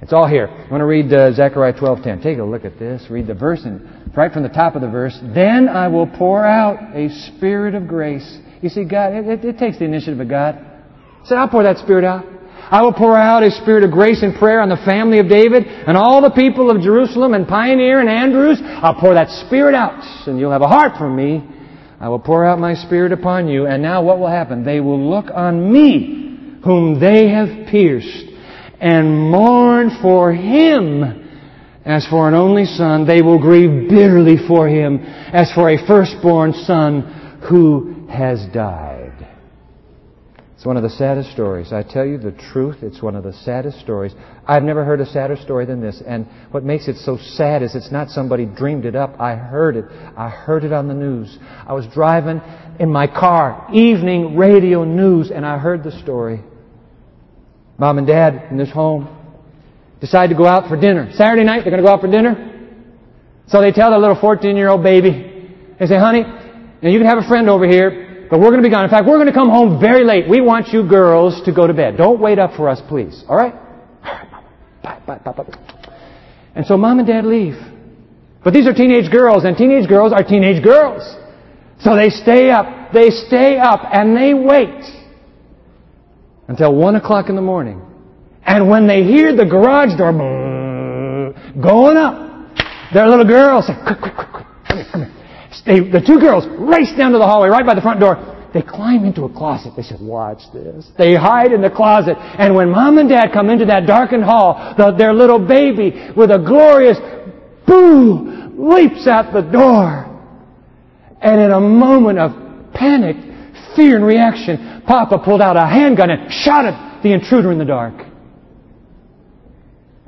It's 0.00 0.12
all 0.12 0.28
here. 0.28 0.46
I 0.46 0.70
want 0.70 0.82
to 0.82 0.86
read 0.86 1.12
uh, 1.12 1.32
Zechariah 1.32 1.72
12:10. 1.72 2.22
Take 2.22 2.38
a 2.38 2.44
look 2.44 2.64
at 2.64 2.78
this. 2.78 3.06
Read 3.10 3.26
the 3.26 3.34
verse, 3.34 3.62
and 3.64 4.16
right 4.16 4.32
from 4.32 4.44
the 4.44 4.48
top 4.50 4.76
of 4.76 4.82
the 4.82 4.88
verse. 4.88 5.18
Then 5.34 5.68
I 5.68 5.88
will 5.88 6.06
pour 6.06 6.44
out 6.44 6.94
a 6.94 7.08
spirit 7.08 7.74
of 7.74 7.88
grace. 7.88 8.38
You 8.62 8.68
see, 8.68 8.84
God, 8.84 9.12
it, 9.12 9.26
it, 9.26 9.44
it 9.44 9.58
takes 9.58 9.78
the 9.78 9.84
initiative 9.84 10.20
of 10.20 10.28
God. 10.28 10.56
He 11.22 11.28
said, 11.28 11.38
I'll 11.38 11.48
pour 11.48 11.62
that 11.62 11.78
spirit 11.78 12.04
out. 12.04 12.24
I 12.70 12.82
will 12.82 12.92
pour 12.92 13.16
out 13.16 13.42
a 13.42 13.50
spirit 13.50 13.84
of 13.84 13.90
grace 13.90 14.22
and 14.22 14.34
prayer 14.36 14.60
on 14.60 14.68
the 14.68 14.80
family 14.84 15.18
of 15.18 15.28
David 15.28 15.64
and 15.66 15.96
all 15.96 16.22
the 16.22 16.30
people 16.30 16.70
of 16.70 16.80
Jerusalem 16.80 17.34
and 17.34 17.46
Pioneer 17.46 18.00
and 18.00 18.08
Andrews. 18.08 18.58
I'll 18.62 18.98
pour 18.98 19.14
that 19.14 19.28
spirit 19.46 19.74
out 19.74 20.02
and 20.26 20.38
you'll 20.38 20.52
have 20.52 20.62
a 20.62 20.68
heart 20.68 20.96
for 20.96 21.08
me. 21.08 21.46
I 22.00 22.08
will 22.08 22.18
pour 22.18 22.44
out 22.44 22.58
my 22.58 22.74
spirit 22.74 23.12
upon 23.12 23.48
you. 23.48 23.66
And 23.66 23.82
now 23.82 24.02
what 24.02 24.18
will 24.18 24.28
happen? 24.28 24.64
They 24.64 24.80
will 24.80 25.10
look 25.10 25.26
on 25.32 25.72
me 25.72 26.58
whom 26.64 26.98
they 26.98 27.28
have 27.28 27.68
pierced 27.68 28.24
and 28.80 29.30
mourn 29.30 29.90
for 30.00 30.32
him 30.32 31.24
as 31.84 32.06
for 32.08 32.28
an 32.28 32.34
only 32.34 32.64
son. 32.64 33.06
They 33.06 33.22
will 33.22 33.38
grieve 33.38 33.90
bitterly 33.90 34.36
for 34.48 34.68
him 34.68 34.98
as 35.04 35.52
for 35.52 35.70
a 35.70 35.86
firstborn 35.86 36.54
son 36.54 37.40
who 37.48 37.93
has 38.14 38.46
died. 38.52 39.28
It's 40.64 40.64
one 40.64 40.78
of 40.78 40.82
the 40.82 40.88
saddest 40.88 41.30
stories. 41.32 41.74
I 41.74 41.82
tell 41.82 42.06
you 42.06 42.16
the 42.16 42.32
truth, 42.32 42.76
it's 42.80 43.02
one 43.02 43.16
of 43.16 43.24
the 43.24 43.34
saddest 43.34 43.80
stories. 43.80 44.14
I've 44.46 44.62
never 44.62 44.82
heard 44.82 45.00
a 45.00 45.04
sadder 45.04 45.36
story 45.36 45.66
than 45.66 45.82
this. 45.82 46.00
And 46.06 46.26
what 46.52 46.64
makes 46.64 46.88
it 46.88 46.96
so 46.96 47.18
sad 47.18 47.62
is 47.62 47.74
it's 47.74 47.92
not 47.92 48.08
somebody 48.08 48.46
dreamed 48.46 48.86
it 48.86 48.96
up. 48.96 49.20
I 49.20 49.34
heard 49.34 49.76
it. 49.76 49.84
I 50.16 50.30
heard 50.30 50.64
it 50.64 50.72
on 50.72 50.88
the 50.88 50.94
news. 50.94 51.36
I 51.66 51.74
was 51.74 51.86
driving 51.92 52.40
in 52.80 52.90
my 52.90 53.06
car, 53.08 53.68
evening 53.74 54.38
radio 54.38 54.84
news, 54.84 55.30
and 55.30 55.44
I 55.44 55.58
heard 55.58 55.84
the 55.84 55.92
story. 56.00 56.40
Mom 57.76 57.98
and 57.98 58.06
dad 58.06 58.48
in 58.50 58.56
this 58.56 58.70
home 58.70 59.08
decide 60.00 60.28
to 60.28 60.36
go 60.36 60.46
out 60.46 60.68
for 60.68 60.80
dinner. 60.80 61.10
Saturday 61.14 61.44
night, 61.44 61.64
they're 61.64 61.72
going 61.72 61.82
to 61.82 61.86
go 61.86 61.92
out 61.92 62.00
for 62.00 62.10
dinner. 62.10 62.52
So 63.48 63.60
they 63.60 63.72
tell 63.72 63.90
their 63.90 63.98
little 63.98 64.18
14 64.18 64.56
year 64.56 64.70
old 64.70 64.82
baby, 64.82 65.50
they 65.78 65.86
say, 65.86 65.98
honey, 65.98 66.22
and 66.22 66.92
you 66.92 66.98
can 66.98 67.06
have 67.06 67.18
a 67.18 67.28
friend 67.28 67.50
over 67.50 67.66
here. 67.66 68.03
But 68.34 68.40
we're 68.40 68.50
going 68.50 68.64
to 68.64 68.68
be 68.68 68.70
gone. 68.70 68.82
In 68.82 68.90
fact, 68.90 69.06
we're 69.06 69.18
going 69.18 69.28
to 69.28 69.32
come 69.32 69.48
home 69.48 69.78
very 69.78 70.04
late. 70.04 70.28
We 70.28 70.40
want 70.40 70.70
you 70.72 70.82
girls 70.82 71.40
to 71.44 71.52
go 71.52 71.68
to 71.68 71.72
bed. 71.72 71.96
Don't 71.96 72.18
wait 72.18 72.40
up 72.40 72.56
for 72.56 72.68
us, 72.68 72.82
please. 72.88 73.22
All 73.28 73.36
right? 73.36 73.54
All 73.54 73.60
right, 74.02 74.28
Mama. 74.28 74.48
Bye, 74.82 74.98
bye, 75.06 75.18
bye, 75.18 75.44
bye. 75.44 75.88
And 76.56 76.66
so 76.66 76.76
mom 76.76 76.98
and 76.98 77.06
dad 77.06 77.24
leave. 77.26 77.54
But 78.42 78.52
these 78.52 78.66
are 78.66 78.72
teenage 78.74 79.08
girls, 79.12 79.44
and 79.44 79.56
teenage 79.56 79.88
girls 79.88 80.12
are 80.12 80.24
teenage 80.24 80.64
girls. 80.64 81.02
So 81.78 81.94
they 81.94 82.08
stay 82.10 82.50
up. 82.50 82.92
They 82.92 83.10
stay 83.10 83.56
up, 83.56 83.82
and 83.92 84.16
they 84.16 84.34
wait 84.34 84.82
until 86.48 86.74
1 86.74 86.96
o'clock 86.96 87.28
in 87.28 87.36
the 87.36 87.40
morning. 87.40 87.80
And 88.44 88.68
when 88.68 88.88
they 88.88 89.04
hear 89.04 89.36
the 89.36 89.44
garage 89.44 89.96
door 89.96 90.10
going 91.62 91.96
up, 91.96 92.52
their 92.92 93.08
little 93.08 93.28
girls 93.28 93.68
say, 93.68 93.74
quick, 93.86 94.00
quick, 94.00 94.16
quick, 94.16 94.32
quick, 94.32 94.46
come 94.66 94.78
here, 94.78 94.86
come 94.90 95.02
here. 95.02 95.23
They, 95.66 95.80
the 95.80 96.02
two 96.04 96.18
girls 96.20 96.44
race 96.46 96.92
down 96.96 97.12
to 97.12 97.18
the 97.18 97.26
hallway 97.26 97.48
right 97.48 97.66
by 97.66 97.74
the 97.74 97.80
front 97.80 98.00
door. 98.00 98.34
They 98.54 98.62
climb 98.62 99.04
into 99.04 99.24
a 99.24 99.28
closet. 99.28 99.72
They 99.76 99.82
said, 99.82 100.00
watch 100.00 100.42
this. 100.52 100.88
They 100.96 101.16
hide 101.16 101.52
in 101.52 101.60
the 101.60 101.70
closet. 101.70 102.16
And 102.18 102.54
when 102.54 102.70
mom 102.70 102.98
and 102.98 103.08
dad 103.08 103.32
come 103.32 103.50
into 103.50 103.64
that 103.66 103.86
darkened 103.86 104.22
hall, 104.22 104.74
the, 104.78 104.92
their 104.92 105.12
little 105.12 105.40
baby 105.40 106.10
with 106.16 106.30
a 106.30 106.38
glorious 106.38 106.98
boo 107.66 108.52
leaps 108.56 109.08
out 109.08 109.32
the 109.32 109.42
door. 109.42 110.10
And 111.20 111.40
in 111.40 111.50
a 111.50 111.60
moment 111.60 112.20
of 112.20 112.72
panic, 112.72 113.16
fear 113.74 113.96
and 113.96 114.06
reaction, 114.06 114.82
Papa 114.86 115.18
pulled 115.18 115.40
out 115.40 115.56
a 115.56 115.66
handgun 115.66 116.10
and 116.10 116.32
shot 116.32 116.64
at 116.64 117.02
the 117.02 117.12
intruder 117.12 117.50
in 117.50 117.58
the 117.58 117.64
dark. 117.64 117.94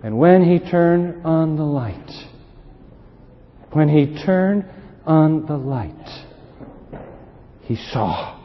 And 0.05 0.19
when 0.19 0.45
he 0.45 0.61
turned 0.61 1.27
on 1.27 1.57
the 1.57 1.65
light, 1.65 2.11
when 3.73 3.89
he 3.89 4.23
turned 4.25 4.67
on 5.07 5.47
the 5.47 5.57
light, 5.57 5.93
he 7.63 7.77
saw 7.77 8.41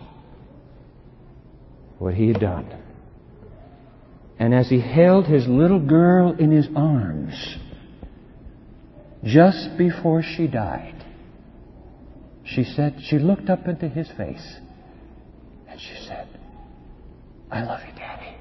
what 1.97 2.13
he 2.13 2.30
had 2.30 2.39
done. 2.39 2.67
And 4.39 4.54
as 4.56 4.69
he 4.69 4.80
held 4.80 5.28
his 5.28 5.47
little 5.47 5.80
girl 5.80 6.36
in 6.38 6.52
his 6.52 6.67
arms, 6.76 7.58
just 9.24 9.78
before 9.78 10.24
she 10.24 10.47
died, 10.47 11.06
she 12.43 12.63
said, 12.63 12.97
she 13.08 13.19
looked 13.19 13.50
up 13.50 13.67
into 13.67 13.88
his 13.88 14.08
face 14.17 14.56
and 15.69 15.80
she 15.80 16.06
said, 16.08 16.28
I 17.52 17.63
love 17.63 17.82
you, 17.88 17.94
Daddy. 17.96 18.35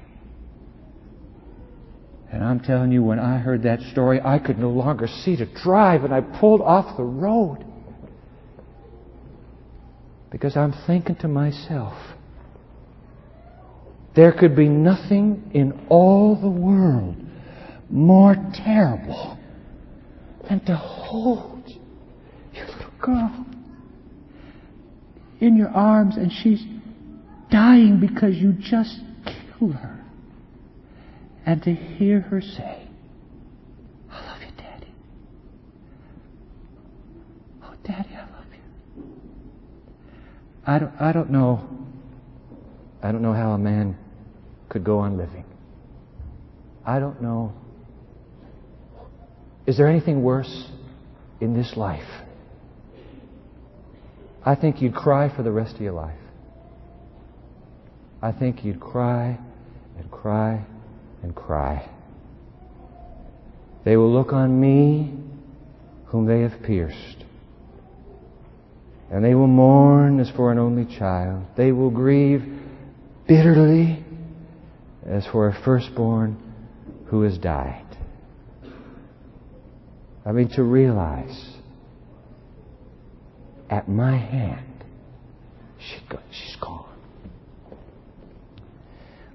And 2.31 2.43
I'm 2.43 2.61
telling 2.61 2.91
you, 2.91 3.03
when 3.03 3.19
I 3.19 3.37
heard 3.37 3.63
that 3.63 3.81
story, 3.91 4.19
I 4.23 4.39
could 4.39 4.57
no 4.57 4.69
longer 4.69 5.07
see 5.07 5.35
to 5.35 5.45
drive 5.45 6.03
and 6.03 6.13
I 6.13 6.21
pulled 6.21 6.61
off 6.61 6.97
the 6.97 7.03
road. 7.03 7.63
Because 10.31 10.55
I'm 10.57 10.73
thinking 10.87 11.17
to 11.17 11.27
myself, 11.27 11.93
there 14.15 14.31
could 14.31 14.55
be 14.55 14.67
nothing 14.67 15.51
in 15.53 15.85
all 15.89 16.39
the 16.39 16.49
world 16.49 17.15
more 17.89 18.35
terrible 18.65 19.37
than 20.49 20.63
to 20.65 20.75
hold 20.75 21.69
your 22.53 22.65
little 22.67 22.91
girl 22.99 23.45
in 25.41 25.57
your 25.57 25.69
arms 25.69 26.15
and 26.17 26.31
she's 26.31 26.63
dying 27.49 27.99
because 27.99 28.35
you 28.35 28.53
just 28.53 28.99
killed 29.25 29.73
her. 29.73 29.99
And 31.45 31.61
to 31.63 31.73
hear 31.73 32.21
her 32.21 32.39
say, 32.41 32.87
I 34.09 34.25
love 34.27 34.41
you, 34.41 34.51
Daddy. 34.57 34.93
Oh, 37.63 37.73
Daddy, 37.83 38.09
I 38.13 38.21
love 38.21 38.45
you. 38.53 39.03
I 40.71 40.79
don't, 40.79 40.93
I 41.01 41.11
don't 41.11 41.29
know. 41.29 41.67
I 43.03 43.11
don't 43.11 43.21
know 43.21 43.33
how 43.33 43.51
a 43.51 43.57
man 43.57 43.97
could 44.69 44.85
go 44.85 44.99
on 44.99 45.17
living. 45.17 45.43
I 46.85 46.97
don't 46.97 47.21
know. 47.21 47.51
Is 49.67 49.75
there 49.75 49.89
anything 49.89 50.23
worse 50.23 50.69
in 51.41 51.53
this 51.53 51.75
life? 51.75 52.07
I 54.45 54.55
think 54.55 54.81
you'd 54.81 54.95
cry 54.95 55.35
for 55.35 55.43
the 55.43 55.51
rest 55.51 55.75
of 55.75 55.81
your 55.81 55.91
life. 55.91 56.17
I 58.21 58.31
think 58.31 58.63
you'd 58.63 58.79
cry 58.79 59.37
and 59.97 60.09
cry 60.09 60.65
and 61.21 61.35
cry. 61.35 61.89
They 63.83 63.97
will 63.97 64.13
look 64.13 64.31
on 64.31 64.61
me 64.61 65.13
whom 66.05 66.27
they 66.27 66.39
have 66.39 66.63
pierced. 66.63 67.20
And 69.11 69.25
they 69.25 69.35
will 69.35 69.47
mourn 69.47 70.21
as 70.21 70.29
for 70.31 70.53
an 70.53 70.57
only 70.57 70.85
child. 70.97 71.45
They 71.57 71.73
will 71.73 71.91
grieve 71.91 72.43
bitterly 73.27 74.05
as 75.05 75.27
for 75.27 75.49
a 75.49 75.63
firstborn 75.65 76.37
who 77.07 77.23
has 77.23 77.37
died. 77.37 77.85
I 80.25 80.31
mean, 80.31 80.49
to 80.55 80.63
realize 80.63 81.55
at 83.69 83.89
my 83.89 84.17
hand, 84.17 84.65
she 85.79 85.97
she's 86.31 86.55
gone. 86.61 86.85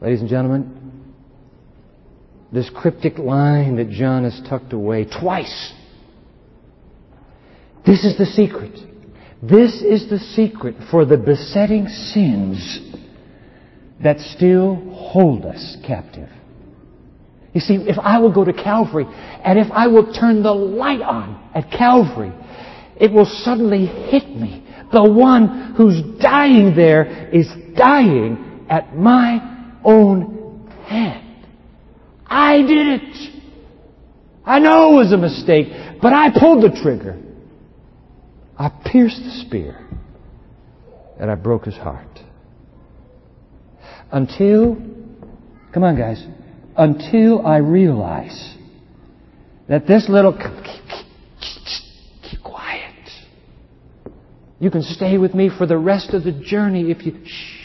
Ladies 0.00 0.20
and 0.20 0.30
gentlemen, 0.30 1.14
this 2.52 2.70
cryptic 2.74 3.18
line 3.18 3.76
that 3.76 3.90
John 3.90 4.24
has 4.24 4.40
tucked 4.48 4.72
away 4.72 5.04
twice. 5.04 5.72
This 7.84 8.04
is 8.04 8.16
the 8.16 8.26
secret. 8.26 8.78
This 9.42 9.82
is 9.82 10.08
the 10.08 10.18
secret 10.18 10.76
for 10.90 11.04
the 11.04 11.18
besetting 11.18 11.88
sins 11.88 12.80
that 14.02 14.18
still 14.18 14.76
hold 14.92 15.44
us 15.44 15.76
captive. 15.86 16.28
You 17.52 17.60
see, 17.60 17.74
if 17.74 17.98
I 17.98 18.18
will 18.18 18.32
go 18.32 18.44
to 18.44 18.52
Calvary 18.52 19.06
and 19.06 19.58
if 19.58 19.68
I 19.72 19.86
will 19.88 20.12
turn 20.12 20.42
the 20.42 20.52
light 20.52 21.00
on 21.00 21.50
at 21.54 21.70
Calvary, 21.70 22.32
it 22.98 23.12
will 23.12 23.26
suddenly 23.26 23.86
hit 23.86 24.28
me. 24.28 24.66
The 24.92 25.04
one 25.04 25.74
who's 25.76 26.00
dying 26.20 26.74
there 26.74 27.28
is 27.30 27.46
dying 27.76 28.66
at 28.68 28.96
my 28.96 29.78
own 29.84 30.70
hand. 30.86 31.46
I 32.26 32.62
did 32.62 33.02
it. 33.02 33.42
I 34.44 34.58
know 34.58 34.92
it 34.92 35.04
was 35.04 35.12
a 35.12 35.18
mistake, 35.18 35.68
but 36.00 36.12
I 36.12 36.30
pulled 36.38 36.62
the 36.62 36.80
trigger. 36.82 37.22
I 38.58 38.70
pierced 38.90 39.22
the 39.22 39.44
spear 39.46 39.86
and 41.18 41.30
I 41.30 41.34
broke 41.34 41.64
his 41.64 41.76
heart. 41.76 42.20
Until, 44.10 44.76
come 45.72 45.84
on 45.84 45.98
guys, 45.98 46.24
until 46.76 47.46
I 47.46 47.58
realize 47.58 48.56
that 49.68 49.86
this 49.86 50.08
little, 50.08 50.32
keep 50.32 50.42
quiet. 52.42 52.94
You 54.58 54.70
can 54.70 54.82
stay 54.82 55.18
with 55.18 55.34
me 55.34 55.50
for 55.50 55.66
the 55.66 55.76
rest 55.76 56.14
of 56.14 56.24
the 56.24 56.32
journey 56.32 56.90
if 56.90 57.04
you, 57.04 57.12
shh, 57.24 57.58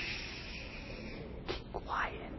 keep 1.47 1.73
quiet. 1.73 2.33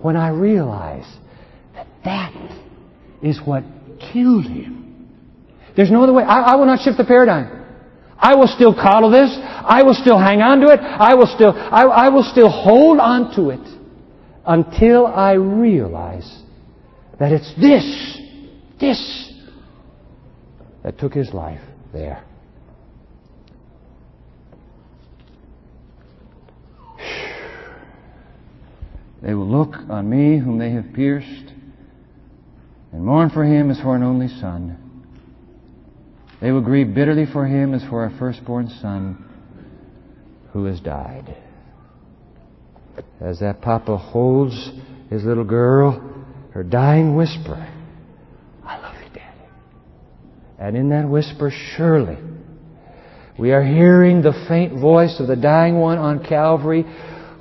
When 0.00 0.16
I 0.16 0.30
realize 0.30 1.06
that 1.74 1.86
that 2.04 2.34
is 3.22 3.40
what 3.44 3.62
killed 4.12 4.46
him. 4.46 4.87
There's 5.78 5.92
no 5.92 6.02
other 6.02 6.12
way. 6.12 6.24
I, 6.24 6.40
I 6.40 6.56
will 6.56 6.66
not 6.66 6.80
shift 6.80 6.98
the 6.98 7.04
paradigm. 7.04 7.64
I 8.18 8.34
will 8.34 8.48
still 8.48 8.74
coddle 8.74 9.12
this. 9.12 9.30
I 9.40 9.84
will 9.84 9.94
still 9.94 10.18
hang 10.18 10.42
on 10.42 10.58
to 10.58 10.72
it. 10.72 10.80
I 10.80 11.14
will 11.14 11.28
still, 11.32 11.52
I, 11.54 11.84
I 11.84 12.08
will 12.08 12.24
still 12.24 12.50
hold 12.50 12.98
on 12.98 13.32
to 13.36 13.50
it 13.50 13.78
until 14.44 15.06
I 15.06 15.34
realize 15.34 16.42
that 17.20 17.30
it's 17.30 17.54
this, 17.60 18.18
this, 18.80 19.32
that 20.82 20.98
took 20.98 21.14
his 21.14 21.32
life 21.32 21.60
there. 21.92 22.24
They 29.22 29.32
will 29.32 29.48
look 29.48 29.76
on 29.88 30.10
me 30.10 30.40
whom 30.40 30.58
they 30.58 30.72
have 30.72 30.86
pierced 30.92 31.52
and 32.90 33.04
mourn 33.04 33.30
for 33.30 33.44
him 33.44 33.70
as 33.70 33.80
for 33.80 33.94
an 33.94 34.02
only 34.02 34.26
son. 34.26 34.86
They 36.40 36.52
will 36.52 36.60
grieve 36.60 36.94
bitterly 36.94 37.26
for 37.26 37.46
him 37.46 37.74
as 37.74 37.82
for 37.84 38.04
a 38.04 38.16
firstborn 38.18 38.68
son 38.80 39.24
who 40.52 40.64
has 40.64 40.80
died 40.80 41.36
as 43.20 43.40
that 43.40 43.60
papa 43.60 43.96
holds 43.96 44.70
his 45.10 45.24
little 45.24 45.44
girl, 45.44 46.24
her 46.52 46.62
dying 46.62 47.16
whisper, 47.16 47.68
I 48.64 48.78
love 48.78 48.94
you, 49.02 49.08
Daddy. 49.08 49.50
And 50.58 50.76
in 50.76 50.90
that 50.90 51.08
whisper, 51.08 51.52
surely, 51.76 52.18
we 53.38 53.52
are 53.52 53.64
hearing 53.64 54.22
the 54.22 54.32
faint 54.48 54.80
voice 54.80 55.18
of 55.20 55.26
the 55.28 55.36
dying 55.36 55.78
one 55.78 55.98
on 55.98 56.24
Calvary 56.24 56.84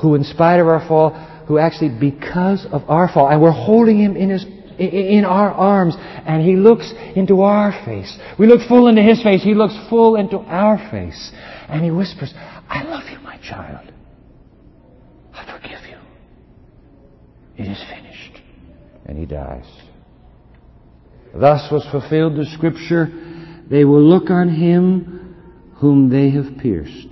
who, 0.02 0.16
in 0.16 0.24
spite 0.24 0.60
of 0.60 0.68
our 0.68 0.88
fall, 0.88 1.12
who 1.48 1.58
actually, 1.58 1.90
because 1.90 2.66
of 2.72 2.84
our 2.88 3.12
fall, 3.12 3.30
and 3.30 3.42
we're 3.42 3.52
holding 3.52 4.00
him 4.00 4.16
in 4.16 4.30
his 4.30 4.46
in 4.80 5.26
our 5.26 5.52
arms, 5.52 5.96
and 5.98 6.44
He 6.44 6.56
looks 6.56 6.94
into 7.16 7.42
our 7.42 7.72
face. 7.86 8.18
We 8.38 8.48
look 8.48 8.68
full 8.68 8.88
into 8.88 9.02
His 9.02 9.22
face. 9.24 9.44
He 9.44 9.54
looks 9.54 9.76
full 9.90 10.16
into 10.16 10.38
our 10.38 10.78
face. 10.92 11.32
And 11.70 11.84
He 11.84 11.92
whispers, 11.92 12.34
I 12.70 12.84
love 12.84 13.04
you, 13.12 13.20
my 13.20 13.38
child. 13.38 13.92
I 15.34 15.60
forgive 15.60 15.80
you. 15.90 15.98
It 17.58 17.72
is 17.72 17.84
finished. 17.90 18.42
And 19.06 19.18
he 19.18 19.26
dies. 19.26 19.66
Thus 21.34 21.72
was 21.72 21.88
fulfilled 21.92 22.36
the 22.36 22.46
scripture, 22.46 23.08
they 23.70 23.86
will 23.86 24.02
look 24.02 24.30
on 24.30 24.50
him 24.50 25.36
whom 25.76 26.10
they 26.10 26.30
have 26.32 26.58
pierced. 26.60 27.08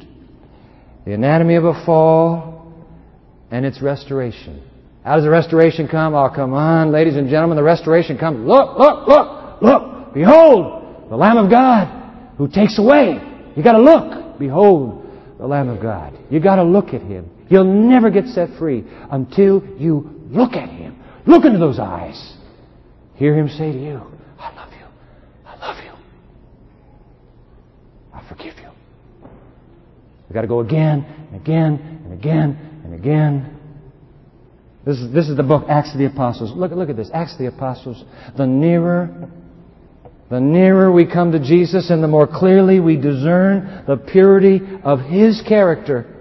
The 1.06 1.14
anatomy 1.14 1.56
of 1.56 1.66
a 1.66 1.86
fall 1.86 2.74
and 3.52 3.66
its 3.66 3.82
restoration. 3.82 4.64
How 5.06 5.16
does 5.16 5.24
the 5.24 5.30
restoration 5.30 5.88
come? 5.88 6.16
Oh, 6.16 6.30
come 6.36 6.54
on, 6.54 6.92
ladies 6.92 7.16
and 7.16 7.30
gentlemen, 7.30 7.56
the 7.56 7.64
restoration 7.64 8.18
comes. 8.18 8.46
Look, 8.46 8.78
look, 8.78 9.08
look, 9.08 9.62
look. 9.62 10.14
Behold, 10.14 11.10
the 11.10 11.16
Lamb 11.16 11.38
of 11.38 11.50
God 11.50 12.34
who 12.38 12.50
takes 12.50 12.78
away. 12.80 13.22
You 13.56 13.64
gotta 13.64 13.82
look. 13.82 14.40
Behold, 14.40 15.06
the 15.38 15.48
Lamb 15.48 15.70
of 15.70 15.82
God. 15.82 16.18
You 16.30 16.42
gotta 16.42 16.64
look 16.64 16.88
at 16.88 17.02
Him. 17.02 17.30
You'll 17.48 17.64
never 17.64 18.10
get 18.10 18.26
set 18.26 18.50
free 18.58 18.84
until 19.12 19.64
you 19.78 20.16
Look 20.30 20.54
at 20.54 20.70
him. 20.70 20.98
Look 21.26 21.46
into 21.46 21.60
those 21.60 21.80
eyes. 21.80 22.34
Hear 23.16 23.36
him 23.36 23.48
say 23.50 23.72
to 23.72 23.78
you, 23.78 24.02
I 24.40 24.54
love 24.54 24.72
you. 24.74 24.86
I 25.46 25.56
love 25.58 25.84
you. 25.84 25.92
I 28.14 28.28
forgive 28.28 28.56
you. 28.58 28.70
We've 30.28 30.34
got 30.34 30.42
to 30.42 30.48
go 30.48 30.60
again 30.60 31.06
and 31.32 31.42
again 31.42 32.02
and 32.04 32.14
again 32.14 32.82
and 32.84 32.94
again. 32.94 33.55
This 34.86 34.98
is, 35.00 35.14
this 35.14 35.30
is 35.30 35.36
the 35.36 35.44
book, 35.44 35.66
Acts 35.68 35.94
of 35.94 35.98
the 35.98 36.06
Apostles. 36.06 36.52
Look, 36.56 36.72
look 36.72 36.90
at 36.90 36.96
this. 36.96 37.10
Acts 37.14 37.34
of 37.34 37.40
the 37.40 37.48
Apostles. 37.48 38.04
The 38.38 38.46
nearer, 38.46 39.30
the 40.30 40.40
nearer 40.40 40.92
we 40.92 41.06
come 41.06 41.32
to 41.32 41.40
Jesus 41.40 41.90
and 41.90 42.04
the 42.04 42.08
more 42.08 42.28
clearly 42.28 42.80
we 42.80 42.96
discern 42.96 43.84
the 43.88 43.98
purity 43.98 44.62
of 44.84 45.00
His 45.00 45.42
character 45.48 46.15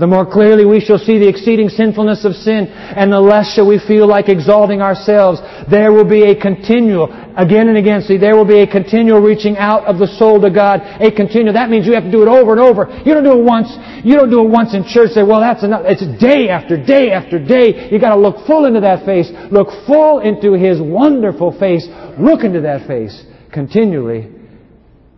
the 0.00 0.06
more 0.06 0.24
clearly 0.24 0.64
we 0.64 0.80
shall 0.80 0.98
see 0.98 1.18
the 1.18 1.28
exceeding 1.28 1.68
sinfulness 1.68 2.24
of 2.24 2.32
sin, 2.32 2.66
and 2.68 3.12
the 3.12 3.20
less 3.20 3.52
shall 3.52 3.68
we 3.68 3.78
feel 3.78 4.08
like 4.08 4.28
exalting 4.28 4.80
ourselves. 4.80 5.40
There 5.70 5.92
will 5.92 6.08
be 6.08 6.24
a 6.24 6.34
continual, 6.34 7.12
again 7.36 7.68
and 7.68 7.76
again, 7.76 8.00
see, 8.00 8.16
there 8.16 8.34
will 8.34 8.48
be 8.48 8.60
a 8.60 8.66
continual 8.66 9.20
reaching 9.20 9.58
out 9.58 9.84
of 9.84 9.98
the 9.98 10.06
soul 10.06 10.40
to 10.40 10.50
God. 10.50 10.80
A 11.04 11.12
continual, 11.12 11.52
that 11.52 11.68
means 11.68 11.86
you 11.86 11.92
have 11.92 12.04
to 12.04 12.10
do 12.10 12.22
it 12.22 12.28
over 12.28 12.52
and 12.52 12.60
over. 12.60 12.88
You 13.04 13.12
don't 13.12 13.24
do 13.24 13.38
it 13.38 13.44
once, 13.44 13.68
you 14.02 14.16
don't 14.16 14.30
do 14.30 14.40
it 14.40 14.48
once 14.48 14.72
in 14.72 14.88
church, 14.88 15.10
say, 15.10 15.22
well, 15.22 15.40
that's 15.40 15.62
enough. 15.62 15.82
It's 15.84 16.02
day 16.18 16.48
after 16.48 16.80
day 16.80 17.12
after 17.12 17.38
day. 17.38 17.92
You 17.92 18.00
gotta 18.00 18.18
look 18.18 18.46
full 18.46 18.64
into 18.64 18.80
that 18.80 19.04
face. 19.04 19.30
Look 19.52 19.68
full 19.86 20.20
into 20.20 20.54
His 20.54 20.80
wonderful 20.80 21.52
face. 21.60 21.86
Look 22.18 22.42
into 22.42 22.62
that 22.62 22.86
face 22.88 23.24
continually 23.52 24.39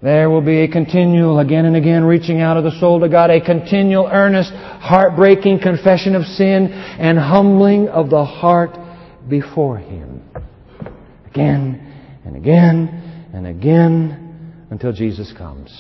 there 0.03 0.28
will 0.28 0.40
be 0.40 0.62
a 0.62 0.68
continual, 0.68 1.38
again 1.38 1.64
and 1.64 1.76
again, 1.76 2.03
reaching 2.03 2.40
out 2.40 2.57
of 2.57 2.64
the 2.64 2.76
soul 2.80 2.98
to 2.98 3.09
God, 3.09 3.30
a 3.30 3.40
continual, 3.40 4.09
earnest, 4.11 4.50
heartbreaking 4.53 5.61
confession 5.61 6.16
of 6.16 6.24
sin 6.24 6.72
and 6.72 7.16
humbling 7.16 7.86
of 7.86 8.11
the 8.11 8.24
heart 8.24 8.76
before 9.28 9.78
Him. 9.78 10.20
Again 11.26 12.20
and 12.24 12.34
again 12.34 13.30
and 13.32 13.46
again 13.46 14.66
until 14.70 14.92
Jesus 14.92 15.32
comes. 15.38 15.70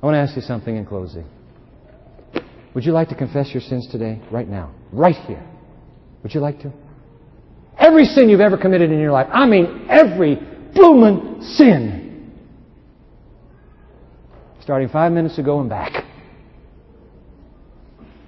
I 0.00 0.06
want 0.06 0.14
to 0.14 0.20
ask 0.20 0.36
you 0.36 0.42
something 0.42 0.76
in 0.76 0.86
closing. 0.86 1.24
Would 2.74 2.84
you 2.84 2.92
like 2.92 3.08
to 3.08 3.16
confess 3.16 3.50
your 3.52 3.62
sins 3.62 3.88
today, 3.90 4.22
right 4.30 4.48
now, 4.48 4.72
right 4.92 5.16
here? 5.26 5.44
Would 6.22 6.34
you 6.34 6.40
like 6.40 6.60
to? 6.60 6.72
Every 7.76 8.04
sin 8.04 8.28
you've 8.28 8.40
ever 8.40 8.56
committed 8.56 8.92
in 8.92 9.00
your 9.00 9.10
life. 9.10 9.26
I 9.32 9.44
mean, 9.44 9.86
every 9.90 10.36
bloomin' 10.72 11.42
sin 11.42 12.10
starting 14.62 14.88
five 14.88 15.12
minutes 15.12 15.38
ago 15.38 15.60
and 15.60 15.68
back. 15.68 16.04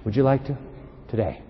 Would 0.03 0.15
you 0.15 0.23
like 0.23 0.45
to? 0.45 0.57
Today. 1.09 1.41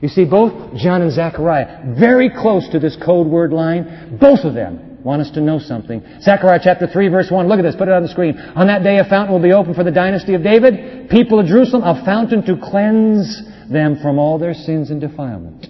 You 0.00 0.08
see, 0.08 0.24
both 0.24 0.74
John 0.76 1.02
and 1.02 1.12
Zechariah, 1.12 1.94
very 1.98 2.30
close 2.30 2.68
to 2.72 2.80
this 2.80 2.96
code 3.04 3.26
word 3.26 3.52
line, 3.52 4.18
both 4.20 4.40
of 4.40 4.54
them 4.54 4.98
want 5.04 5.20
us 5.22 5.30
to 5.32 5.40
know 5.40 5.58
something. 5.58 6.02
Zechariah 6.22 6.60
chapter 6.62 6.86
3 6.86 7.08
verse 7.08 7.30
1, 7.30 7.48
look 7.48 7.58
at 7.58 7.62
this, 7.62 7.76
put 7.76 7.88
it 7.88 7.94
on 7.94 8.02
the 8.02 8.08
screen. 8.08 8.36
On 8.56 8.66
that 8.68 8.82
day 8.82 8.98
a 8.98 9.04
fountain 9.04 9.32
will 9.34 9.42
be 9.42 9.52
opened 9.52 9.76
for 9.76 9.84
the 9.84 9.90
dynasty 9.90 10.34
of 10.34 10.42
David, 10.42 11.10
people 11.10 11.38
of 11.38 11.46
Jerusalem, 11.46 11.82
a 11.82 12.04
fountain 12.04 12.44
to 12.46 12.56
cleanse 12.62 13.42
them 13.70 13.98
from 14.00 14.18
all 14.18 14.38
their 14.38 14.54
sins 14.54 14.90
and 14.90 15.00
defilement. 15.00 15.66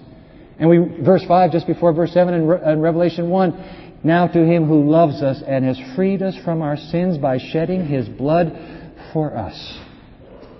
And 0.59 0.69
we, 0.69 1.03
verse 1.03 1.23
5, 1.27 1.51
just 1.51 1.67
before 1.67 1.93
verse 1.93 2.13
7 2.13 2.33
in, 2.33 2.47
Re- 2.47 2.71
in 2.71 2.79
Revelation 2.79 3.29
1, 3.29 3.92
now 4.03 4.27
to 4.27 4.45
him 4.45 4.67
who 4.67 4.89
loves 4.89 5.21
us 5.21 5.41
and 5.47 5.63
has 5.65 5.79
freed 5.95 6.21
us 6.21 6.35
from 6.43 6.61
our 6.61 6.77
sins 6.77 7.17
by 7.17 7.37
shedding 7.37 7.85
his 7.85 8.07
blood 8.07 8.51
for 9.13 9.35
us. 9.35 9.79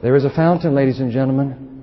There 0.01 0.15
is 0.15 0.25
a 0.25 0.29
fountain, 0.29 0.75
ladies 0.75 0.99
and 0.99 1.11
gentlemen. 1.11 1.73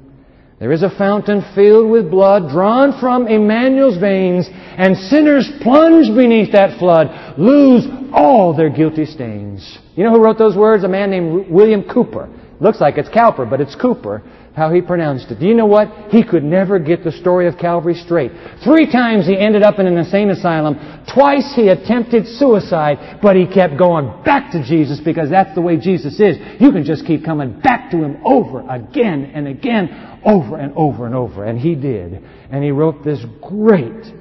There 0.59 0.73
is 0.73 0.83
a 0.83 0.91
fountain 0.91 1.43
filled 1.55 1.91
with 1.91 2.11
blood 2.11 2.51
drawn 2.51 3.01
from 3.01 3.27
Emmanuel's 3.27 3.97
veins, 3.97 4.47
and 4.51 4.95
sinners 4.95 5.51
plunge 5.63 6.15
beneath 6.15 6.53
that 6.53 6.79
flood 6.79 7.39
lose 7.39 7.87
all 8.13 8.55
their 8.55 8.69
guilty 8.69 9.07
stains. 9.07 9.79
You 9.97 10.05
know 10.05 10.13
who 10.13 10.23
wrote 10.23 10.37
those 10.37 10.57
words? 10.57 10.85
A 10.85 10.89
man 10.89 11.11
named 11.11 11.49
William 11.49 11.83
Cowper. 11.83 12.29
Looks 12.61 12.81
like 12.81 12.99
it's 12.99 13.09
Cowper, 13.09 13.47
but 13.49 13.61
it's 13.61 13.75
Cooper 13.75 14.23
how 14.55 14.73
he 14.73 14.81
pronounced 14.81 15.31
it. 15.31 15.39
Do 15.39 15.47
you 15.47 15.55
know 15.55 15.67
what? 15.67 15.89
He 16.11 16.25
could 16.25 16.43
never 16.43 16.79
get 16.79 17.05
the 17.05 17.13
story 17.13 17.47
of 17.47 17.57
Calvary 17.57 17.95
straight. 17.95 18.33
Three 18.65 18.91
times 18.91 19.27
he 19.27 19.39
ended 19.39 19.63
up 19.63 19.79
in 19.79 19.87
an 19.87 19.97
insane 19.97 20.31
asylum. 20.31 20.75
Twice 21.13 21.53
he 21.55 21.69
attempted 21.69 22.27
suicide, 22.27 23.21
but 23.23 23.37
he 23.37 23.47
kept 23.47 23.79
going 23.79 24.23
back 24.25 24.53
to 24.53 24.63
Jesus 24.63 25.01
because 25.01 25.31
that's 25.31 25.55
the 25.55 25.61
way 25.61 25.77
Jesus 25.79 26.19
is. 26.21 26.37
You 26.61 26.73
can 26.73 26.85
just 26.85 27.07
keep 27.07 27.25
coming 27.25 27.61
back 27.61 27.91
to 27.93 27.99
him 27.99 28.21
over 28.25 28.61
again 28.69 29.33
and 29.35 29.47
again, 29.47 30.21
over 30.25 30.59
and 30.59 30.75
over 30.77 31.07
and 31.07 31.15
over. 31.15 31.45
And 31.45 31.59
he 31.59 31.75
did. 31.75 32.23
And 32.51 32.65
he 32.65 32.73
wrote 32.73 33.05
this 33.05 33.25
great, 33.41 34.13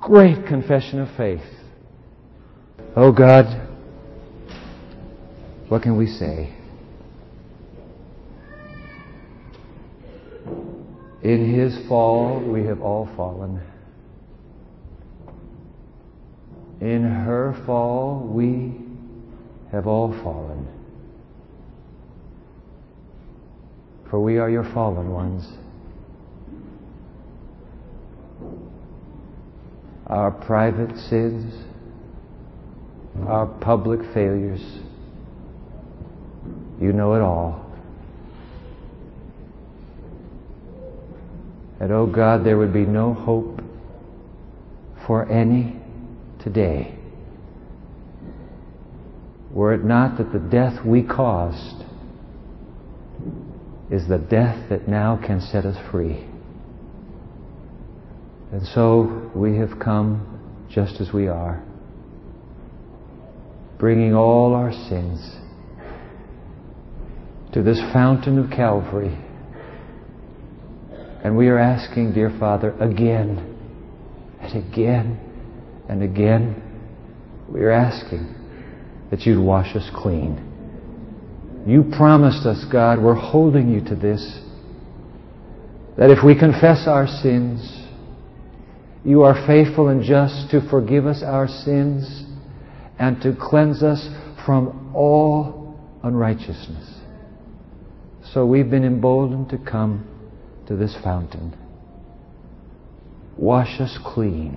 great 0.00 0.46
confession 0.46 1.00
of 1.00 1.14
faith. 1.16 1.42
Oh 2.96 3.12
God, 3.12 3.68
what 5.68 5.82
can 5.82 5.96
we 5.96 6.06
say? 6.06 6.56
In 11.22 11.54
his 11.54 11.86
fall, 11.88 12.40
we 12.40 12.64
have 12.64 12.80
all 12.80 13.08
fallen. 13.16 13.60
In 16.80 17.04
her 17.04 17.54
fall, 17.64 18.26
we 18.26 18.74
have 19.70 19.86
all 19.86 20.12
fallen. 20.24 20.66
For 24.10 24.20
we 24.20 24.38
are 24.38 24.50
your 24.50 24.64
fallen 24.74 25.10
ones. 25.12 25.48
Our 30.08 30.32
private 30.32 30.96
sins, 31.08 31.54
our 33.28 33.46
public 33.46 34.00
failures, 34.12 34.60
you 36.80 36.92
know 36.92 37.14
it 37.14 37.20
all. 37.22 37.71
That, 41.82 41.90
oh 41.90 42.06
God, 42.06 42.46
there 42.46 42.56
would 42.56 42.72
be 42.72 42.86
no 42.86 43.12
hope 43.12 43.60
for 45.04 45.28
any 45.28 45.74
today 46.40 46.94
were 49.50 49.74
it 49.74 49.84
not 49.84 50.16
that 50.16 50.32
the 50.32 50.38
death 50.38 50.84
we 50.86 51.02
caused 51.02 51.84
is 53.90 54.06
the 54.08 54.16
death 54.16 54.70
that 54.70 54.86
now 54.86 55.16
can 55.26 55.40
set 55.40 55.66
us 55.66 55.76
free. 55.90 56.24
And 58.52 58.64
so 58.68 59.32
we 59.34 59.56
have 59.56 59.80
come 59.80 60.68
just 60.70 61.00
as 61.00 61.12
we 61.12 61.26
are, 61.26 61.64
bringing 63.80 64.14
all 64.14 64.54
our 64.54 64.72
sins 64.72 65.36
to 67.52 67.60
this 67.60 67.80
fountain 67.92 68.38
of 68.38 68.50
Calvary 68.52 69.18
and 71.22 71.36
we 71.36 71.48
are 71.48 71.58
asking, 71.58 72.12
dear 72.14 72.34
Father, 72.38 72.72
again 72.80 73.56
and 74.40 74.72
again 74.72 75.20
and 75.88 76.02
again, 76.02 76.60
we 77.48 77.60
are 77.60 77.70
asking 77.70 78.34
that 79.10 79.20
you'd 79.20 79.40
wash 79.40 79.76
us 79.76 79.88
clean. 79.94 80.48
You 81.66 81.84
promised 81.96 82.44
us, 82.44 82.64
God, 82.72 83.00
we're 83.00 83.14
holding 83.14 83.70
you 83.72 83.84
to 83.84 83.94
this, 83.94 84.40
that 85.96 86.10
if 86.10 86.24
we 86.24 86.36
confess 86.36 86.88
our 86.88 87.06
sins, 87.06 87.86
you 89.04 89.22
are 89.22 89.46
faithful 89.46 89.88
and 89.88 90.02
just 90.02 90.50
to 90.50 90.66
forgive 90.68 91.06
us 91.06 91.22
our 91.24 91.46
sins 91.46 92.24
and 92.98 93.20
to 93.22 93.36
cleanse 93.38 93.82
us 93.82 94.08
from 94.44 94.92
all 94.94 95.78
unrighteousness. 96.02 96.98
So 98.32 98.46
we've 98.46 98.70
been 98.70 98.84
emboldened 98.84 99.50
to 99.50 99.58
come 99.58 100.08
to 100.72 100.78
this 100.78 100.96
fountain. 101.04 101.54
Wash 103.36 103.78
us 103.78 103.98
clean. 104.02 104.56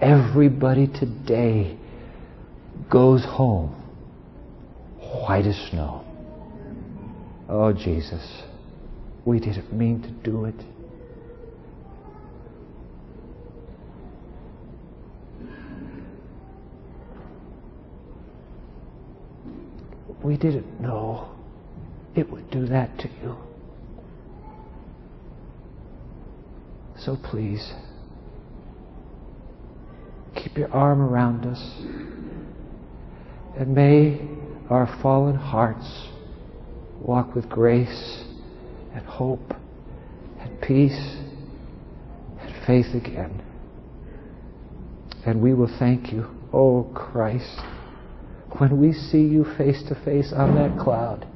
Everybody 0.00 0.88
today 0.88 1.78
goes 2.90 3.24
home 3.24 3.76
white 4.98 5.46
as 5.46 5.54
snow. 5.70 6.04
Oh, 7.48 7.72
Jesus, 7.72 8.42
we 9.24 9.38
didn't 9.38 9.72
mean 9.72 10.02
to 10.02 10.10
do 10.28 10.46
it. 10.46 10.54
We 20.24 20.36
didn't 20.36 20.80
know 20.80 21.30
it 22.16 22.28
would 22.28 22.50
do 22.50 22.66
that 22.66 22.98
to 22.98 23.08
you. 23.22 23.49
So 27.04 27.16
please, 27.16 27.72
keep 30.36 30.58
your 30.58 30.70
arm 30.70 31.00
around 31.00 31.46
us. 31.46 31.58
And 33.58 33.74
may 33.74 34.20
our 34.68 34.86
fallen 35.00 35.34
hearts 35.34 36.08
walk 37.00 37.34
with 37.34 37.48
grace 37.48 38.24
and 38.94 39.04
hope 39.06 39.54
and 40.40 40.60
peace 40.60 41.16
and 42.38 42.66
faith 42.66 42.94
again. 42.94 43.42
And 45.24 45.40
we 45.40 45.54
will 45.54 45.74
thank 45.78 46.12
you, 46.12 46.26
oh 46.52 46.90
Christ, 46.94 47.60
when 48.58 48.78
we 48.78 48.92
see 48.92 49.22
you 49.22 49.46
face 49.56 49.82
to 49.88 49.94
face 50.04 50.34
on 50.36 50.54
that 50.56 50.78
cloud. 50.78 51.26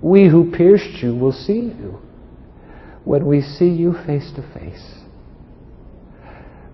We 0.00 0.28
who 0.28 0.50
pierced 0.50 1.02
you 1.02 1.14
will 1.14 1.32
see 1.32 1.60
you 1.60 2.00
when 3.04 3.26
we 3.26 3.40
see 3.40 3.68
you 3.68 3.94
face 4.06 4.30
to 4.36 4.42
face, 4.52 4.94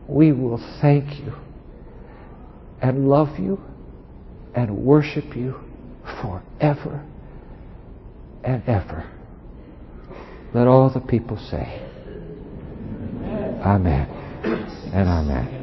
we 0.08 0.32
will 0.32 0.58
thank 0.80 1.20
you 1.20 1.32
and 2.80 3.08
love 3.08 3.38
you 3.38 3.60
and 4.54 4.76
worship 4.76 5.36
you 5.36 5.60
forever 6.22 7.04
and 8.44 8.62
ever. 8.68 9.08
Let 10.54 10.66
all 10.66 10.90
the 10.92 11.00
people 11.00 11.36
say, 11.36 11.82
Amen 13.64 14.08
and 14.92 15.08
Amen. 15.08 15.55